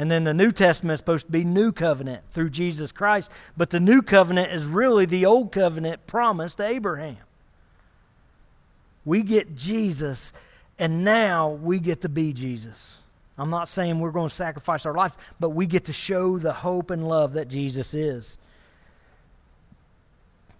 And 0.00 0.10
then 0.10 0.24
the 0.24 0.32
New 0.32 0.50
Testament 0.50 0.94
is 0.94 1.00
supposed 1.00 1.26
to 1.26 1.32
be 1.32 1.44
New 1.44 1.72
Covenant 1.72 2.22
through 2.32 2.48
Jesus 2.48 2.90
Christ. 2.90 3.30
But 3.54 3.68
the 3.68 3.80
New 3.80 4.00
Covenant 4.00 4.50
is 4.50 4.64
really 4.64 5.04
the 5.04 5.26
Old 5.26 5.52
Covenant 5.52 6.06
promised 6.06 6.56
to 6.56 6.66
Abraham. 6.66 7.18
We 9.04 9.20
get 9.20 9.56
Jesus, 9.56 10.32
and 10.78 11.04
now 11.04 11.50
we 11.50 11.80
get 11.80 12.00
to 12.00 12.08
be 12.08 12.32
Jesus. 12.32 12.92
I'm 13.36 13.50
not 13.50 13.68
saying 13.68 14.00
we're 14.00 14.10
going 14.10 14.30
to 14.30 14.34
sacrifice 14.34 14.86
our 14.86 14.94
life, 14.94 15.14
but 15.38 15.50
we 15.50 15.66
get 15.66 15.84
to 15.84 15.92
show 15.92 16.38
the 16.38 16.54
hope 16.54 16.90
and 16.90 17.06
love 17.06 17.34
that 17.34 17.48
Jesus 17.48 17.92
is. 17.92 18.38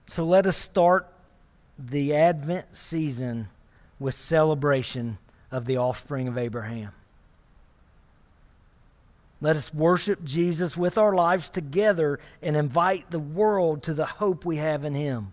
So 0.06 0.22
let 0.22 0.46
us 0.46 0.58
start 0.58 1.08
the 1.78 2.14
Advent 2.14 2.76
season 2.76 3.48
with 3.98 4.14
celebration 4.14 5.16
of 5.50 5.64
the 5.64 5.78
offspring 5.78 6.28
of 6.28 6.36
Abraham. 6.36 6.92
Let 9.40 9.56
us 9.56 9.72
worship 9.72 10.22
Jesus 10.22 10.76
with 10.76 10.98
our 10.98 11.14
lives 11.14 11.48
together 11.48 12.20
and 12.42 12.56
invite 12.56 13.10
the 13.10 13.18
world 13.18 13.82
to 13.84 13.94
the 13.94 14.06
hope 14.06 14.44
we 14.44 14.56
have 14.56 14.84
in 14.84 14.94
Him. 14.94 15.32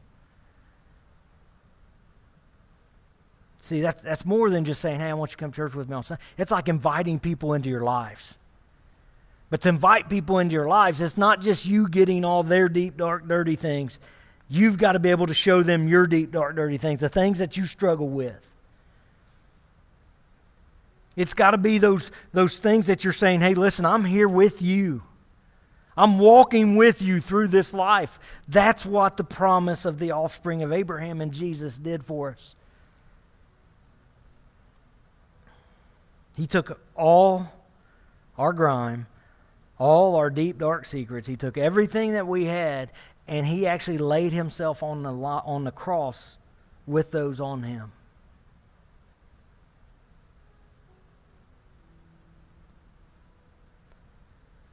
See, 3.62 3.82
that's, 3.82 4.02
that's 4.02 4.26
more 4.26 4.50
than 4.50 4.64
just 4.64 4.80
saying, 4.80 5.02
hey, 5.02 5.08
I 5.08 5.14
want 5.14 5.32
you 5.32 5.36
to 5.36 5.40
come 5.42 5.52
to 5.52 5.56
church 5.56 5.74
with 5.74 5.90
me. 5.90 6.00
It's 6.38 6.52
like 6.52 6.70
inviting 6.70 7.20
people 7.20 7.54
into 7.54 7.68
your 7.68 7.84
lives. 7.84 8.36
But 9.50 9.62
to 9.62 9.70
invite 9.70 10.10
people 10.10 10.40
into 10.40 10.54
your 10.54 10.70
lives, 10.70 11.02
it's 11.02 11.18
not 11.18 11.42
just 11.42 11.66
you 11.66 11.90
getting 11.90 12.24
all 12.24 12.44
their 12.44 12.70
deep, 12.70 12.96
dark, 12.96 13.28
dirty 13.28 13.58
things. 13.58 14.00
You've 14.50 14.78
got 14.78 14.94
to 14.94 15.00
be 15.00 15.10
able 15.10 15.28
to 15.28 15.34
show 15.34 15.64
them 15.64 15.90
your 15.90 16.08
deep, 16.08 16.32
dark, 16.32 16.56
dirty 16.56 16.78
things, 16.78 17.02
the 17.02 17.10
things 17.10 17.40
that 17.40 17.58
you 17.58 17.66
struggle 17.66 18.08
with. 18.08 18.46
It's 21.18 21.34
got 21.34 21.52
to 21.52 21.58
be 21.58 21.80
those, 21.80 22.12
those 22.32 22.60
things 22.60 22.88
that 22.88 23.04
you're 23.04 23.12
saying, 23.12 23.42
hey, 23.42 23.56
listen, 23.56 23.86
I'm 23.86 24.06
here 24.06 24.30
with 24.30 24.62
you. 24.62 25.02
I'm 25.98 26.20
walking 26.20 26.76
with 26.76 27.02
you 27.02 27.20
through 27.20 27.48
this 27.48 27.74
life. 27.74 28.20
That's 28.48 28.86
what 28.86 29.18
the 29.18 29.24
promise 29.24 29.84
of 29.84 29.98
the 29.98 30.12
offspring 30.12 30.62
of 30.62 30.72
Abraham 30.72 31.20
and 31.20 31.32
Jesus 31.32 31.76
did 31.76 32.06
for 32.06 32.30
us. 32.30 32.56
He 36.36 36.46
took 36.46 36.80
all 36.96 37.52
our 38.38 38.54
grime, 38.54 39.08
all 39.80 40.16
our 40.18 40.30
deep, 40.30 40.60
dark 40.60 40.86
secrets. 40.86 41.28
He 41.28 41.36
took 41.36 41.58
everything 41.58 42.12
that 42.14 42.28
we 42.28 42.46
had, 42.46 42.92
and 43.28 43.44
he 43.44 43.66
actually 43.66 43.98
laid 43.98 44.34
himself 44.34 44.84
on 44.84 45.02
the, 45.02 45.12
on 45.12 45.64
the 45.64 45.72
cross 45.72 46.38
with 46.86 47.10
those 47.10 47.40
on 47.40 47.64
him. 47.64 47.92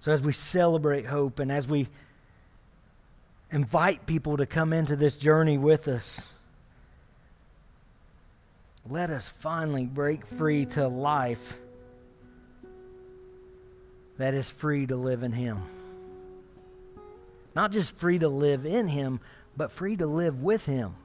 So, 0.05 0.13
as 0.13 0.21
we 0.21 0.35
celebrate 0.35 1.07
hope 1.07 1.39
and 1.39 1.51
as 1.51 1.67
we 1.67 1.89
invite 3.51 4.05
people 4.05 4.37
to 4.37 4.45
come 4.45 4.75
into 4.75 4.97
this 4.97 5.17
journey 5.17 5.57
with 5.57 5.89
us, 5.89 6.21
let 8.87 9.09
us 9.09 9.33
finally 9.41 9.87
break 9.87 10.27
free 10.27 10.67
to 10.67 10.89
life 10.89 11.55
that 14.19 14.35
is 14.35 14.51
free 14.51 14.87
to 14.89 14.95
live 14.95 15.23
in 15.23 15.33
Him. 15.33 15.63
Not 17.57 17.73
just 17.73 17.97
free 17.97 18.19
to 18.19 18.29
live 18.29 18.67
in 18.67 18.89
Him, 18.89 19.21
but 19.57 19.73
free 19.73 19.97
to 19.97 20.07
live 20.07 20.43
with 20.43 20.67
Him. 20.67 20.97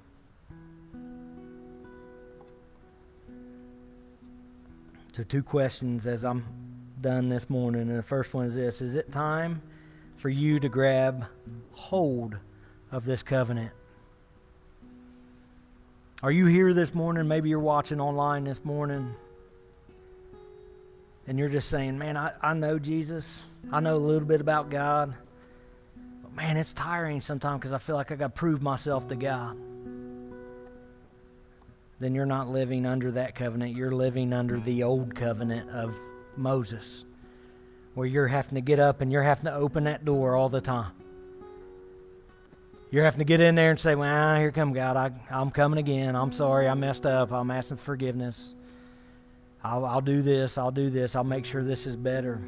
So, 5.14 5.24
two 5.24 5.42
questions 5.42 6.06
as 6.06 6.26
I'm 6.26 6.69
done 7.02 7.30
this 7.30 7.50
morning. 7.50 7.84
And 7.84 7.98
the 7.98 8.04
first 8.04 8.34
one 8.34 8.46
is 8.46 8.56
this 8.56 8.82
Is 8.82 8.96
it 8.96 9.12
time 9.12 9.62
for 10.18 10.30
you 10.30 10.60
to 10.60 10.70
grab 10.70 11.26
hold 11.72 12.38
of 12.92 13.06
this 13.06 13.24
covenant? 13.24 13.72
Are 16.22 16.32
you 16.32 16.48
here 16.48 16.74
this 16.74 16.94
morning? 16.94 17.28
Maybe 17.28 17.50
you're 17.50 17.60
watching 17.60 18.02
online 18.02 18.44
this 18.44 18.64
morning 18.66 19.16
and 21.28 21.40
you're 21.40 21.50
just 21.50 21.70
saying, 21.70 21.98
Man, 21.98 22.18
I, 22.18 22.34
I 22.42 22.54
know 22.54 22.80
Jesus. 22.80 23.42
I 23.72 23.80
know 23.80 23.96
a 23.96 23.98
little 23.98 24.28
bit 24.28 24.42
about 24.42 24.70
God. 24.70 25.14
But 26.24 26.34
man, 26.34 26.58
it's 26.58 26.74
tiring 26.74 27.22
sometimes 27.22 27.60
because 27.60 27.72
I 27.72 27.78
feel 27.78 27.96
like 27.96 28.12
I 28.12 28.16
got 28.16 28.36
to 28.36 28.40
prove 28.40 28.62
myself 28.62 29.08
to 29.10 29.16
God. 29.16 29.58
Then 32.00 32.16
you're 32.16 32.26
not 32.26 32.50
living 32.50 32.86
under 32.86 33.12
that 33.12 33.36
covenant. 33.36 33.76
You're 33.76 33.92
living 33.92 34.34
under 34.34 34.60
the 34.60 34.84
old 34.84 35.16
covenant 35.16 35.70
of 35.70 35.96
Moses, 36.40 37.06
where 37.94 38.08
you're 38.08 38.28
having 38.28 38.56
to 38.56 38.62
get 38.62 38.80
up 38.80 39.02
and 39.02 39.12
you're 39.12 39.24
having 39.24 39.46
to 39.46 39.54
open 39.54 39.84
that 39.84 40.06
door 40.06 40.36
all 40.36 40.50
the 40.50 40.62
time. 40.62 40.92
You're 42.92 43.04
having 43.04 43.20
to 43.20 43.26
get 43.26 43.40
in 43.40 43.56
there 43.56 43.70
and 43.70 43.80
say, 43.80 43.94
Well, 43.94 44.10
ah, 44.10 44.40
here 44.40 44.52
come 44.52 44.74
God. 44.74 44.98
I, 44.98 45.12
I'm 45.30 45.52
coming 45.52 45.78
again. 45.78 46.16
I'm 46.16 46.32
sorry. 46.32 46.68
I 46.68 46.74
messed 46.74 47.06
up. 47.06 47.32
I'm 47.32 47.52
asking 47.52 47.78
forgiveness. 47.78 48.56
I'll, 49.64 49.86
I'll 49.86 50.02
do 50.02 50.22
this. 50.22 50.58
I'll 50.58 50.72
do 50.72 50.90
this. 50.90 51.16
I'll 51.16 51.24
make 51.24 51.46
sure 51.46 51.64
this 51.64 51.86
is 51.86 51.96
better. 51.96 52.42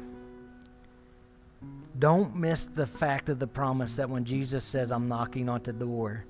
Don't 1.98 2.34
miss 2.34 2.64
the 2.74 2.86
fact 2.86 3.28
of 3.28 3.38
the 3.38 3.46
promise 3.46 3.94
that 3.96 4.08
when 4.08 4.24
Jesus 4.24 4.64
says, 4.64 4.90
I'm 4.90 5.08
knocking 5.08 5.48
on 5.48 5.62
the 5.62 5.72
door, 5.72 6.24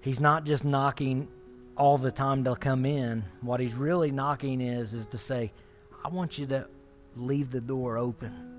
he's 0.00 0.20
not 0.20 0.44
just 0.44 0.64
knocking 0.64 1.26
all 1.76 1.98
the 1.98 2.10
time 2.12 2.44
to 2.44 2.54
come 2.54 2.84
in. 2.84 3.24
What 3.40 3.60
he's 3.60 3.74
really 3.74 4.10
knocking 4.10 4.60
is, 4.60 4.92
is 4.92 5.06
to 5.06 5.18
say, 5.18 5.50
I 6.04 6.08
want 6.08 6.38
you 6.38 6.46
to 6.46 6.66
leave 7.16 7.50
the 7.50 7.60
door 7.60 7.96
open. 7.96 8.52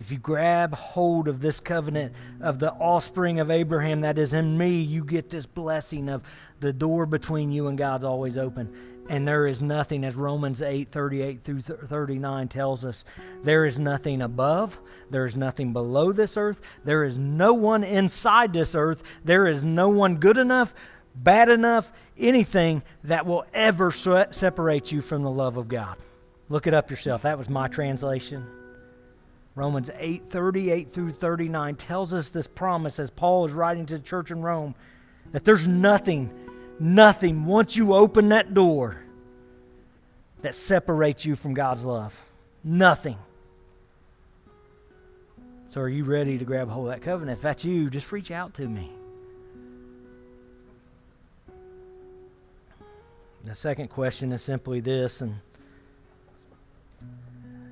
If 0.00 0.10
you 0.10 0.18
grab 0.18 0.74
hold 0.74 1.28
of 1.28 1.40
this 1.40 1.60
covenant 1.60 2.14
of 2.40 2.58
the 2.58 2.72
offspring 2.72 3.38
of 3.38 3.50
Abraham 3.50 4.00
that 4.00 4.16
is 4.16 4.32
in 4.32 4.56
me, 4.56 4.80
you 4.80 5.04
get 5.04 5.28
this 5.28 5.44
blessing 5.44 6.08
of 6.08 6.22
the 6.60 6.72
door 6.72 7.04
between 7.04 7.52
you 7.52 7.68
and 7.68 7.76
God's 7.76 8.04
always 8.04 8.38
open. 8.38 8.72
And 9.10 9.26
there 9.28 9.46
is 9.46 9.60
nothing, 9.60 10.04
as 10.04 10.14
Romans 10.14 10.62
8 10.62 10.90
38 10.90 11.44
through 11.44 11.60
39 11.62 12.48
tells 12.48 12.84
us, 12.84 13.04
there 13.42 13.66
is 13.66 13.78
nothing 13.78 14.22
above, 14.22 14.78
there 15.10 15.26
is 15.26 15.36
nothing 15.36 15.72
below 15.72 16.12
this 16.12 16.36
earth, 16.36 16.60
there 16.84 17.04
is 17.04 17.18
no 17.18 17.52
one 17.52 17.84
inside 17.84 18.52
this 18.52 18.74
earth, 18.74 19.02
there 19.24 19.46
is 19.46 19.64
no 19.64 19.88
one 19.88 20.16
good 20.16 20.38
enough, 20.38 20.72
bad 21.14 21.48
enough, 21.48 21.92
anything 22.20 22.82
that 23.04 23.26
will 23.26 23.44
ever 23.52 23.90
separate 23.90 24.92
you 24.92 25.02
from 25.02 25.22
the 25.22 25.30
love 25.30 25.56
of 25.56 25.68
God. 25.68 25.96
Look 26.48 26.66
it 26.66 26.74
up 26.74 26.90
yourself. 26.90 27.22
That 27.22 27.38
was 27.38 27.48
my 27.48 27.68
translation. 27.68 28.46
Romans 29.54 29.90
8 29.98 30.30
38 30.30 30.92
through 30.92 31.12
39 31.12 31.74
tells 31.76 32.14
us 32.14 32.30
this 32.30 32.46
promise 32.46 32.98
as 32.98 33.10
Paul 33.10 33.46
is 33.46 33.52
writing 33.52 33.86
to 33.86 33.98
the 33.98 34.04
church 34.04 34.30
in 34.30 34.42
Rome 34.42 34.74
that 35.32 35.44
there's 35.44 35.66
nothing 35.66 36.30
nothing, 36.80 37.44
once 37.44 37.76
you 37.76 37.94
open 37.94 38.30
that 38.30 38.54
door, 38.54 38.96
that 40.40 40.54
separates 40.54 41.24
you 41.24 41.36
from 41.36 41.54
God's 41.54 41.84
love. 41.84 42.14
Nothing. 42.64 43.18
So, 45.68 45.82
are 45.82 45.88
you 45.88 46.04
ready 46.04 46.38
to 46.38 46.44
grab 46.44 46.68
hold 46.68 46.88
of 46.88 46.94
that 46.94 47.02
covenant? 47.02 47.38
If 47.38 47.42
that's 47.42 47.64
you, 47.64 47.90
just 47.90 48.10
reach 48.10 48.30
out 48.30 48.54
to 48.54 48.66
me. 48.66 48.90
The 53.44 53.54
second 53.54 53.88
question 53.88 54.32
is 54.32 54.42
simply 54.42 54.80
this, 54.80 55.22
and 55.22 55.36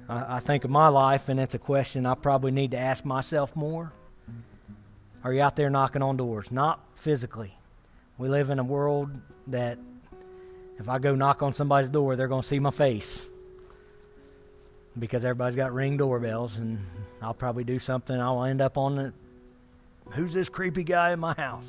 I, 0.09 0.37
I 0.37 0.41
think 0.41 0.65
of 0.65 0.71
my 0.71 0.89
life, 0.89 1.29
and 1.29 1.39
it's 1.39 1.55
a 1.55 1.59
question 1.59 2.07
I 2.07 2.15
probably 2.15 2.51
need 2.51 2.71
to 2.71 2.79
ask 2.79 3.05
myself 3.05 3.55
more. 3.55 3.93
Are 5.23 5.33
you 5.33 5.43
out 5.43 5.57
there 5.57 5.69
knocking 5.69 6.03
on 6.03 6.17
doors? 6.17 6.51
Not 6.51 6.81
physically, 6.95 7.53
we 8.17 8.29
live 8.29 8.51
in 8.51 8.59
a 8.59 8.65
world 8.65 9.11
that 9.49 9.79
if 10.79 10.89
I 10.89 10.99
go 10.99 11.15
knock 11.15 11.43
on 11.43 11.53
somebody's 11.53 11.91
door, 11.91 12.17
they're 12.17 12.29
going 12.29 12.43
to 12.43 12.49
see 12.49 12.59
my 12.59 12.71
face 12.71 13.27
because 14.99 15.25
everybody's 15.25 15.57
got 15.57 15.73
ring 15.73 15.97
doorbells, 15.97 16.57
and 16.57 16.79
I'll 17.21 17.35
probably 17.35 17.65
do 17.65 17.79
something. 17.79 18.19
I'll 18.19 18.45
end 18.45 18.61
up 18.61 18.79
on 18.79 18.97
the 18.97 19.13
who's 20.13 20.33
this 20.33 20.49
creepy 20.49 20.85
guy 20.85 21.13
in 21.13 21.21
my 21.21 21.35
house? 21.35 21.65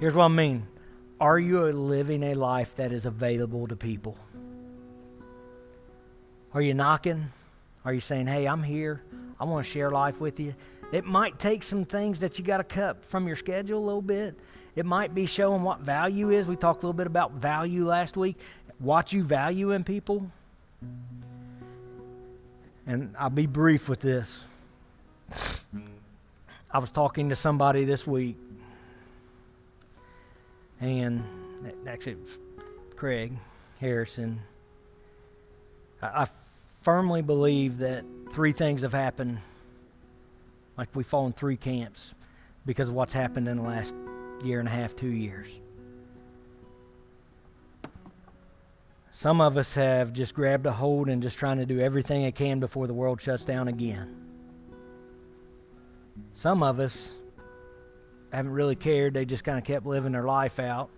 Here's 0.00 0.14
what 0.14 0.24
I 0.24 0.28
mean 0.28 0.66
Are 1.22 1.38
you 1.38 1.60
living 1.70 2.24
a 2.24 2.34
life 2.34 2.74
that 2.74 2.90
is 2.90 3.06
available 3.06 3.68
to 3.68 3.76
people? 3.76 4.18
Are 6.52 6.60
you 6.60 6.74
knocking? 6.74 7.28
Are 7.84 7.94
you 7.94 8.00
saying, 8.00 8.26
hey, 8.26 8.48
I'm 8.48 8.60
here? 8.60 9.02
I 9.38 9.44
want 9.44 9.64
to 9.64 9.72
share 9.72 9.92
life 9.92 10.20
with 10.20 10.40
you? 10.40 10.52
It 10.90 11.04
might 11.04 11.38
take 11.38 11.62
some 11.62 11.84
things 11.84 12.18
that 12.18 12.40
you 12.40 12.44
got 12.44 12.56
to 12.56 12.64
cut 12.64 13.04
from 13.04 13.28
your 13.28 13.36
schedule 13.36 13.78
a 13.78 13.84
little 13.86 14.02
bit. 14.02 14.36
It 14.74 14.84
might 14.84 15.14
be 15.14 15.26
showing 15.26 15.62
what 15.62 15.78
value 15.78 16.32
is. 16.32 16.48
We 16.48 16.56
talked 16.56 16.82
a 16.82 16.86
little 16.86 16.92
bit 16.92 17.06
about 17.06 17.30
value 17.34 17.86
last 17.86 18.16
week. 18.16 18.36
What 18.80 19.12
you 19.12 19.22
value 19.22 19.70
in 19.70 19.84
people. 19.84 20.28
And 22.84 23.14
I'll 23.16 23.30
be 23.30 23.46
brief 23.46 23.88
with 23.88 24.00
this. 24.00 24.28
I 26.68 26.80
was 26.80 26.90
talking 26.90 27.28
to 27.28 27.36
somebody 27.36 27.84
this 27.84 28.08
week, 28.08 28.36
and 30.82 31.22
actually, 31.86 32.16
Craig 32.96 33.32
Harrison. 33.80 34.40
I, 36.02 36.06
I 36.06 36.28
firmly 36.82 37.22
believe 37.22 37.78
that 37.78 38.04
three 38.32 38.52
things 38.52 38.82
have 38.82 38.92
happened. 38.92 39.38
Like 40.76 40.88
we 40.94 41.04
fall 41.04 41.26
in 41.26 41.32
three 41.32 41.56
camps 41.56 42.14
because 42.66 42.88
of 42.88 42.94
what's 42.94 43.12
happened 43.12 43.48
in 43.48 43.58
the 43.58 43.62
last 43.62 43.94
year 44.42 44.58
and 44.58 44.68
a 44.68 44.72
half, 44.72 44.96
two 44.96 45.08
years. 45.08 45.46
Some 49.12 49.40
of 49.40 49.56
us 49.56 49.74
have 49.74 50.12
just 50.12 50.34
grabbed 50.34 50.66
a 50.66 50.72
hold 50.72 51.08
and 51.08 51.22
just 51.22 51.38
trying 51.38 51.58
to 51.58 51.66
do 51.66 51.78
everything 51.78 52.22
it 52.22 52.34
can 52.34 52.58
before 52.58 52.86
the 52.86 52.94
world 52.94 53.20
shuts 53.20 53.44
down 53.44 53.68
again. 53.68 54.16
Some 56.34 56.62
of 56.62 56.80
us 56.80 57.12
haven't 58.36 58.52
really 58.52 58.76
cared. 58.76 59.14
They 59.14 59.24
just 59.24 59.44
kind 59.44 59.58
of 59.58 59.64
kept 59.64 59.86
living 59.86 60.12
their 60.12 60.24
life 60.24 60.58
out. 60.58 60.90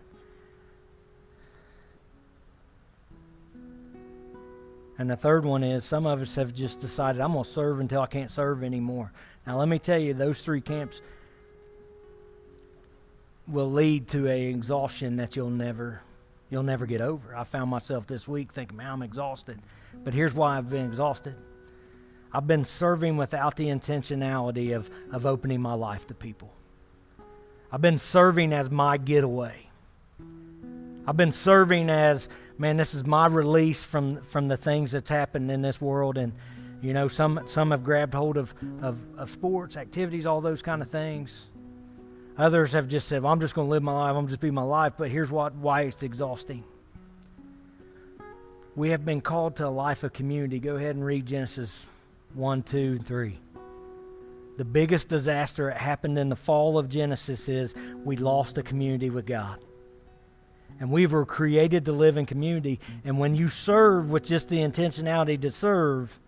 And 4.97 5.11
the 5.11 5.17
third 5.17 5.45
one 5.45 5.65
is 5.65 5.85
some 5.85 6.07
of 6.07 6.23
us 6.23 6.37
have 6.37 6.55
just 6.55 6.79
decided, 6.79 7.21
I'm 7.21 7.33
going 7.33 7.45
to 7.45 7.51
serve 7.51 7.81
until 7.81 8.01
I 8.01 8.07
can't 8.07 8.31
serve 8.31 8.63
anymore. 8.63 9.13
Now, 9.47 9.59
let 9.59 9.69
me 9.69 9.79
tell 9.79 9.99
you, 9.99 10.15
those 10.15 10.41
three 10.41 10.61
camps 10.61 11.01
will 13.49 13.71
lead 13.71 14.09
to 14.09 14.29
a 14.29 14.45
exhaustion 14.47 15.17
that 15.17 15.37
you'll 15.37 15.51
never 15.51 16.01
you'll 16.51 16.63
never 16.63 16.87
get 16.87 17.01
over. 17.01 17.35
I 17.35 17.43
found 17.43 17.69
myself 17.71 18.07
this 18.07 18.29
week 18.29 18.53
thinking, 18.53 18.77
man, 18.77 18.91
I'm 18.93 19.03
exhausted. 19.03 19.59
But 20.05 20.15
here's 20.15 20.35
why 20.35 20.57
I've 20.57 20.71
been 20.71 20.87
exhausted. 20.87 21.35
I've 22.33 22.47
been 22.47 22.65
serving 22.65 23.17
without 23.17 23.57
the 23.57 23.67
intentionality 23.67 24.77
of, 24.77 24.89
of 25.11 25.27
opening 25.27 25.61
my 25.61 25.75
life 25.75 26.07
to 26.09 26.15
people. 26.15 26.53
I've 27.75 27.81
been 27.81 27.99
serving 27.99 28.53
as 28.53 28.71
my 28.71 28.99
getaway. 28.99 29.67
I've 31.09 31.17
been 31.17 31.33
serving 31.33 31.91
as, 31.91 32.29
man, 32.57 32.77
this 32.77 32.95
is 32.95 33.05
my 33.05 33.27
release 33.27 33.83
from, 33.83 34.23
from 34.23 34.47
the 34.47 34.57
things 34.57 34.93
that's 34.93 35.11
happened 35.11 35.51
in 35.51 35.61
this 35.61 35.81
world. 35.81 36.17
And, 36.17 36.35
you 36.83 36.93
know, 36.93 37.09
some, 37.09 37.41
some 37.47 37.73
have 37.73 37.83
grabbed 37.83 38.15
hold 38.15 38.37
of, 38.37 38.55
of, 38.81 38.97
of 39.19 39.29
sports, 39.29 39.77
activities, 39.77 40.25
all 40.25 40.41
those 40.41 40.63
kind 40.63 40.83
of 40.83 40.89
things. 40.89 41.47
Others 42.39 42.75
have 42.75 42.87
just 42.87 43.09
said, 43.09 43.25
well, 43.25 43.33
I'm 43.33 43.41
just 43.41 43.57
going 43.57 43.67
to 43.67 43.71
live 43.73 43.83
my 43.83 43.93
life. 43.93 44.15
I'm 44.15 44.29
just 44.29 44.41
be 44.41 44.53
my 44.53 44.63
life. 44.63 44.93
But 44.97 45.11
here's 45.11 45.33
what, 45.33 45.53
why 45.57 45.81
it's 45.81 46.05
exhausting. 46.05 46.63
We 48.77 48.91
have 48.91 49.05
been 49.05 49.21
called 49.21 49.57
to 49.57 49.67
a 49.67 49.69
life 49.69 50.05
of 50.05 50.13
community. 50.13 50.61
Go 50.61 50.77
ahead 50.77 50.95
and 50.95 51.05
read 51.05 51.27
Genesis 51.27 51.87
1, 52.35 52.63
2, 52.63 52.99
3. 52.99 53.39
The 54.57 54.65
biggest 54.65 55.09
disaster 55.09 55.69
that 55.69 55.79
happened 55.79 56.19
in 56.19 56.29
the 56.29 56.37
fall 56.37 56.79
of 56.79 56.89
Genesis 56.89 57.49
is 57.49 57.75
we 58.05 58.17
lost 58.17 58.59
a 58.59 58.63
community 58.63 59.11
with 59.11 59.27
God. 59.27 59.59
And 60.81 60.91
we 60.91 61.07
were 61.07 61.25
created 61.25 61.85
to 61.85 61.93
live 61.93 62.17
in 62.17 62.27
community. 62.27 62.81
And 63.05 63.19
when 63.19 63.35
you 63.35 63.49
serve 63.49 64.11
with 64.11 64.25
just 64.25 64.49
the 64.49 64.59
intentionality 64.59 65.41
to 65.43 65.53
serve, 65.53 66.19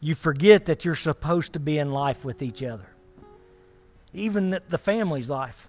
you 0.00 0.14
forget 0.14 0.66
that 0.66 0.84
you're 0.84 0.94
supposed 0.94 1.54
to 1.54 1.60
be 1.60 1.78
in 1.78 1.90
life 1.90 2.24
with 2.24 2.42
each 2.42 2.62
other 2.62 2.86
even 4.12 4.58
the 4.68 4.78
family's 4.78 5.30
life. 5.30 5.68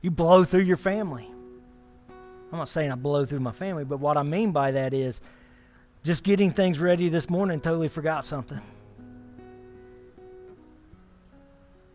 You 0.00 0.10
blow 0.10 0.44
through 0.44 0.62
your 0.62 0.76
family. 0.76 1.28
I'm 2.52 2.58
not 2.58 2.68
saying 2.68 2.92
I 2.92 2.96
blow 2.96 3.24
through 3.24 3.40
my 3.40 3.52
family, 3.52 3.84
but 3.84 3.98
what 3.98 4.16
I 4.16 4.22
mean 4.22 4.52
by 4.52 4.72
that 4.72 4.92
is 4.92 5.20
just 6.04 6.22
getting 6.22 6.52
things 6.52 6.78
ready 6.78 7.08
this 7.08 7.30
morning 7.30 7.60
totally 7.60 7.88
forgot 7.88 8.24
something. 8.24 8.60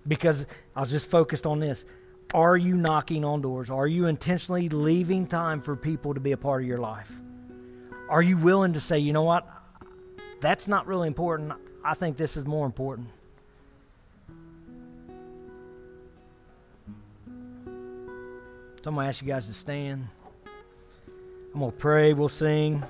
Because 0.07 0.45
I 0.75 0.79
was 0.79 0.89
just 0.89 1.09
focused 1.09 1.45
on 1.45 1.59
this. 1.59 1.83
Are 2.33 2.57
you 2.57 2.75
knocking 2.75 3.23
on 3.23 3.41
doors? 3.41 3.69
Are 3.69 3.87
you 3.87 4.07
intentionally 4.07 4.69
leaving 4.69 5.27
time 5.27 5.61
for 5.61 5.75
people 5.75 6.13
to 6.13 6.19
be 6.19 6.33
a 6.33 6.37
part 6.37 6.61
of 6.61 6.67
your 6.67 6.77
life? 6.77 7.11
Are 8.09 8.21
you 8.21 8.37
willing 8.37 8.73
to 8.73 8.79
say, 8.79 8.99
you 8.99 9.13
know 9.13 9.23
what? 9.23 9.47
That's 10.39 10.67
not 10.67 10.87
really 10.87 11.07
important. 11.07 11.53
I 11.83 11.93
think 11.93 12.17
this 12.17 12.37
is 12.37 12.45
more 12.45 12.65
important. 12.65 13.09
So 18.83 18.91
I'm 18.91 18.95
going 18.95 19.05
to 19.05 19.09
ask 19.09 19.21
you 19.21 19.27
guys 19.27 19.47
to 19.47 19.53
stand. 19.53 20.07
I'm 21.53 21.59
going 21.59 21.71
to 21.71 21.77
pray. 21.77 22.13
We'll 22.13 22.29
sing. 22.29 22.83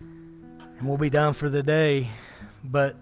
And 0.00 0.86
we'll 0.86 0.98
be 0.98 1.08
done 1.10 1.32
for 1.32 1.48
the 1.48 1.62
day. 1.62 2.08
but 2.64 2.96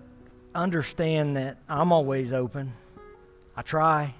understand 0.55 1.37
that 1.37 1.57
I'm 1.69 1.93
always 1.93 2.33
open. 2.33 2.73
I 3.57 3.63
try. 3.63 4.15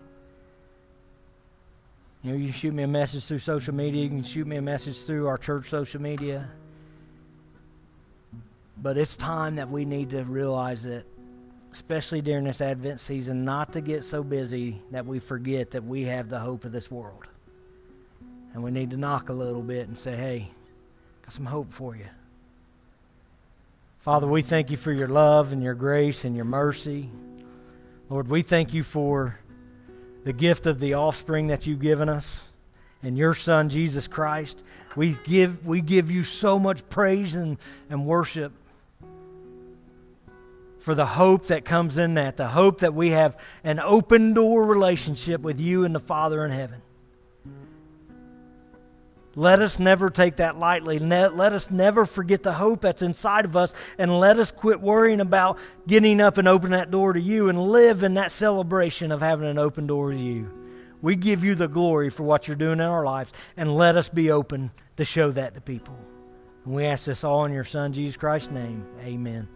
You 2.23 2.33
know, 2.33 2.39
you 2.39 2.53
shoot 2.53 2.73
me 2.73 2.83
a 2.83 2.89
message 2.89 3.25
through 3.25 3.41
social 3.41 3.75
media, 3.75 4.03
you 4.03 4.09
can 4.09 4.25
shoot 4.25 4.47
me 4.47 4.57
a 4.57 4.63
message 4.63 5.05
through 5.05 5.27
our 5.27 5.37
church 5.37 5.69
social 5.69 6.01
media. 6.01 6.49
But 8.79 8.97
it's 8.97 9.17
time 9.17 9.57
that 9.57 9.71
we 9.71 9.85
need 9.85 10.11
to 10.11 10.25
realize 10.25 10.83
that, 10.85 11.05
especially 11.73 12.23
during 12.23 12.45
this 12.45 12.61
Advent 12.61 13.01
season, 13.01 13.45
not 13.45 13.73
to 13.75 13.81
get 13.81 14.05
so 14.05 14.23
busy 14.23 14.81
that 14.91 15.05
we 15.05 15.19
forget 15.19 15.71
that 15.73 15.85
we 15.85 16.03
have 16.05 16.29
the 16.29 16.39
hope 16.39 16.65
of 16.65 16.73
this 16.73 16.91
world. 16.91 17.27
And 18.55 18.63
we 18.63 18.71
need 18.71 18.91
to 18.91 18.97
knock 18.97 19.29
a 19.29 19.33
little 19.33 19.63
bit 19.63 19.89
and 19.89 19.99
say, 19.99 20.17
hey, 20.17 20.51
got 21.23 21.33
some 21.33 21.47
hope 21.47 21.73
for 21.73 21.95
you. 21.95 22.07
Father, 24.05 24.27
we 24.27 24.43
thank 24.43 24.71
you 24.71 24.77
for 24.77 24.93
your 24.93 25.09
love 25.09 25.51
and 25.53 25.63
your 25.63 25.73
grace 25.73 26.25
and 26.25 26.37
your 26.37 26.45
mercy. 26.45 27.09
Lord, 28.11 28.29
we 28.29 28.43
thank 28.43 28.75
you 28.75 28.83
for 28.83 29.39
the 30.25 30.33
gift 30.35 30.67
of 30.67 30.79
the 30.79 30.93
offspring 30.93 31.47
that 31.47 31.67
you've 31.67 31.81
given 31.81 32.11
us 32.11 32.43
and 33.03 33.17
your 33.17 33.33
Son, 33.33 33.71
Jesus 33.71 34.07
Christ. 34.07 34.63
We 34.95 35.17
give, 35.25 35.67
we 35.67 35.81
give 35.81 36.11
you 36.11 36.23
so 36.23 36.59
much 36.59 36.87
praise 36.91 37.35
and, 37.35 37.57
and 37.89 38.05
worship 38.05 38.53
for 40.81 40.95
the 40.95 41.07
hope 41.07 41.47
that 41.47 41.65
comes 41.65 41.97
in 41.97 42.13
that, 42.15 42.37
the 42.37 42.49
hope 42.49 42.81
that 42.81 42.93
we 42.93 43.09
have 43.13 43.39
an 43.65 43.81
open 43.81 44.35
door 44.35 44.67
relationship 44.67 45.41
with 45.41 45.59
you 45.59 45.85
and 45.85 45.95
the 45.95 46.01
Father 46.01 46.45
in 46.45 46.51
heaven. 46.51 46.83
Let 49.37 49.61
us 49.61 49.79
never 49.79 50.11
take 50.11 50.37
that 50.37 50.59
lightly. 50.59 50.99
Let 50.99 51.53
us 51.53 51.71
never 51.71 52.07
forget 52.07 52.43
the 52.43 52.53
hope 52.53 52.83
that's 52.83 53.03
inside 53.03 53.45
of 53.45 53.57
us, 53.57 53.75
and 53.99 54.19
let 54.19 54.39
us 54.39 54.51
quit 54.51 54.81
worrying 54.81 55.21
about 55.21 55.59
getting 55.87 56.21
up 56.21 56.39
and 56.39 56.47
opening 56.47 56.79
that 56.79 56.91
door 56.91 57.13
to 57.13 57.21
you 57.21 57.49
and 57.49 57.71
live 57.71 58.03
in 58.03 58.15
that 58.15 58.33
celebration 58.33 59.11
of 59.11 59.21
having 59.21 59.49
an 59.49 59.59
open 59.59 59.87
door 59.87 60.13
to 60.13 60.17
you. 60.17 60.49
We 61.03 61.17
give 61.17 61.45
you 61.45 61.55
the 61.55 61.69
glory 61.69 62.11
for 62.11 62.23
what 62.23 62.47
you're 62.47 62.57
doing 62.57 62.79
in 62.79 62.81
our 62.81 63.05
lives, 63.05 63.33
and 63.57 63.77
let 63.77 63.97
us 63.97 64.09
be 64.09 64.31
open 64.31 64.71
to 64.97 65.05
show 65.05 65.33
that 65.33 65.55
to 65.55 65.61
people. 65.61 65.99
And 66.65 66.75
we 66.75 66.87
ask 66.87 67.05
this 67.05 67.25
all 67.25 67.45
in 67.45 67.53
your 67.53 67.65
Son, 67.65 67.93
Jesus 67.93 68.17
Christ's 68.17 68.51
name. 68.51 68.87
Amen. 69.03 69.49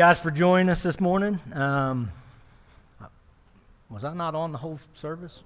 Guys 0.00 0.18
for 0.18 0.30
joining 0.30 0.70
us 0.70 0.82
this 0.82 0.98
morning. 0.98 1.38
Um, 1.52 2.10
was 3.90 4.02
I 4.02 4.14
not 4.14 4.34
on 4.34 4.50
the 4.50 4.56
whole 4.56 4.80
service? 4.94 5.42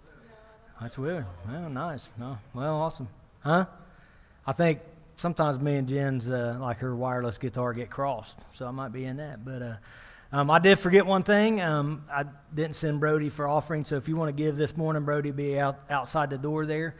That's 0.80 0.96
weird. 0.96 1.26
Well, 1.48 1.68
nice. 1.68 2.08
No, 2.16 2.38
well, 2.54 2.76
awesome. 2.76 3.08
Huh? 3.40 3.66
I 4.46 4.52
think 4.52 4.78
sometimes 5.16 5.58
me 5.58 5.74
and 5.74 5.88
Jen's 5.88 6.28
uh, 6.28 6.56
like 6.60 6.78
her 6.78 6.94
wireless 6.94 7.36
guitar 7.36 7.72
get 7.72 7.90
crossed, 7.90 8.36
so 8.54 8.64
I 8.64 8.70
might 8.70 8.92
be 8.92 9.06
in 9.06 9.16
that. 9.16 9.44
But 9.44 9.60
uh, 9.60 9.74
um, 10.30 10.52
I 10.52 10.60
did 10.60 10.78
forget 10.78 11.04
one 11.04 11.24
thing. 11.24 11.60
Um, 11.60 12.04
I 12.08 12.24
didn't 12.54 12.76
send 12.76 13.00
Brody 13.00 13.30
for 13.30 13.48
offering, 13.48 13.84
so 13.84 13.96
if 13.96 14.06
you 14.06 14.14
want 14.14 14.28
to 14.28 14.40
give 14.40 14.56
this 14.56 14.76
morning, 14.76 15.02
Brody 15.02 15.32
be 15.32 15.58
out 15.58 15.80
outside 15.90 16.30
the 16.30 16.38
door 16.38 16.64
there. 16.64 16.94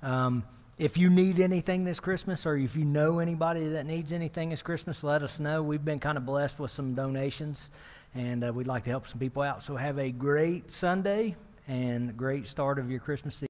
Um, 0.00 0.44
if 0.80 0.96
you 0.96 1.10
need 1.10 1.40
anything 1.40 1.84
this 1.84 2.00
Christmas 2.00 2.46
or 2.46 2.56
if 2.56 2.74
you 2.74 2.86
know 2.86 3.18
anybody 3.18 3.68
that 3.68 3.84
needs 3.84 4.14
anything 4.14 4.48
this 4.48 4.62
Christmas, 4.62 5.04
let 5.04 5.22
us 5.22 5.38
know. 5.38 5.62
We've 5.62 5.84
been 5.84 6.00
kind 6.00 6.16
of 6.16 6.24
blessed 6.24 6.58
with 6.58 6.70
some 6.70 6.94
donations 6.94 7.68
and 8.14 8.42
uh, 8.42 8.50
we'd 8.50 8.66
like 8.66 8.84
to 8.84 8.90
help 8.90 9.06
some 9.06 9.18
people 9.18 9.42
out. 9.42 9.62
So 9.62 9.76
have 9.76 9.98
a 9.98 10.10
great 10.10 10.72
Sunday 10.72 11.36
and 11.68 12.16
great 12.16 12.48
start 12.48 12.78
of 12.78 12.90
your 12.90 12.98
Christmas 12.98 13.34
season. 13.34 13.46